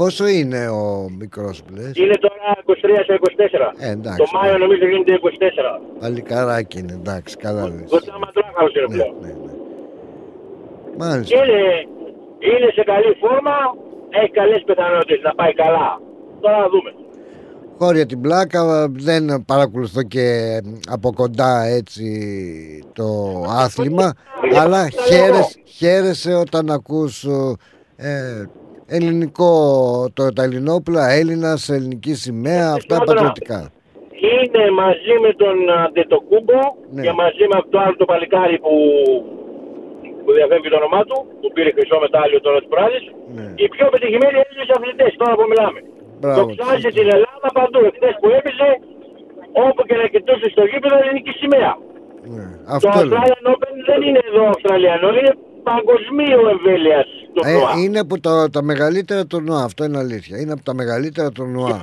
[0.00, 0.84] Πόσο είναι ο
[1.20, 2.72] μικρός που λες; Είναι τώρα 23
[3.06, 3.72] σε 24.
[3.78, 4.18] Ε, εντάξει.
[4.22, 5.80] το Μάιο νομίζω γίνεται 24.
[6.00, 7.88] Παλικάράκι είναι, εντάξει, καλά λες.
[7.94, 9.14] Κοντά Μαντράχαλος είναι πλέον.
[10.98, 11.28] Μάλιστα.
[11.30, 11.62] Και είναι,
[12.50, 13.56] είναι σε καλή φόρμα,
[14.22, 16.00] έχει καλές πιθανότητες να πάει καλά.
[16.40, 16.90] Τώρα θα δούμε.
[17.78, 20.58] Χώρια την πλάκα δεν παρακολουθώ και
[20.90, 22.04] από κοντά έτσι
[22.92, 23.04] το
[23.48, 24.12] άθλημα
[24.60, 27.24] αλλά χαίρεσαι, χαίρεσαι όταν ακούς
[27.96, 28.44] ε,
[28.86, 29.50] ελληνικό
[30.14, 33.70] το, τα ελληνόπουλα, Έλληνας, ελληνική σημαία, αυτά πατριωτικά.
[34.20, 35.56] Είναι μαζί με τον
[35.86, 36.58] Αντετοκούμπο
[36.90, 37.02] Ναι.
[37.02, 38.70] και μαζί με αυτό το άλλο το παλικάρι που,
[40.26, 43.00] που διαφεύγει το όνομά του, που πήρε χρυσό μετάλλιο τώρα της προάλλη.
[43.62, 45.80] Οι πιο πετυχημένοι Έλληνες αθλητές, τώρα που μιλάμε.
[45.82, 45.90] Ναι.
[46.20, 46.40] Μπράβο.
[46.40, 47.80] Το ξάζει την Ελλάδα παντού.
[47.90, 48.68] Εχθές που έπαιζε,
[49.66, 51.72] όπου και να κοιτούσε στο γήπεδο, ελληνική σημαία.
[51.78, 52.44] το Ναι,
[52.76, 52.98] Αυτό λέω.
[52.98, 55.32] Australian Open δεν είναι εδώ Αυστραλιανό, είναι
[55.68, 57.70] παγκοσμίου εμβέλειας το Ε, τουρνουά.
[57.82, 60.34] είναι από τα, τα μεγαλύτερα τουρνουά, αυτό είναι αλήθεια.
[60.40, 61.76] Είναι από τα μεγαλύτερα τουρνουά.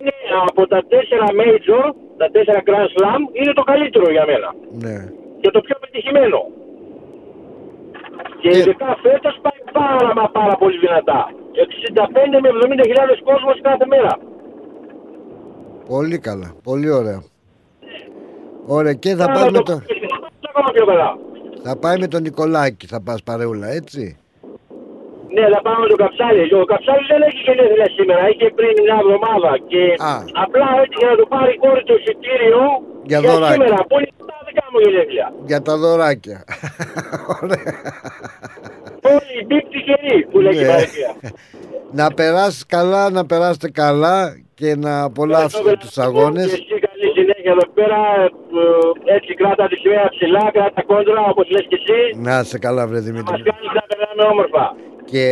[0.00, 0.12] Είναι
[0.50, 1.84] από τα τέσσερα major,
[2.20, 4.48] τα τέσσερα Grand Slam, είναι το καλύτερο για μένα.
[4.84, 4.96] Ναι.
[5.40, 6.38] και το πιο πετυχημένο.
[8.50, 11.20] Και ειδικά φέτος πάει πάρα μα πάρα πολύ δυνατά.
[11.52, 14.12] 65 με 70 χιλιάδες κόσμος κάθε μέρα.
[15.88, 17.22] Πολύ καλά, πολύ ωραία.
[18.66, 19.72] Ωραία και θα Άρα πας με το- το...
[20.48, 21.18] Ακόμα πιο καλά.
[21.62, 24.16] Θα πάει με τον Νικολάκη, θα πας παρεούλα, έτσι.
[25.34, 26.54] Ναι, θα πάμε με τον Καψάλη.
[26.54, 29.52] Ο Καψάλης δεν έχει γενέθλια σήμερα, είχε πριν μια εβδομάδα.
[29.70, 29.82] Και
[30.44, 32.60] απλά έτυχε να του πάρει η κόρη του εισιτήριο
[33.10, 33.52] Για δωράκι.
[33.52, 33.78] σήμερα.
[33.88, 35.26] Που είναι τα δικά μου γενέθλια.
[35.50, 36.38] Για τα δωράκια.
[39.14, 40.66] Όλοι οι μπίπ τυχεροί που λέει η Ναι.
[40.66, 41.10] παροικία.
[41.92, 46.46] να περάσεις καλά, να περάσετε καλά και να απολαύσετε τους αγώνες.
[46.46, 47.98] Και εσύ καλή συνέχεια εδώ πέρα.
[49.08, 52.20] ε, Έτσι κράτα τη σημαία ψηλά, κράτα κόντρα όπως λες και εσύ.
[52.20, 53.32] Να είσαι καλά βρε Δημήτρη.
[53.32, 54.76] Μας κάνεις να περνάμε όμορφα.
[55.04, 55.24] Και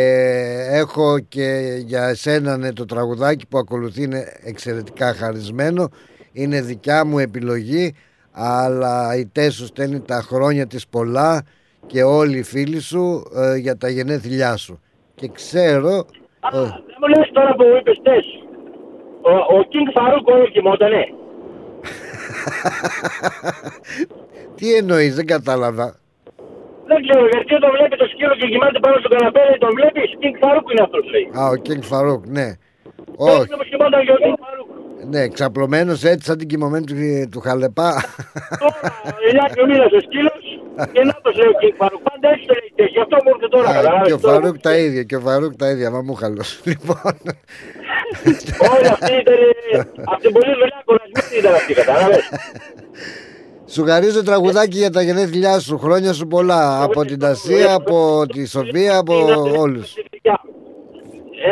[0.70, 1.48] έχω και
[1.84, 5.88] για εσένα ναι, το τραγουδάκι που ακολουθεί είναι εξαιρετικά χαρισμένο.
[6.32, 7.94] Είναι δικιά μου επιλογή
[8.32, 11.42] αλλά η Τες σου στέλνει τα χρόνια της πολλά
[11.86, 14.81] και όλοι οι φίλοι σου ε, για τα γενέθλιά σου.
[15.15, 16.06] Και ξέρω...
[16.52, 18.24] ε, Δεν μου λες τώρα που είπες Τες.
[19.23, 21.05] Ο, ο King Farouk όλο κοιμότανε.
[24.56, 25.97] τι εννοείς, δεν κατάλαβα.
[26.86, 30.09] Δεν ξέρω γιατί όταν βλέπεις το σκύλο και κοιμάται πάνω στον καναπέ λέει, τον βλέπεις.
[30.20, 31.27] King Farouk είναι αυτός λέει.
[31.40, 32.48] Α, ο King Farouk, ναι.
[33.16, 34.69] Όχι, Έτσι όπως κοιμόταν και ο King Φαρούκ.
[35.12, 36.94] ναι, ξαπλωμένος έτσι σαν την κοιμωμένη του,
[37.31, 37.90] του Χαλεπά.
[38.02, 38.05] 9
[39.55, 40.34] και ο μήνας ο σκύλος.
[40.92, 42.02] Και να το λέει ο King Farouk.
[42.09, 42.70] Πάντα έτσι το λέει.
[42.76, 43.68] και Γι' αυτό μου ήρθε τώρα.
[43.68, 44.34] Α, καταλάβες, Και ο τώρα.
[44.34, 46.60] Φαρούκ τα ίδια, και ο Φαρούκ τα ίδια, μαμούχαλος.
[46.70, 47.12] Λοιπόν,
[48.72, 49.38] Όχι, αυτή ήταν.
[50.05, 52.24] Από την πολύ δουλειά κουρασμένη ήταν αυτή, κατάλαβες.
[53.66, 55.78] σου χαρίζω τραγουδάκι για τα γενέθλιά σου.
[55.78, 56.82] Χρόνια σου πολλά.
[56.82, 59.14] Από την Τασία, από τη Σοφία, από
[59.59, 59.94] όλους.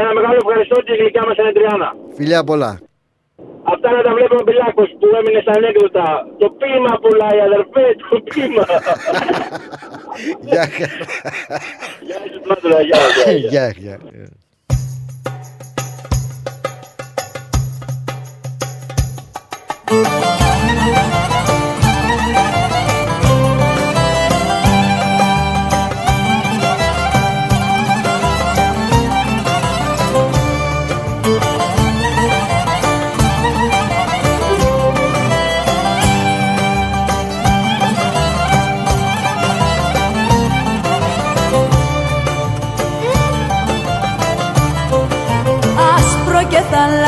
[0.01, 1.94] Ένα μεγάλο ευχαριστώ τη γλυκιά μας Ανετριάνα.
[2.15, 2.78] Φιλιά πολλά.
[3.65, 6.27] Αυτά να τα βλέπουμε Μπιλάκος που έμεινε στα ανέκδοτα.
[6.39, 8.67] Το πείμα πουλάει αδερφέ, το πείμα.
[10.41, 11.07] Γεια χαρά.
[12.01, 12.99] Γεια σου Πλάτωνα, γεια,
[13.49, 13.99] γεια, γεια.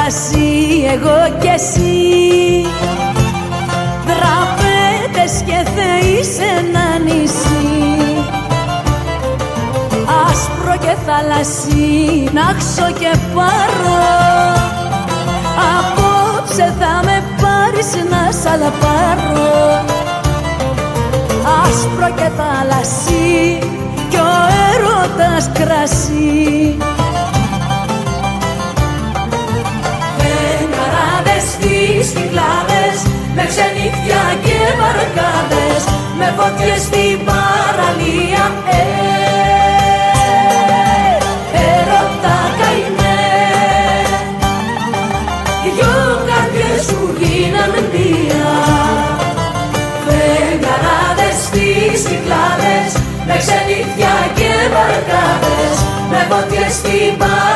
[0.04, 2.66] Και θαλασσί εγώ κι εσύ.
[4.06, 8.24] Δραπέτες και θεοί σε ένα νησί.
[10.26, 14.02] Άσπρο και θαλασσί να χσω και πάρω.
[15.74, 19.84] Απόψε θα με πάρεις να σ' αλλαπάρω
[21.62, 23.58] Άσπρο και θαλασσί
[24.08, 24.32] κι ο
[24.74, 26.76] έρωτας κρασί
[32.16, 32.96] κυκλάδες
[33.36, 35.82] Με ξενύχτια και βαρκάδες
[36.18, 38.44] Με φωτιές στην παραλία.
[38.78, 38.82] Ε,
[41.70, 43.22] Έρωτα καημέ.
[45.64, 45.96] Οι δυο
[46.28, 48.52] καρδιές σου γίναν μία.
[50.04, 52.90] Φεγγαράδες στις κυκλάδες
[53.26, 55.76] Με ξενύχτια και βαρκάδες
[56.10, 57.53] Με φωτιές στην παραλία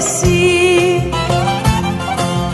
[0.00, 1.02] εσύ.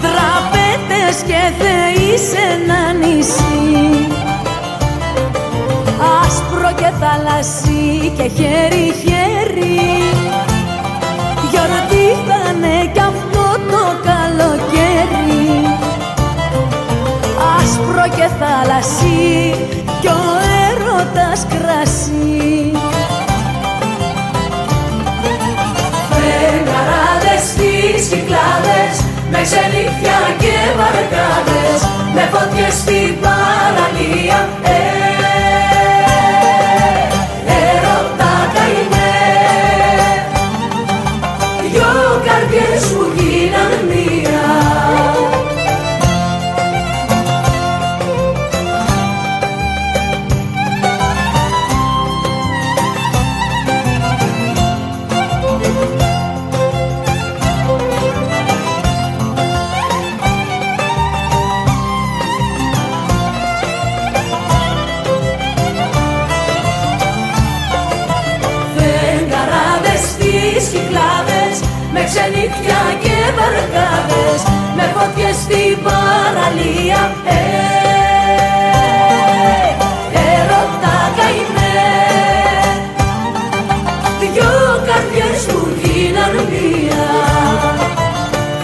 [0.04, 4.06] Τραπέτες και θεοί σε ένα νησί.
[6.22, 9.80] Άσπρο και θαλασσί και χέρι χέρι.
[11.50, 15.46] Γιορτή θα είναι κι αυτό το καλοκαίρι.
[17.56, 19.54] Άσπρο και θαλασσί
[20.00, 20.22] κι ο
[20.68, 22.75] έρωτας κρασί
[29.48, 31.80] Με ξενύχτια και βαρκάδες
[32.14, 34.45] Με φωτιές στην παραλία
[75.06, 77.00] φωτιές στην παραλία.
[77.24, 77.40] Ε,
[80.28, 81.74] Έρωτα καημέ.
[84.20, 84.54] Δυο
[84.86, 87.06] καρδιές του γίναν μία.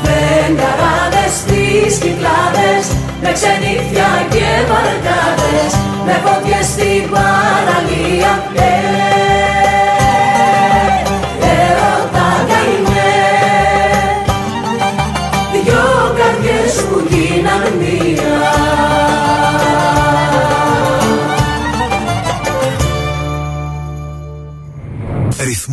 [0.02, 2.84] Φεγγαράδες στις κυκλάδες
[3.22, 5.72] Με ξενύχτια και βαρκάδες
[6.06, 8.32] Με φωτιές στην παραλία.
[8.54, 9.11] Ε,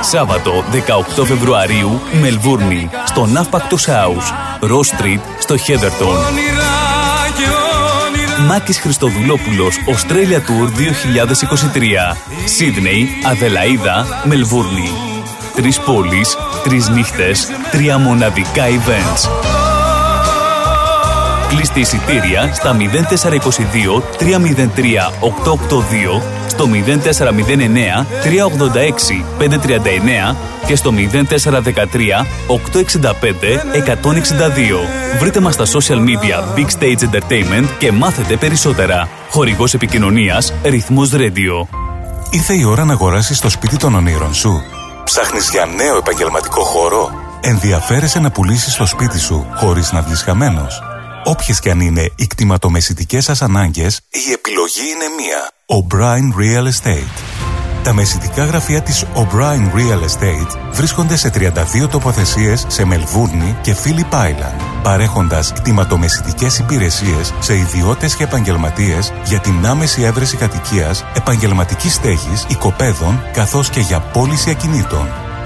[0.00, 0.64] Σάββατο
[1.18, 6.16] 18 Φεβρουαρίου, Μελβούρνη, στο Ναύπακτος House, Ross Street, στο Χέδερτον.
[8.46, 12.16] Μάκης Χριστοδουλόπουλος, Australia Tour 2023.
[12.44, 14.90] Σίδνεϊ, Αδελαίδα, Μελβούρνη.
[15.54, 19.67] Τρεις πόλεις, τρεις νύχτες, τρία μοναδικά events.
[21.48, 24.26] Κλείστε εισιτήρια στα 0422 303
[25.20, 31.36] 882, στο 0409 386 539 και στο 0413
[32.46, 32.54] 865
[33.84, 35.18] 162.
[35.18, 39.08] Βρείτε μας στα social media Big Stage Entertainment και μάθετε περισσότερα.
[39.30, 41.66] Χορηγός επικοινωνίας Ρυθμός Radio.
[42.30, 44.62] Ήρθε η ώρα να αγοράσεις το σπίτι των ονείρων σου.
[45.04, 47.10] Ψάχνεις για νέο επαγγελματικό χώρο;
[47.40, 50.82] Ενδιαφέρεσαι να πουλήσεις το σπίτι σου χωρίς να βγεις χαμένος;
[51.24, 55.50] Όποιες και αν είναι οι κτηματομεσητικές σας ανάγκες, η επιλογή είναι μία.
[55.66, 57.38] O'Brien Real Estate.
[57.82, 64.14] Τα μεσητικά γραφεία της O'Brien Real Estate βρίσκονται σε 32 τοποθεσίες σε Μελβούρνη και Phillip
[64.14, 72.46] Island, παρέχοντας κτηματομεσητικές υπηρεσίες σε ιδιώτες και επαγγελματίες για την άμεση έβρεση κατοικίας, επαγγελματικής στέγης,
[72.48, 75.27] οικοπαίδων, καθώς και για πώληση ακινήτων.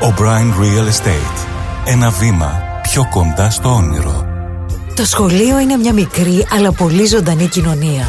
[0.00, 1.46] O'Brien Real Estate.
[1.84, 4.26] Ένα βήμα πιο κοντά στο όνειρο.
[4.96, 8.08] Το σχολείο είναι μια μικρή αλλά πολύ ζωντανή κοινωνία.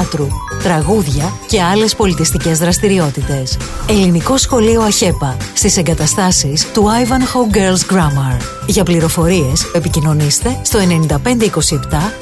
[0.00, 0.26] θεάτρου,
[0.62, 3.58] τραγούδια και άλλες πολιτιστικές δραστηριότητες.
[3.88, 8.36] Ελληνικό Σχολείο ΑΧΕΠΑ στις εγκαταστάσεις του Ivanhoe Girls Grammar.
[8.66, 10.82] Για πληροφορίες επικοινωνήστε στο 9527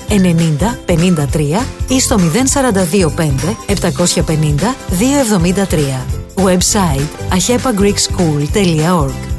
[0.09, 2.21] 90 53 ή στο 0425
[3.67, 3.75] 750
[5.69, 5.73] 273.
[6.45, 9.38] Website ahepagreekschool.org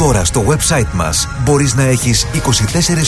[0.00, 2.26] Τώρα στο website μας μπορείς να έχεις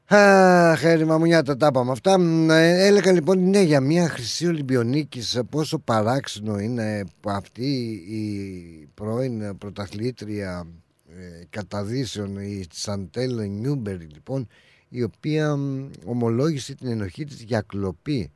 [0.09, 2.17] Αχ, μαμουνιάτα τα είπαμε αυτά.
[2.51, 7.67] Ε, έλεγα λοιπόν ναι για μια χρυσή Ολυμπιονίκη πόσο παράξενο είναι που αυτή
[8.09, 10.67] η πρώην πρωταθλήτρια
[11.09, 14.49] ε, καταδύσεων η Σαντέλ Νιούμπερ λοιπόν
[14.89, 15.59] η οποία
[16.05, 18.31] ομολόγησε την ενοχή της για κλοπή.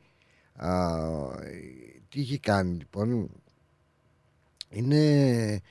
[0.55, 0.97] Α,
[2.09, 3.29] τι έχει κάνει λοιπόν;
[4.69, 5.61] Είναι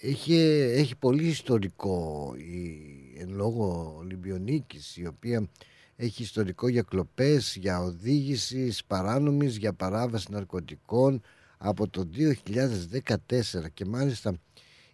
[0.00, 0.34] έχει,
[0.74, 5.48] έχει πολύ ιστορικό η εν λόγω Ολυμπιονίκης η οποία
[5.96, 11.22] έχει ιστορικό για κλοπές, για οδήγησης παράνομης, για παράβαση ναρκωτικών
[11.58, 14.36] από το 2014 και μάλιστα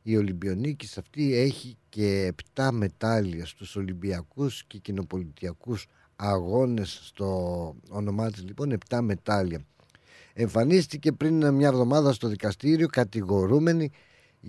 [0.03, 7.27] η Ολυμπιονίκης αυτή έχει και 7 μετάλλια στους Ολυμπιακούς και κοινοπολιτιακούς αγώνες στο
[7.89, 9.61] όνομά της λοιπόν 7 μετάλλια.
[10.35, 13.91] Εμφανίστηκε πριν μια εβδομάδα στο δικαστήριο κατηγορούμενη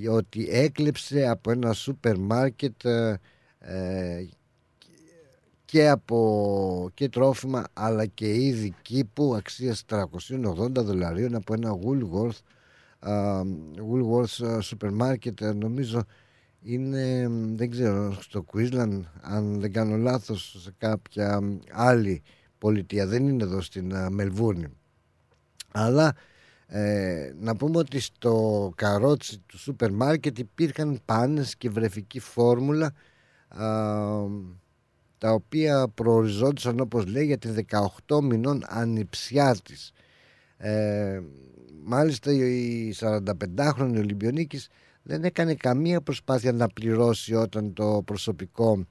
[0.09, 4.27] ότι έκλεψε από ένα σούπερ μάρκετ ε,
[5.65, 12.39] και από και τρόφιμα αλλά και είδη κήπου αξίας 380 δολαρίων από ένα Woolworth,
[13.09, 13.41] α,
[13.91, 16.03] Woolworth σούπερ μάρκετ νομίζω
[16.63, 22.21] είναι δεν ξέρω στο Queensland αν δεν κάνω λάθος σε κάποια άλλη
[22.57, 23.07] πολιτεία.
[23.07, 24.67] Δεν είναι εδώ στην Μελβούρνη.
[25.71, 26.15] Αλλά
[26.67, 32.93] ε, να πούμε ότι στο καρότσι του σούπερ μάρκετ υπήρχαν πάνες και βρεφική φόρμουλα
[35.17, 37.49] τα οποία προοριζόντουσαν όπως λέει για τη
[38.07, 39.57] 18 μηνών ανιψιά
[40.57, 41.21] Ε,
[41.83, 44.69] μάλιστα η 45χρονη Ολυμπιονίκης
[45.03, 48.85] δεν έκανε καμία προσπάθεια να πληρώσει όταν το προσωπικό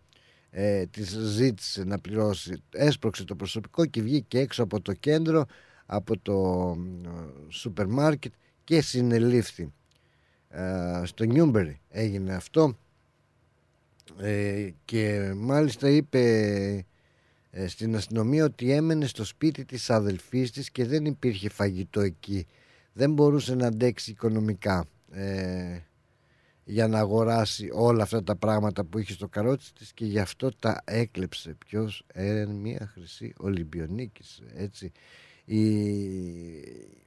[0.50, 2.62] ε, της ζήτησε να πληρώσει.
[2.70, 5.44] Έσπρωξε το προσωπικό και βγήκε έξω από το κέντρο,
[5.86, 7.08] από το ε,
[7.48, 8.32] σούπερ μάρκετ
[8.64, 9.72] και συνελήφθη.
[10.48, 12.76] Ε, στο Νιούμπερι έγινε αυτό
[14.20, 16.20] ε, και μάλιστα είπε
[17.50, 22.46] ε, στην αστυνομία ότι έμενε στο σπίτι της αδελφής της και δεν υπήρχε φαγητό εκεί.
[22.92, 25.78] Δεν μπορούσε να αντέξει οικονομικά ε,
[26.64, 30.50] για να αγοράσει όλα αυτά τα πράγματα που είχε στο καρότσι της και γι' αυτό
[30.58, 31.56] τα έκλεψε.
[31.66, 34.92] Ποιος; Έρεν μια χρυσή Ολυμπιονίκης έτσι.
[35.44, 35.64] Η,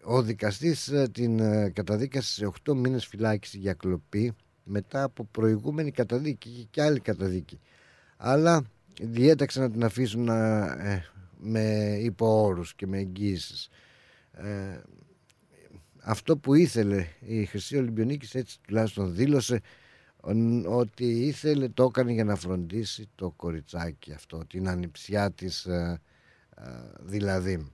[0.04, 1.38] ο δικαστής την
[1.74, 4.34] καταδίκασε σε 8 μήνες φυλάκιση για κλοπή
[4.64, 7.60] μετά από προηγούμενη καταδίκη και άλλη καταδίκη.
[8.18, 8.64] Αλλά
[9.02, 11.06] διέταξε να την αφήσουν ε,
[11.38, 13.70] με υποόρους και με εγγύησεις.
[14.32, 14.80] Ε,
[16.08, 19.62] αυτό που ήθελε η Χρυσή Ολυμπιονίκης έτσι τουλάχιστον δήλωσε
[20.68, 26.02] ότι ήθελε το έκανε για να φροντίσει το κοριτσάκι αυτό την ανιψιά της ε,
[27.00, 27.72] δηλαδή.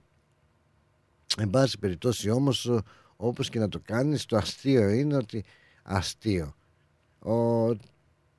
[1.38, 2.70] Εν πάση περιπτώσει όμως
[3.16, 5.44] όπως και να το κάνεις το αστείο είναι ότι
[5.82, 6.54] αστείο.
[7.18, 7.66] Ο,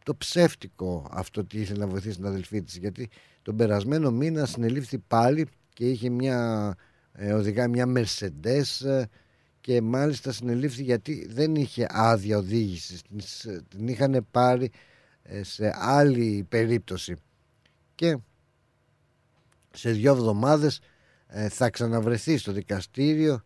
[0.03, 3.09] το ψεύτικο αυτό ότι ήθελε να βοηθήσει την αδελφή της γιατί
[3.41, 6.75] τον περασμένο μήνα συνελήφθη πάλι και είχε μια
[7.11, 9.03] ε, οδηγά μια Mercedes ε,
[9.63, 13.01] και μάλιστα συνελήφθη γιατί δεν είχε άδεια οδήγησης.
[13.69, 14.71] Την είχαν πάρει
[15.23, 17.15] ε, σε άλλη περίπτωση.
[17.95, 18.17] Και
[19.73, 20.79] σε δύο εβδομάδες
[21.27, 23.43] ε, θα ξαναβρεθεί στο δικαστήριο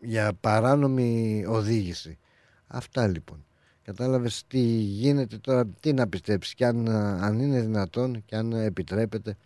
[0.00, 2.18] για παράνομη οδήγηση.
[2.66, 3.44] Αυτά λοιπόν.
[3.82, 9.36] Κατάλαβες τι γίνεται τώρα, τι να πιστέψεις και αν, αν είναι δυνατόν και αν επιτρέπεται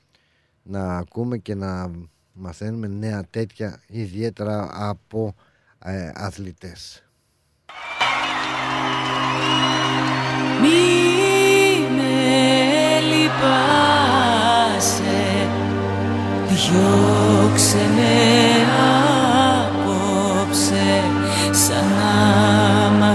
[0.62, 1.90] να ακούμε και να
[2.35, 5.35] μαθαίνουμε νέα τέτοια ιδιαίτερα από
[5.78, 7.05] ε, αθλητές.
[10.61, 10.78] Μη
[11.97, 14.19] με λυπάσαι,
[16.48, 18.35] διώξε με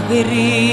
[0.10, 0.69] αγρίο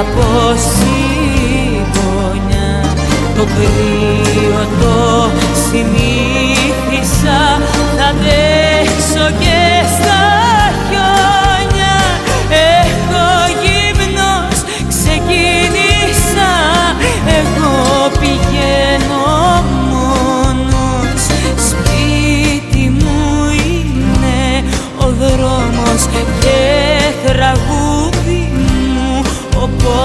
[0.00, 0.24] από
[0.56, 1.84] συμπονιά
[3.36, 3.99] το κρύο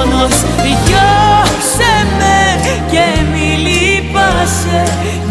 [0.09, 0.35] πόνος
[2.17, 3.53] με και μη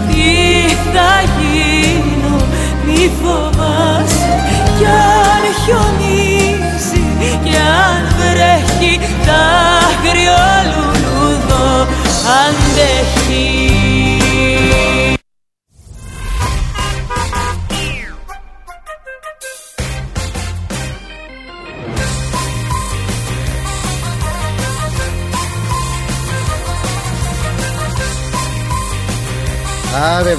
[0.09, 2.37] Τι θα γίνω
[2.85, 4.43] μη φοβάσαι.
[4.79, 7.03] Κι αν χιονίζει
[7.45, 7.57] και
[7.87, 9.43] αν βρέχει Τα
[9.89, 11.87] αγριό λουλούδο
[12.43, 13.24] αντέχει.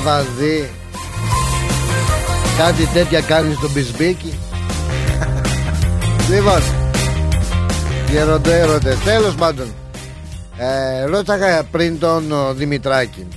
[0.06, 0.70] Βαδί
[2.58, 4.34] Κάτι τέτοια κάνει στο μπισμπίκι
[6.30, 6.62] Λοιπόν
[8.10, 8.98] Γεροντέ έρωτε.
[9.04, 9.74] Τέλος πάντων
[10.58, 13.28] ε, Ρώταγα πριν τον ο, Δημητράκη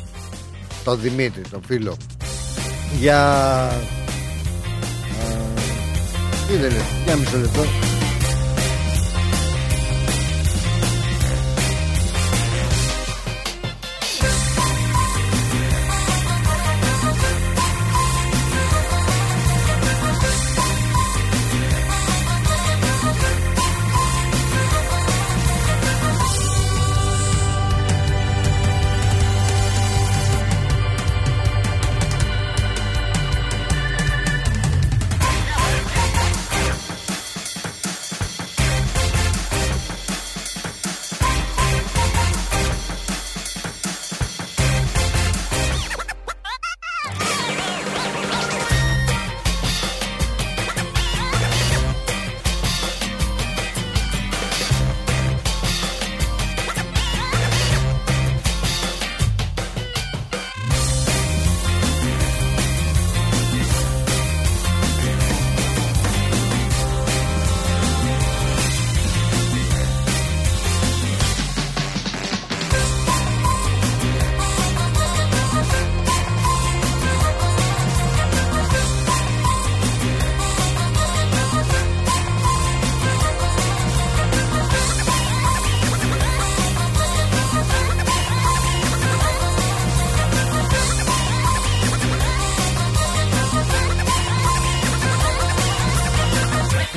[0.85, 1.97] Τον Δημήτρη τον φίλο
[2.99, 3.21] Για
[5.21, 5.61] ε,
[6.49, 7.63] Τι δεν λέει Για μισό λεπτό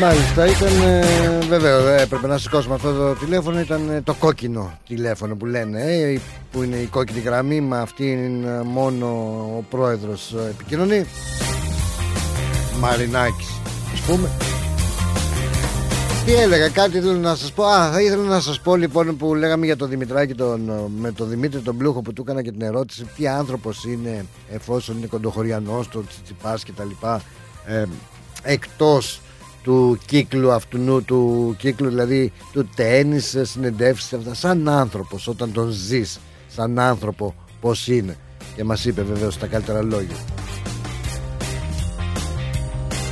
[0.02, 3.60] Μάλιστα, ήταν ε, βέβαιο, ε, έπρεπε να σηκώσουμε αυτό το τηλέφωνο.
[3.60, 6.19] Ήταν ε, το κόκκινο τηλέφωνο που λένε, ε,
[6.52, 7.61] που είναι η κόκκινη γραμμή.
[7.61, 9.06] Μα αυτή είναι μόνο
[9.57, 11.06] ο πρόεδρος ε, επικοινωνεί.
[12.80, 13.48] Μαρινάκης,
[13.94, 14.30] ας πούμε.
[16.26, 17.64] Τι έλεγα, κάτι ήθελα να σας πω.
[17.64, 21.11] Α, θα ήθελα να σας πω λοιπόν που λέγαμε για τον Δημητράκη τον, ε, με
[21.11, 23.07] τον Δημήτρη τον Πλούχο που του έκανα και την ερώτηση.
[23.18, 27.07] Τι άνθρωπος είναι εφόσον είναι κοντοχωριανός, το τσιτσιπάς κτλ.
[27.65, 27.86] Ε,
[28.44, 29.22] εκτός
[29.63, 36.19] του κύκλου αυτού του κύκλου δηλαδή του τέννις συνεντεύσεις αυτά σαν άνθρωπος όταν τον ζεις
[36.47, 38.17] σαν άνθρωπο πως είναι.
[38.55, 40.15] Και μας είπε βεβαίως τα καλύτερα λόγια.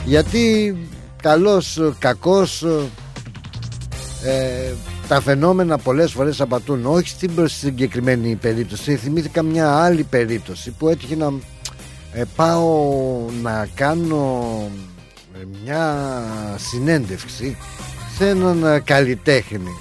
[0.06, 0.76] Γιατί
[1.22, 2.64] καλός κακός
[4.24, 4.74] ε,
[5.08, 8.96] τα φαινόμενα πολλές φορές απατούν όχι στην συγκεκριμένη περίπτωση.
[8.96, 11.34] Θυμήθηκα μια άλλη περίπτωση που έτυχε να
[12.14, 12.90] ε, πάω
[13.42, 14.46] να κάνω
[15.64, 15.98] μια
[16.58, 17.58] συνέντευξη
[18.18, 19.78] σε έναν ε, καλλιτέχνη.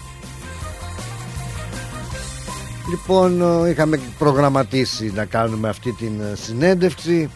[2.91, 7.31] Λοιπόν ε, είχαμε προγραμματίσει να κάνουμε αυτή την ε, συνέντευξη.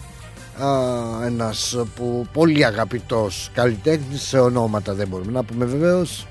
[1.24, 6.26] Ένας που πολύ αγαπητός καλλιτέχνης σε ονόματα δεν μπορούμε να πούμε βεβαίως.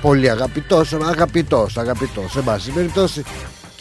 [0.00, 3.24] Πολύ αγαπητός αγαπητός αγαπητός σε βάση περιπτώσει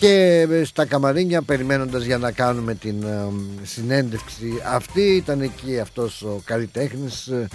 [0.01, 3.27] και στα καμαρίνια περιμένοντας για να κάνουμε την ε,
[3.63, 7.47] συνέντευξη αυτή ήταν εκεί αυτός ο καλλιτέχνης ε,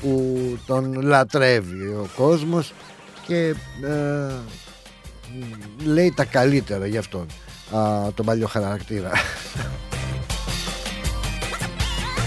[0.00, 2.74] που τον λατρεύει ο κόσμος
[3.26, 3.54] και
[3.84, 4.32] ε,
[5.84, 7.26] λέει τα καλύτερα για αυτόν
[8.14, 9.10] τον παλιό χαρακτήρα.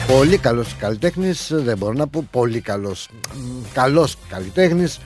[0.07, 3.09] Πολύ καλός καλλιτέχνης δεν μπορώ να πω πολύ καλός
[3.73, 4.99] καλός καλλιτέχνης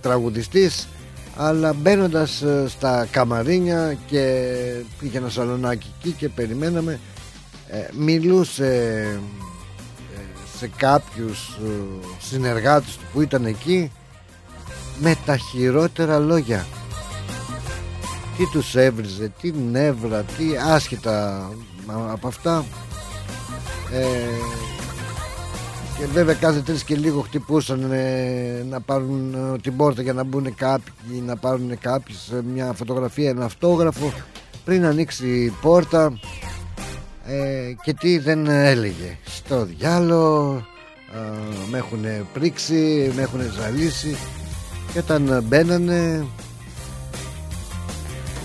[0.00, 0.88] τραγουδιστής
[1.36, 4.46] αλλά μπαίνοντας ε, στα καμαρίνια και
[5.00, 7.00] είχε ένα σαλονάκι εκεί και περιμέναμε
[7.68, 8.66] ε, μιλούσε
[10.14, 11.58] ε, σε κάποιους
[12.20, 13.90] συνεργάτες του που ήταν εκεί
[14.98, 16.66] με τα χειρότερα λόγια.
[18.36, 21.50] Τι τους έβριζε, τι νεύρα, τι άσχετα
[22.12, 22.64] από αυτά
[25.98, 30.24] και βέβαια κάθε τρεις και λίγο χτυπούσαν ε, να πάρουν ε, την πόρτα για να
[30.24, 34.12] μπουν κάποιοι, να πάρουν κάποιοι σε μια φωτογραφία, ένα αυτόγραφο
[34.64, 36.18] πριν ανοίξει η πόρτα
[37.26, 39.18] ε, και τι δεν έλεγε.
[39.24, 40.66] Στο διάλογο
[41.70, 44.16] με έχουν πρίξει, με έχουν ζαλίσει
[44.92, 46.26] και όταν μπαίνανε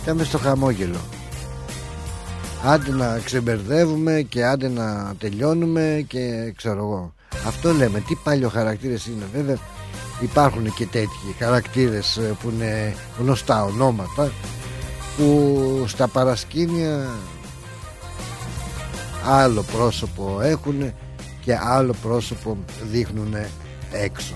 [0.04, 1.00] ήταν στο χαμόγελο.
[2.64, 7.14] Άντε να ξεμπερδεύουμε και άντε να τελειώνουμε και ξέρω εγώ.
[7.48, 9.26] Αυτό λέμε, τι παλιό χαρακτήρες είναι.
[9.34, 9.58] Βέβαια
[10.22, 14.32] υπάρχουν και τέτοιοι χαρακτήρες ε, που είναι γνωστά ονόματα
[15.18, 17.10] που στα παρασκήνια
[19.26, 20.94] άλλο πρόσωπο έχουν
[21.42, 22.58] και άλλο πρόσωπο
[22.92, 23.36] δείχνουν
[23.92, 24.34] έξω.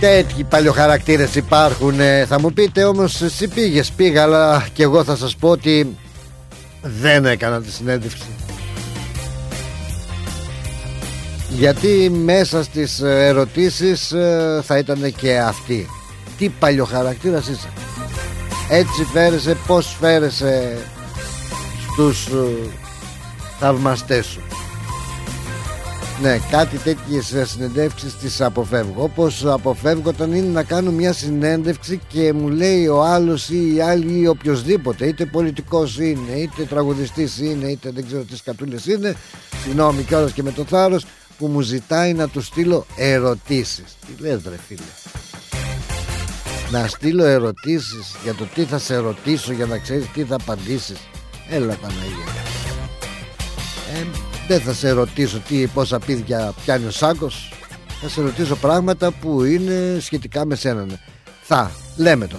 [0.00, 5.16] Τέτοιοι παλιοχαρακτήρες υπάρχουν ε, Θα μου πείτε όμως εσύ πήγες Πήγα αλλά και εγώ θα
[5.16, 5.96] σας πω ότι
[6.82, 8.26] Δεν έκανα τη συνέντευξη
[11.56, 15.86] Γιατί μέσα στις ε, ερωτήσεις ε, Θα ήταν και αυτή
[16.38, 17.68] Τι παλιοχαρακτήρας είσαι
[18.70, 20.78] Έτσι φέρεσαι Πως φέρεσαι
[21.92, 22.68] Στους ε,
[23.58, 24.40] Θαυμαστές σου
[26.22, 29.02] ναι, κάτι τέτοιες συνεντεύξεις τις αποφεύγω.
[29.02, 33.80] Όπως αποφεύγω όταν είναι να κάνω μια συνέντευξη και μου λέει ο άλλος ή η
[33.80, 39.16] άλλη ή οποιοδήποτε, είτε πολιτικός είναι, είτε τραγουδιστής είναι, είτε δεν ξέρω τι κατούλε είναι.
[39.62, 41.04] Συγγνώμη κιόλας και με το θάρρος
[41.42, 43.84] που μου ζητάει να του στείλω ερωτήσεις.
[44.06, 44.82] Τι λες, ρε φίλε;
[46.70, 50.98] Να στείλω ερωτήσεις για το τι θα σε ρωτήσω για να ξέρεις τι θα απαντήσεις.
[51.48, 52.32] Έλα Παναγία.
[53.94, 54.06] Ε,
[54.48, 57.52] δεν θα σε ρωτήσω τι, πόσα πίδια πιάνει ο Σάκος
[58.00, 60.96] Θα σε ρωτήσω πράγματα που είναι σχετικά με σένα ναι.
[61.42, 62.36] Θα, λέμε το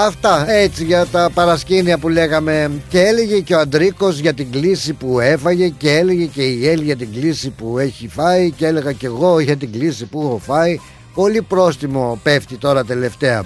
[0.00, 2.82] Αυτά έτσι για τα παρασκήνια που λέγαμε.
[2.88, 6.84] Και έλεγε και ο Αντρίκος για την κλίση που έφαγε Και έλεγε και η Έλλη
[6.84, 10.38] για την κλίση που έχει φάει Και έλεγα και εγώ για την κλίση που έχω
[10.38, 10.80] φάει.
[11.14, 13.44] Πολύ πρόστιμο πέφτει τώρα τελευταία.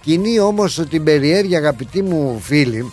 [0.00, 2.92] Κοινή όμως την περιέργεια αγαπητοί μου φίλοι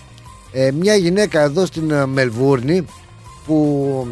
[0.51, 2.85] ε, Μια γυναίκα εδώ στην ε, Μελβούρνη
[3.45, 4.07] που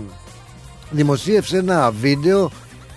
[0.89, 2.51] δημοσίευσε ένα βίντεο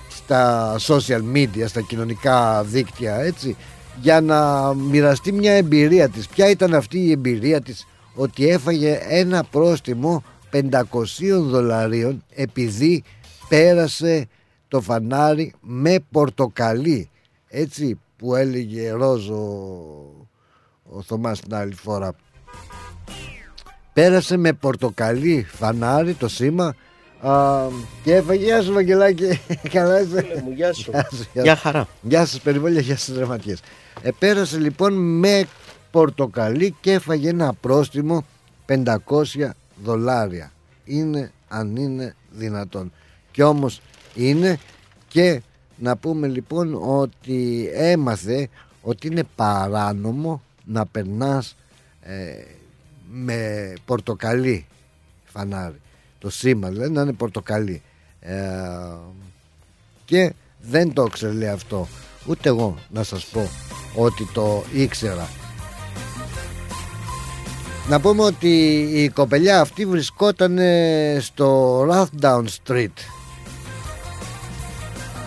[0.08, 3.56] στα social media, στα κοινωνικά δίκτυα έτσι
[4.00, 6.28] για να μοιραστεί μια εμπειρία της.
[6.28, 10.22] Ποια ήταν αυτή η εμπειρία της ότι έφαγε ένα πρόστιμο
[10.52, 10.80] 500
[11.28, 13.02] δολαρίων επειδή
[13.48, 14.26] πέρασε
[14.68, 17.10] το φανάρι με πορτοκαλί
[17.48, 19.36] έτσι που έλεγε Ρόζο
[20.82, 22.12] ο Θωμάς την άλλη φορά
[23.92, 26.74] πέρασε με πορτοκαλί φανάρι το σήμα
[27.20, 27.68] α,
[28.02, 29.40] και έφαγε γεια σου Βαγγελάκη.
[29.72, 30.92] Καλά είσαι; Μου, γεια σου.
[31.32, 31.88] Γεια χαρά.
[32.02, 33.60] Γεια σας περιβόλια, γεια σας δραματιές
[34.02, 35.46] ε, Πέρασε λοιπόν με
[35.90, 38.24] πορτοκαλί και έφαγε ένα πρόστιμο
[38.66, 38.94] 500
[39.84, 40.52] δολάρια.
[40.84, 42.92] Είναι αν είναι δυνατόν.
[43.30, 43.80] Και όμως
[44.14, 44.58] είναι
[45.08, 45.42] και
[45.76, 48.48] να πούμε λοιπόν ότι έμαθε
[48.82, 51.56] ότι είναι παράνομο να περνάς
[52.02, 52.44] ε,
[53.10, 54.66] με πορτοκαλί
[55.24, 55.80] φανάρι
[56.20, 57.82] το σήμα δηλαδή να είναι πορτοκαλί.
[58.20, 58.36] Ε,
[60.04, 61.88] και δεν το ήξερε αυτό.
[62.26, 63.48] Ούτε εγώ να σας πω
[63.94, 65.28] ότι το ήξερα.
[67.88, 70.58] Να πούμε ότι η κοπελιά αυτή βρισκόταν
[71.20, 72.96] στο Rathdown Street.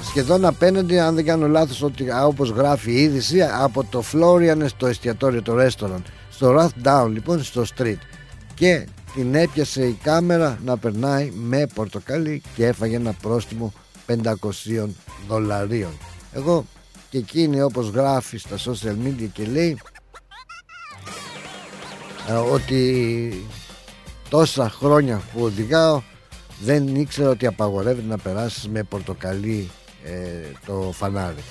[0.06, 4.88] Σχεδόν απέναντι αν δεν κάνω λάθος ότι όπως γράφει η είδηση από το Florian στο
[4.88, 6.04] εστιατόριο το restaurant.
[6.30, 7.98] Στο Rathdown λοιπόν στο street.
[8.54, 13.74] Και την έπιασε η κάμερα να περνάει με πορτοκάλι και έφαγε ένα πρόστιμο
[14.08, 14.88] 500
[15.28, 15.92] δολαρίων.
[16.34, 16.66] Εγώ
[17.10, 19.78] και εκείνη όπως γράφει στα social media και λέει
[22.30, 23.46] ε, ότι
[24.30, 26.02] τόσα χρόνια που οδηγάω
[26.62, 29.70] δεν ήξερα ότι απαγορεύεται να περάσεις με πορτοκαλί
[30.04, 30.12] ε,
[30.66, 31.44] το φανάρι.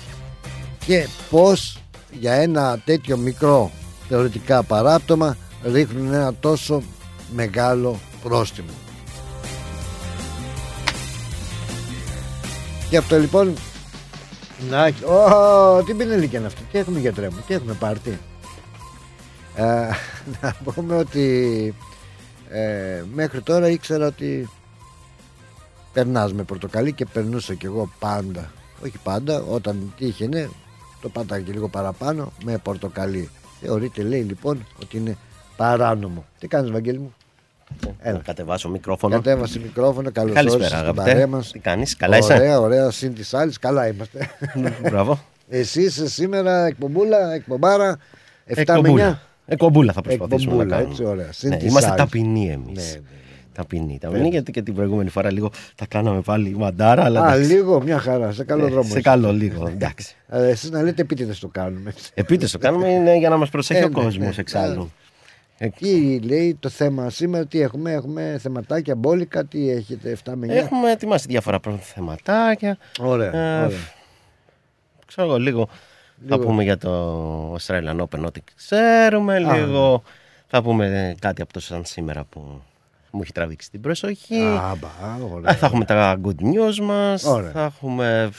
[0.85, 1.81] Και πως
[2.11, 3.71] για ένα τέτοιο μικρό
[4.07, 6.83] θεωρητικά παράπτωμα ρίχνουν ένα τόσο
[7.35, 8.73] μεγάλο πρόστιμο.
[12.89, 13.55] Και αυτό λοιπόν
[14.69, 18.19] να, oh, τι πινελίκια είναι αυτό, τι έχουμε γιατρέ μου, τι έχουμε πάρτι;
[19.55, 19.63] Ε,
[20.41, 21.75] να πούμε ότι
[22.49, 24.49] ε, μέχρι τώρα ήξερα ότι
[25.93, 28.51] περνάς με πορτοκαλί και περνούσα κι εγώ πάντα,
[28.83, 30.49] όχι πάντα, όταν τύχαινε
[31.01, 33.29] το πάταγα και λίγο παραπάνω με πορτοκαλί.
[33.61, 35.17] Θεωρείται λέει λοιπόν ότι είναι
[35.55, 36.25] παράνομο.
[36.39, 37.13] Τι κάνεις Βαγγέλη μου;
[38.01, 38.17] Έλα.
[38.17, 39.15] Να κατεβάσω μικρόφωνο.
[39.15, 40.11] Κατέβασε μικρόφωνο.
[40.11, 41.29] Καλώς Καλησπέρα, αγαπητέ.
[41.51, 42.91] Τι κάνεις, καλά είσαι; Ωραία, ωραία.
[42.91, 44.29] Συν της άλλης, καλά είμαστε.
[44.81, 45.19] Μπράβο.
[45.49, 47.97] Εσύ είσαι σήμερα εκπομπούλα, εκπομπάρα.
[48.47, 49.05] 7 εκπομπούλα.
[49.05, 49.19] με 9.
[49.45, 50.91] Εκπομπούλα θα προσπαθήσουμε εκπομπούλα, να κάνουμε.
[50.91, 51.29] Έτσι, ωραία.
[51.41, 52.93] Ναι, είμαστε ταπεινοί εμείς.
[52.93, 53.07] Ναι, ναι.
[53.53, 57.03] Ταπεινή, ταπεινή γιατί και την προηγούμενη φορά λίγο τα κάναμε πάλι μαντάρα.
[57.03, 58.31] Αλλά Α, λίγο, μια χαρά.
[58.31, 58.89] Σε καλό δρόμο.
[58.89, 59.67] Σε καλό, λίγο.
[59.67, 60.15] Εντάξει.
[60.29, 61.93] Εσείς να λέτε επίτηδες το κάνουμε.
[62.13, 64.91] Επίτηδες το κάνουμε είναι για να μας προσέχει ο κόσμος εξάλλου.
[65.57, 70.49] Εκεί λέει το θέμα σήμερα, τι έχουμε, έχουμε θεματάκια μπόλικα, τι έχετε 7 με 9.
[70.49, 72.77] Έχουμε ετοιμάσει διάφορα θεματάκια.
[72.99, 73.77] Ωραία, ε, ωραία.
[75.05, 75.69] Ξέρω εγώ λίγο,
[76.27, 80.03] θα πούμε για το Australian Open ό,τι ξέρουμε, λίγο
[80.47, 82.61] θα πούμε κάτι από το σαν σήμερα που
[83.11, 84.41] μου έχει τραβήξει την προσοχή.
[84.41, 84.89] Α, μπα,
[85.33, 87.21] ωραία, θα έχουμε τα good news μας,
[87.53, 88.31] θα έχουμε...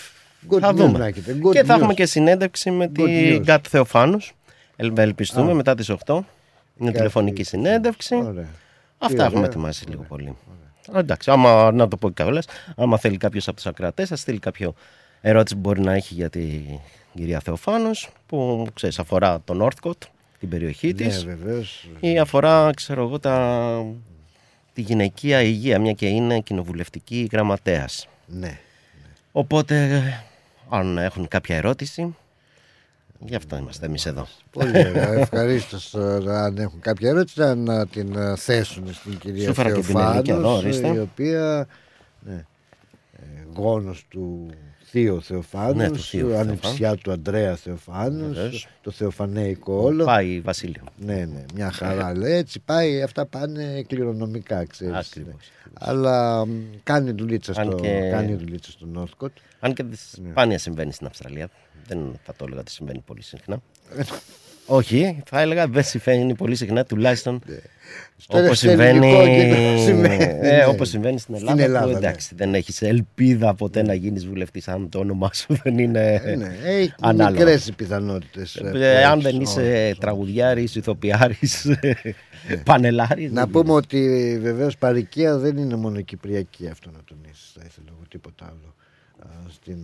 [0.51, 1.13] Good θα news δούμε.
[1.17, 1.79] Good και θα news.
[1.79, 4.35] έχουμε και συνέντευξη με την Γκάτ Θεοφάνους.
[4.77, 5.55] Ελπιστούμε Α.
[5.55, 6.19] μετά τις 8.
[6.77, 6.97] Είναι Κάτι.
[6.97, 8.15] τηλεφωνική συνέντευξη.
[8.15, 8.47] Ωραία.
[8.99, 9.51] Αυτά Τι έχουμε ωραία.
[9.51, 10.37] ετοιμάσει λίγο πολύ.
[10.95, 12.47] Εντάξει, άμα να το πω κιόλας,
[12.77, 14.75] άμα θέλει κάποιος από τους ακρατέ, θα στείλει κάποιο
[15.21, 16.63] ερώτηση που μπορεί να έχει για την
[17.15, 20.07] κυρία Θεοφάνος που ξέρεις αφορά τον Northcote,
[20.39, 21.89] την περιοχή Ναι, της βεβαίως.
[22.01, 23.85] ή αφορά ξέρω εγώ τα...
[24.73, 28.09] τη γυναικεία υγεία μια και είναι κοινοβουλευτική γραμματέας.
[28.27, 28.59] Ναι.
[29.33, 30.03] Οπότε
[30.69, 32.17] αν έχουν κάποια ερώτηση
[33.27, 34.27] γι' αυτό είμαστε εμείς εδώ.
[34.51, 35.13] Πολύ ωραία.
[35.13, 35.95] Ευχαρίστως
[36.29, 39.99] αν έχουν κάποια ερώτηση να, να την ε, θέσουν στην κυρία Σου έφερα και την
[39.99, 40.89] Ελίκη εδώ, Θεοφάνος, ορίστε.
[40.95, 41.67] η οποία
[42.27, 42.45] ναι,
[43.13, 43.25] ε,
[43.55, 44.51] γόνος του
[44.91, 48.69] Θείου Θεοφάνους, Ναι, του θείου ανιψιά του Αντρέα Θεοφάνους, Βεβαίως.
[48.83, 50.05] το θεοφανέικο όλο.
[50.05, 50.83] Πάει Βασίλειο.
[50.97, 52.33] Ναι, ναι, μια χαρά λέει.
[52.33, 54.95] Έτσι πάει, αυτά πάνε κληρονομικά, ξέρεις.
[55.11, 55.35] Ακριβώς,
[55.65, 55.73] ναι.
[55.75, 56.51] Αλλά μ,
[56.83, 59.41] κάνει δουλίτσα Αν στο, και- κάνει δουλίτσα στο Northcote.
[59.61, 59.95] Αν και Ναι.
[60.31, 61.49] σπάνια συμβαίνει στην Αυστραλία.
[61.87, 63.63] Δεν θα το έλεγα ότι συμβαίνει πολύ συχνά.
[64.67, 67.41] Όχι, θα έλεγα δεν συμβαίνει πολύ συχνά, τουλάχιστον
[68.17, 70.67] Στο όπως στο ελληνικό συμβαίνει, κέντρο συμβαίνει, ε, ναι.
[70.67, 71.97] όπως συμβαίνει στην Στην Ελλάδα, Ελλάδα, που ναι.
[71.99, 76.37] εντάξει, δεν έχεις ελπίδα ποτέ να γίνεις βουλευτής αν το όνομά σου δεν είναι Ε,
[76.37, 77.45] ναι, έχει ανάλογο.
[77.45, 78.57] μικρές οι πιθανότητες.
[78.57, 78.77] ε, Ε, που
[79.11, 80.01] αν έχεις, δεν είσαι όχι.
[80.01, 81.67] τραγουδιάρης, ηθοποιάρης,
[82.65, 83.33] πανελάρης.
[83.33, 83.99] Να δεν πούμε ότι
[84.43, 87.53] βεβαίως παροικία δεν είναι μόνο κυπριακή, αυτό να τονίσεις.
[87.55, 88.75] Θα ήθελα εγώ τίποτα άλλο.
[89.19, 89.79] Α, στην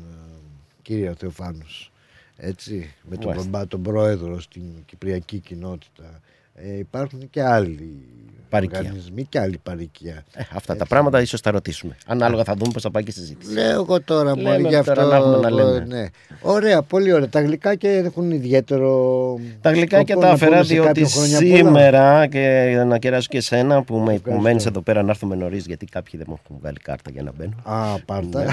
[0.80, 1.92] α, κύρια Θεοφάνους.
[2.36, 3.50] Έτσι, με τον Μάλιστα.
[3.50, 6.20] μπαμπά, τον πρόεδρο στην κυπριακή κοινότητα.
[6.62, 8.04] Ε, υπάρχουν και άλλοι
[8.50, 8.78] Παροικία.
[8.78, 10.24] οργανισμοί και άλλη παροικία.
[10.34, 11.96] Ε, αυτά τα πράγματα ίσως τα ρωτήσουμε.
[12.06, 13.52] Ανάλογα θα δούμε πώς θα πάει και η συζήτηση.
[13.52, 14.94] Λέω εγώ τώρα Λέμε μόνο γι' αυτό.
[14.94, 15.84] τώρα να έχουμε να λέμε.
[15.88, 16.06] Ναι.
[16.40, 17.28] Ωραία, πολύ ωραία.
[17.28, 19.38] Τα γλυκάκια έχουν ιδιαίτερο.
[19.60, 21.56] Τα γλυκάκια σκοπό τα να αφαιρά πούμε σε διότι κάποιον χρόνια πολλά.
[21.56, 25.66] σήμερα και να κεράσω και εσένα που με που μένεις εδώ πέρα να έρθουμε νωρίς
[25.66, 27.54] γιατί κάποιοι δεν μου έχουν βγάλει κάρτα για να μπαίνω.
[27.62, 28.44] Α, πάρτα.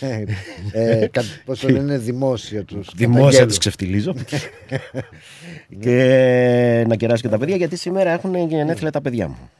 [0.00, 0.24] Ναι.
[1.00, 2.90] ε, κα, πώς το λένε, δημόσιο τους.
[2.96, 4.14] Δημόσια τους ξεφτιλίζω.
[5.82, 9.50] και να κεράσω και τα παιδιά γιατί σήμερα έχουν γενέθλια τα παιδιά μου.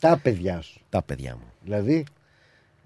[0.00, 0.80] Τα παιδιά σου.
[0.88, 1.42] Τα παιδιά μου.
[1.64, 2.04] Δηλαδή,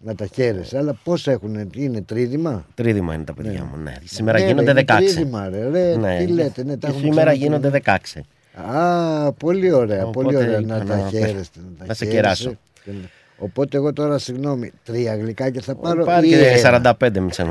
[0.03, 0.77] να τα χαίρεσαι.
[0.79, 3.77] Αλλά πόσα έχουν, είναι τρίδημα; Τρίδημα είναι τα παιδιά μου.
[3.83, 3.95] Ναι.
[4.05, 4.85] Σήμερα Ναι, ρε, γίνονται είναι 16.
[4.97, 7.39] τρίδημα, ρε, ρε, τι λέτε, ναι, τα Και έχουμε σήμερα ξαναπεί.
[7.39, 8.21] γίνονται 16.
[8.55, 11.61] Α, πολύ ωραία, πολύ Οπότε ωραία να είπα τα να- χαίρεστε.
[11.61, 12.17] Να, τα να σε χαίρεσαι.
[12.21, 12.51] κεράσω.
[12.85, 13.09] Και να-
[13.45, 16.05] Οπότε εγώ τώρα, συγγνώμη, τρία γλυκάκια θα πάρω.
[16.05, 16.95] Πάρει ή και ένα.
[17.01, 17.45] 45 μισά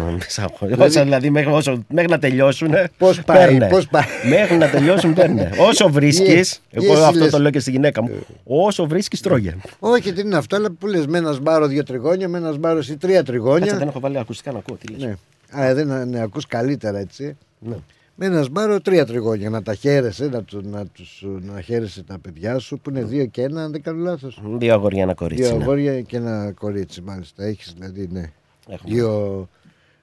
[0.60, 2.72] Δηλαδή- Όσα δηλαδή μέχρι, όσο, μέχρι να τελειώσουν.
[2.98, 4.04] Πώς πάει, πώς πάει.
[4.30, 5.50] Μέχρι να τελειώσουν παίρνε.
[5.70, 6.52] Όσο βρίσκεις.
[6.54, 8.10] Ή- Εγώ ή εσύ αυτό λες- το λέω και στη γυναίκα μου.
[8.44, 9.56] Όσο βρίσκεις, τρώγε.
[9.80, 12.80] Όχι, τι είναι αυτό, αλλά που λες, με ένας σμπάρο δύο τριγώνια, με ένας σμπάρο
[12.90, 13.60] ή τρία τριγώνια.
[13.60, 14.76] Κάτσε, δεν έχω βάλει ακουστικά να ακούω.
[14.76, 15.02] Τι λες.
[15.02, 15.16] Ναι.
[15.64, 17.38] Α, δεν ναι, ακούς καλύτερα έτσι.
[17.60, 17.76] Ναι.
[18.24, 22.20] Με ένα σμπάρο τρία τριγώνια να τα χαίρεσαι, να, του, να, τους, να χαίρεσαι τα
[22.20, 24.42] παιδιά σου που είναι δύο και ένα, αν δεν κάνω λάθος.
[24.58, 25.44] Δύο αγόρια, ένα κορίτσι.
[25.44, 25.64] Δύο ναι.
[25.64, 27.44] αγόρια και ένα κορίτσι, μάλιστα.
[27.44, 28.32] Έχεις δηλαδή, ναι.
[28.68, 28.94] Έχουμε.
[28.94, 29.50] Δύο,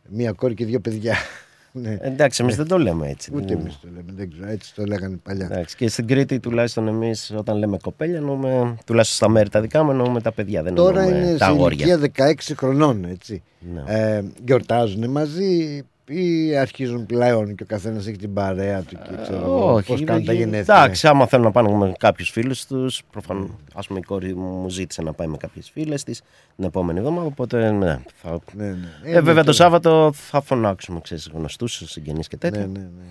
[0.08, 1.14] μία κόρη και δύο παιδιά.
[1.82, 1.98] ναι.
[2.00, 3.30] Εντάξει, εμείς δεν το λέμε έτσι.
[3.34, 5.48] Ούτε Δεν- εμείς το λέμε, δεν ξέρω, έτσι το λέγανε παλιά.
[5.50, 9.82] Εντάξει, και στην Κρήτη τουλάχιστον εμείς όταν λέμε κοπέλια εννοούμε, τουλάχιστον στα μέρη τα δικά
[9.82, 10.62] μου εννοούμε τα παιδιά.
[10.62, 11.86] Δεν Τώρα εννοούμε είναι τα σε αγόρια.
[11.96, 13.42] ηλικία 16 χρονών, έτσι.
[13.74, 13.82] Ναι.
[13.86, 19.38] Ε, γιορτάζουν μαζί ή αρχίζουν πλέον και ο καθένας έχει την παρέα του και ξέρω
[19.42, 20.76] εγώ, Όχι, πώς κάνουν τα είναι- γενέθλια.
[20.82, 23.50] Εντάξει, άμα θέλουν να πάνε με κάποιους φίλους τους, προφανώς.
[23.74, 26.22] Α πούμε, η κόρη μου μου ζήτησε να πάει με κάποιες φίλες της
[26.56, 27.26] την επόμενη εβδομάδα.
[27.26, 27.98] Οπότε, ναι.
[28.14, 28.38] Θα...
[28.52, 28.72] Ναι, ναι.
[29.04, 29.52] Ε, ναι, βέβαια το τώρα.
[29.52, 32.60] Σάββατο θα φωνάξουμε, ξέρεις, γνωστούς, συγγενείς και τέτοια.
[32.60, 33.02] Ναι, ναι, ναι.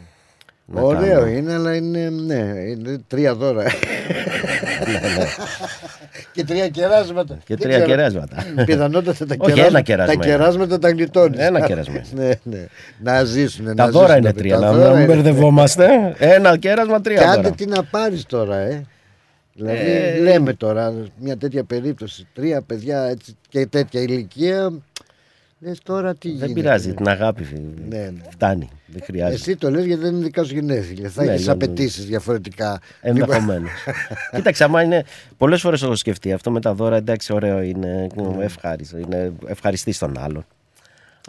[0.69, 1.29] Να Ωραίο κάνουμε.
[1.37, 2.35] είναι, αλλά είναι, ναι,
[2.67, 3.63] είναι τρία δώρα.
[6.31, 7.37] και τρία κεράσματα.
[7.45, 7.89] Και Δεν τρία ξέρω.
[7.89, 8.35] κεράσματα.
[8.65, 10.25] Πιθανότατα τα, Όχι, κεράσματα, ένα κεράσμα τα είναι.
[10.25, 11.39] κεράσματα τα γλιτώνεις.
[11.39, 12.01] Ένα κεράσμα.
[12.11, 12.65] ναι, ναι.
[12.99, 13.65] Να ζήσουν.
[13.65, 14.67] Τα να δώρα ζήσουν είναι τα τρία, παιδιά.
[14.67, 15.13] να δώρα μην είναι.
[15.13, 16.15] μπερδευόμαστε.
[16.17, 17.55] Ένα κέρασμα, τρία Κάντε δώρα.
[17.55, 18.83] τι να πάρεις τώρα, ε.
[19.53, 24.71] Δηλαδή Ε, λέμε τώρα μια τέτοια περίπτωση, τρία παιδιά έτσι, και τέτοια ηλικία,
[25.59, 26.45] λες τώρα τι γίνεται.
[26.45, 27.47] Δεν πειράζει, την αγάπη
[27.89, 28.11] Ναι, ναι.
[28.29, 28.69] φτάνει.
[28.85, 29.35] Δεν χρειάζεται.
[29.35, 31.09] Εσύ το λες γιατί δεν είναι δικά σου γενέθλια.
[31.09, 31.63] Θα Ναι, έχεις ναι, ναι.
[31.63, 32.79] απαιτήσεις διαφορετικά.
[33.01, 33.71] Ενδεχομένως.
[34.35, 35.03] Κοίταξε, άμα είναι.
[35.37, 36.95] Πολλές φορές έχω σκεφτεί αυτό με τα δώρα.
[36.95, 38.07] Εντάξει, ωραίο είναι.
[38.15, 38.43] Ναι.
[38.43, 38.97] Ευχάριστο.
[38.97, 40.45] Είναι ευχαριστή τον άλλον.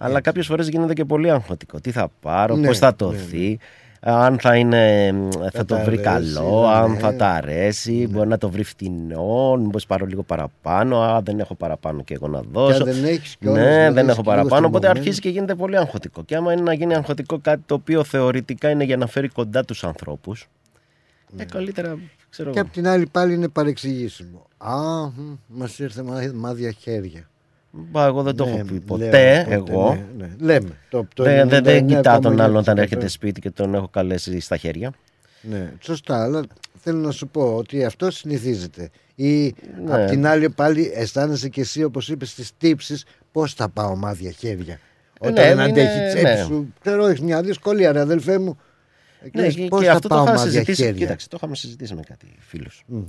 [0.00, 1.80] Αλλά κάποιες φορές γίνεται και πολύ αγχωτικό.
[1.80, 3.58] Τι θα πάρω, Ναι, πώς θα ναι, τοθεί.
[4.00, 5.12] Αν θα, είναι,
[5.52, 6.74] θα το τα βρει αρέσει, καλό, ναι.
[6.74, 11.38] αν θα τα αρέσει, μπορεί να το βρει φτηνό, μήπως πάρω λίγο παραπάνω, α, δεν
[11.40, 12.84] έχω παραπάνω και εγώ να δώσω.
[12.84, 14.98] δεν έχεις κιόλας, ναι, δηλαδή δεν είσαι έχω λίγο παραπάνω, οπότε στριμωγμένος.
[14.98, 16.22] αρχίζει και γίνεται πολύ αγχωτικό.
[16.24, 19.64] Και άμα είναι να γίνει αγχωτικό κάτι το οποίο θεωρητικά είναι για να φέρει κοντά
[19.64, 20.48] τους ανθρώπους,
[21.36, 21.98] ε, καλύτερα,
[22.30, 22.66] ξέρω Και εγώ.
[22.68, 24.46] απ' την άλλη πάλι είναι παρεξηγήσιμο.
[24.58, 24.74] Α,
[25.46, 27.28] μας ήρθε μα- μάδια χέρια.
[27.90, 29.04] Μπα, εγώ δεν το Ναι, έχω πει λέω, ποτέ,
[29.44, 29.94] ποτέ, εγώ.
[30.16, 30.34] ναι, ναι.
[30.40, 30.70] Λέμε.
[30.88, 33.88] Το, το δεν, δεν, δεν 99,9% κοιτάω τον άλλον όταν έρχεται σπίτι και τον έχω
[33.88, 34.92] καλέσει στα χέρια.
[35.40, 36.42] Ναι, σωστά, αλλά
[36.80, 38.90] θέλω να σου πω ότι αυτό συνηθίζεται.
[39.14, 39.52] Ή Ναι.
[39.94, 44.30] απ' την άλλη πάλι αισθάνεσαι και εσύ όπως είπες στις τύψεις πώς θα πάω μάδια
[44.30, 44.78] χέρια.
[45.20, 46.44] Όταν ναι, δεν είναι- αντέχεις η τσέπη ναι.
[46.46, 46.72] σου.
[46.80, 48.58] Ξέρω, έχεις μια δυσκολία ρε αδελφέ μου.
[49.32, 50.82] Ναι, Λες, και, πώς και θα αυτό το πάω είχα μάδια συζητήσει.
[50.82, 50.98] χέρια.
[50.98, 52.82] Κοίταξε, το είχαμε συζητήσει με κάτι φίλους.
[52.86, 53.02] Μμ.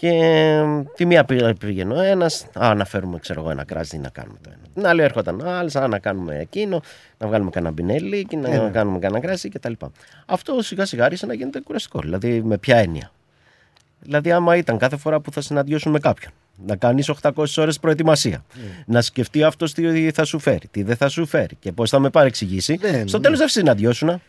[0.00, 0.64] Και ε,
[0.96, 4.38] τη μία πήγε- πήγαινε ο ένας, α, να φέρουμε ξέρω εγώ, ένα κράζι να κάνουμε
[4.42, 4.62] το ένα.
[4.74, 6.82] Την άλλη έρχονταν ο άλλος, α, να κάνουμε εκείνο,
[7.18, 8.70] να βγάλουμε κανένα μπινέλι και να Ε, ναι.
[8.70, 9.72] κάνουμε κανένα κράζι κτλ.
[10.26, 11.98] Αυτό σιγά σιγά άρχισε να γίνεται κουραστικό.
[12.00, 13.10] Δηλαδή με ποια έννοια.
[14.00, 16.32] Δηλαδή, άμα ήταν κάθε φορά που θα συναντιώσουν με κάποιον,
[16.66, 18.44] να κάνεις 800 ώρες προετοιμασία,
[18.86, 21.98] να σκεφτεί αυτός τι θα σου φέρει, τι δεν θα σου φέρει και πώς θα
[21.98, 23.22] με παρεξηγήσει, Ναι, στο ναι.
[23.22, 24.20] τέλος δεν θα συναντιώσουν.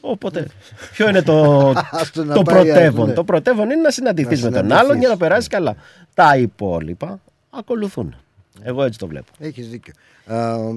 [0.00, 0.46] Οπότε,
[0.92, 3.12] ποιο είναι το, Άστο να το πάει, πρωτεύον; ναι.
[3.12, 4.84] Το πρωτεύον είναι να συναντηθείς Να με τον συναντηθείς.
[4.88, 5.76] άλλον για να περάσεις καλά.
[6.14, 7.20] Τα υπόλοιπα
[7.50, 8.14] ακολουθούν.
[8.62, 9.32] Εγώ έτσι το βλέπω.
[9.38, 9.92] Έχεις δίκιο.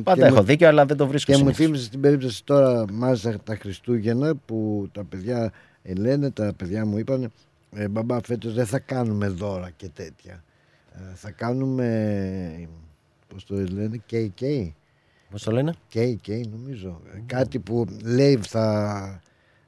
[0.04, 1.66] Πάντα έχω δίκιο, αλλά δεν το βρίσκω Και μου συνήθως.
[1.66, 5.52] θύμισε την περίπτωση τώρα, μάλιστα τα Χριστούγεννα, που τα παιδιά
[5.84, 7.32] ε, λένε, τα παιδιά μου είπαν,
[7.76, 10.44] ε, μπαμπά φέτος δεν θα κάνουμε δώρα και τέτοια.
[10.96, 12.68] Ε, θα κάνουμε,
[13.28, 14.72] πώς το λένε, KK.
[15.32, 17.02] Πώς το λένε; KK νομίζω.
[17.16, 19.22] Ε, Κάτι που λέει θα,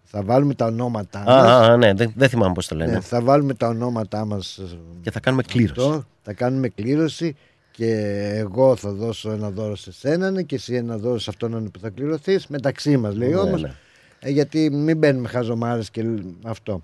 [0.04, 1.46] θα βάλουμε τα ονόματά Α, μας.
[1.68, 2.92] α, α, ναι, δεν, δεν θυμάμαι πώς το λένε.
[2.92, 4.64] Ναι, θα βάλουμε τα ονόματά μας ε,
[5.02, 5.80] Και θα κάνουμε κλήρωση.
[5.88, 7.36] αυτό, θα κάνουμε κλήρωση
[7.72, 7.92] και
[8.36, 11.80] εγώ θα δώσω ένα δώρο σε σένα ναι, και εσύ ένα δώρο σε αυτόν που
[11.80, 13.72] θα κληρωθείς μεταξύ μας λέει Ναι, όμως ναι.
[14.20, 16.84] ε, γιατί μην μπαίνουμε χαζομάρες και λ- αυτό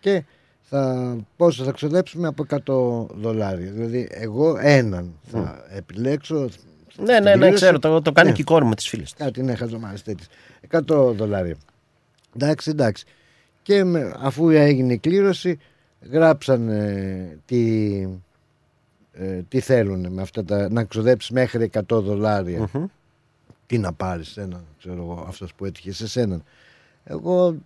[0.00, 0.24] και
[0.62, 2.44] θα, πόσο θα ξοδέψουμε από
[3.10, 6.48] 100 δολάρια δηλαδή εγώ έναν θα επιλέξω
[6.98, 7.54] Ναι, ναι, ναι, κλήρωση.
[7.54, 7.78] ξέρω.
[7.78, 8.34] Το, το κάνει Ναι.
[8.34, 9.06] και η κόρη μου της φίλη.
[9.16, 10.28] Κάτι είναι χαζομάρες τέτοιες.
[10.70, 11.56] 100 δολάρια.
[12.36, 13.04] Εντάξει, εντάξει.
[13.62, 15.58] Και με, αφού έγινε η κλήρωση,
[16.10, 17.92] γράψαν ε, τι,
[19.12, 22.68] ε, τι θέλουν με αυτά τα, να ξοδέψεις μέχρι 100 δολάρια.
[22.72, 22.84] Μμμ.
[23.66, 26.42] Τι να πάρεις ένα, ξέρω εγώ, αυτός που έτυχε σε σέναν.
[27.04, 27.56] Εγώ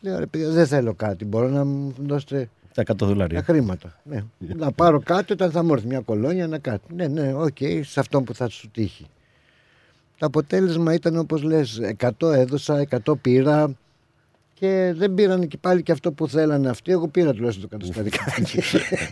[0.00, 3.42] λέω ρε παιδιά δεν θέλω κάτι, μπορώ να μου δώσετε Τα 100 τα δολάρια.
[3.42, 4.00] χρήματα.
[4.04, 4.24] Ναι.
[4.64, 6.94] να πάρω κάτι όταν θα μου έρθει μια κολόνια να κάτι.
[6.94, 9.06] Ναι, ναι, οκ, σε αυτόν που θα σου τύχει.
[10.18, 13.70] Το αποτέλεσμα ήταν όπως λες 100 έδωσα, 100 πήρα
[14.54, 16.92] και δεν πήραν και πάλι και αυτό που θέλανε αυτοί.
[16.92, 18.60] Εγώ πήρα τουλάχιστον το κατοσταρικάκι.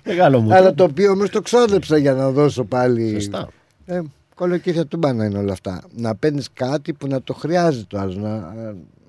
[0.04, 0.54] Μεγάλο μου.
[0.54, 3.12] Αλλά το οποίο όμως το ξόδεψα για να δώσω πάλι.
[3.12, 3.48] Σωστά.
[3.86, 4.00] Ε,
[4.34, 5.82] κολοκύθια του μπάνα είναι όλα αυτά.
[5.96, 8.54] Να παίρνεις κάτι που να το χρειάζεται το άλλος, να,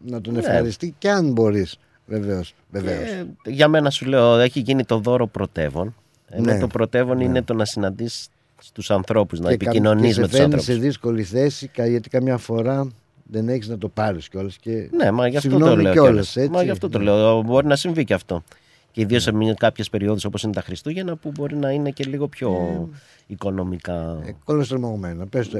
[0.05, 0.39] να τον Ναι.
[0.39, 1.77] ευχαριστεί και αν μπορείς.
[2.07, 3.09] Βεβαίως, βεβαίως.
[3.09, 5.95] Ε, για μένα σου λέω, έχει γίνει το δώρο πρωτεύον.
[6.29, 6.59] Ενώ Ναι.
[6.59, 7.23] το πρωτεύον Ναι.
[7.23, 8.27] είναι το να συναντήσεις
[8.73, 10.75] τους ανθρώπους, να Και κα- επικοινωνείς και σε με τους φέρνει ανθρώπους.
[10.75, 12.87] σε δύσκολη θέση κα- γιατί καμιά φορά
[13.31, 14.57] δεν έχεις να το πάρεις κιόλας.
[14.57, 15.91] Και Ναι, μα γι' αυτό το συγγνώμη λέω.
[15.91, 16.35] κιόλας, κιόλας.
[16.35, 16.49] έτσι.
[16.49, 17.03] Μα γι' αυτό το Ναι.
[17.03, 17.41] λέω.
[17.41, 18.43] Μπορεί να συμβεί και αυτό.
[18.91, 22.27] Και ιδίως σε κάποιες περιόδους όπως είναι τα Χριστούγεννα που μπορεί να είναι και λίγο
[22.27, 22.97] πιο Ναι.
[23.27, 24.19] οικονομικά.
[24.43, 25.25] Κολοστρομωγμένα.
[25.27, 25.59] Πες το.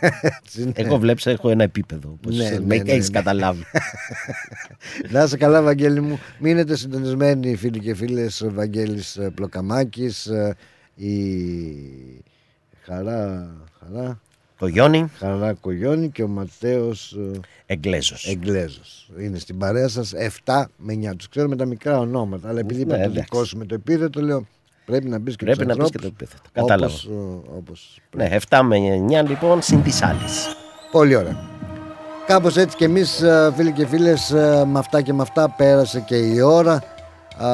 [0.00, 0.72] Έτσι είναι.
[0.74, 2.08] Εγώ βλέπεις, έχω ένα επίπεδο.
[2.20, 3.18] Όπως Ναι, ναι, με ναι, έχεις ναι.
[3.18, 3.62] καταλάβει.
[5.10, 6.18] Να είσαι καλά, Βαγγέλη μου.
[6.38, 8.40] Μείνετε συντονισμένοι, φίλοι και φίλες.
[8.40, 10.56] Ο Βαγγέλης ε, Πλοκαμάκης, ε,
[10.94, 11.14] η
[12.82, 13.48] Χαρά.
[13.80, 14.20] Χαρά.
[14.58, 15.10] Κογιόνι.
[15.18, 18.26] Χαρά Κογιόνι και ο Ματέος ε, Εγγλέζος.
[18.28, 19.10] Εγγλέζος.
[19.18, 20.12] Είναι στην παρέα σας
[20.44, 21.16] 7 με 9.
[21.16, 22.48] Τους ξέρουμε τα μικρά ονόματα.
[22.48, 23.20] Αλλά επειδή είπα Ναι, το εντάξει.
[23.30, 24.46] δικό σου με το επίθετο, λέω
[24.84, 26.48] πρέπει να μπεις και Πρέπει τους να πεις και ανθρώπους, το επίθετο.
[26.52, 26.94] Κατάλαβα.
[26.94, 28.76] Όπως, ε, όπως Ναι, 7 με
[29.24, 30.56] 9 λοιπόν συν της άλλης.
[30.90, 31.36] Πολύ ωραία.
[32.26, 36.00] Κάπως έτσι και εμείς ε, φίλοι και φίλες ε, με αυτά και με αυτά πέρασε
[36.00, 36.82] και η ώρα.
[37.36, 37.48] Α,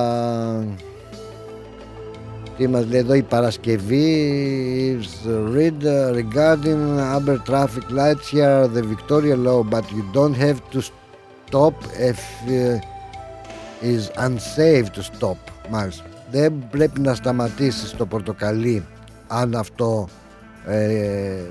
[2.61, 8.83] τι μας λέει εδώ η Παρασκευή is read uh, regarding amber traffic lights here the
[8.95, 10.81] Victoria law but you don't have to
[11.47, 11.75] stop
[12.11, 15.39] if uh, is unsafe to stop
[15.71, 18.85] μάλιστα δεν πρέπει να σταματήσεις το πορτοκαλί
[19.29, 20.09] αν αυτό
[20.67, 21.43] ε,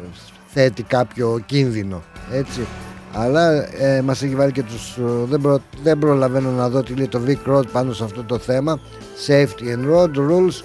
[0.47, 2.01] θέτει κάποιο κίνδυνο
[2.31, 2.67] έτσι.
[3.13, 3.51] Αλλά
[3.81, 7.07] ε, μας έχει βάλει και τους ε, δεν, προ, δεν προλαβαίνω να δω τι λέει
[7.07, 8.79] το Vic Road πάνω σε αυτό το θέμα.
[9.27, 10.63] Safety and road rules.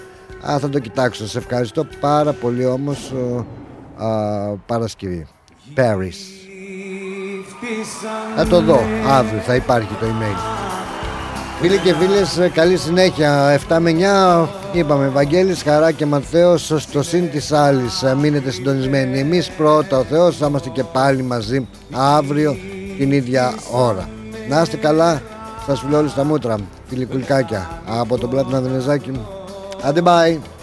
[0.50, 1.26] Α, θα το κοιτάξω.
[1.26, 5.26] Σε ευχαριστώ πάρα πολύ όμως ε, α, Παρασκευή.
[5.76, 6.14] Paris.
[8.36, 8.80] Θα το δω.
[9.08, 10.64] Αύριο θα υπάρχει το email
[11.66, 13.58] Φίλοι και φίλες, ε, καλή συνέχεια.
[13.68, 18.02] 7 με 9, είπαμε, Βαγγέλης, Χαρά και Ματθαίος στο συν της άλλης.
[18.02, 19.18] Ε, Μείνετε συντονισμένοι.
[19.18, 22.56] Εμείς πρώτα, ο Θεός, θα είμαστε και πάλι μαζί αύριο
[22.98, 24.08] την ίδια ώρα.
[24.48, 25.22] Να είστε καλά,
[25.66, 29.20] σας φιλώ όλοι στα μούτρα, φιλικουλκάκια, από τον Πλάτωνα Δενεζάκη.
[29.82, 30.53] Άντε bye.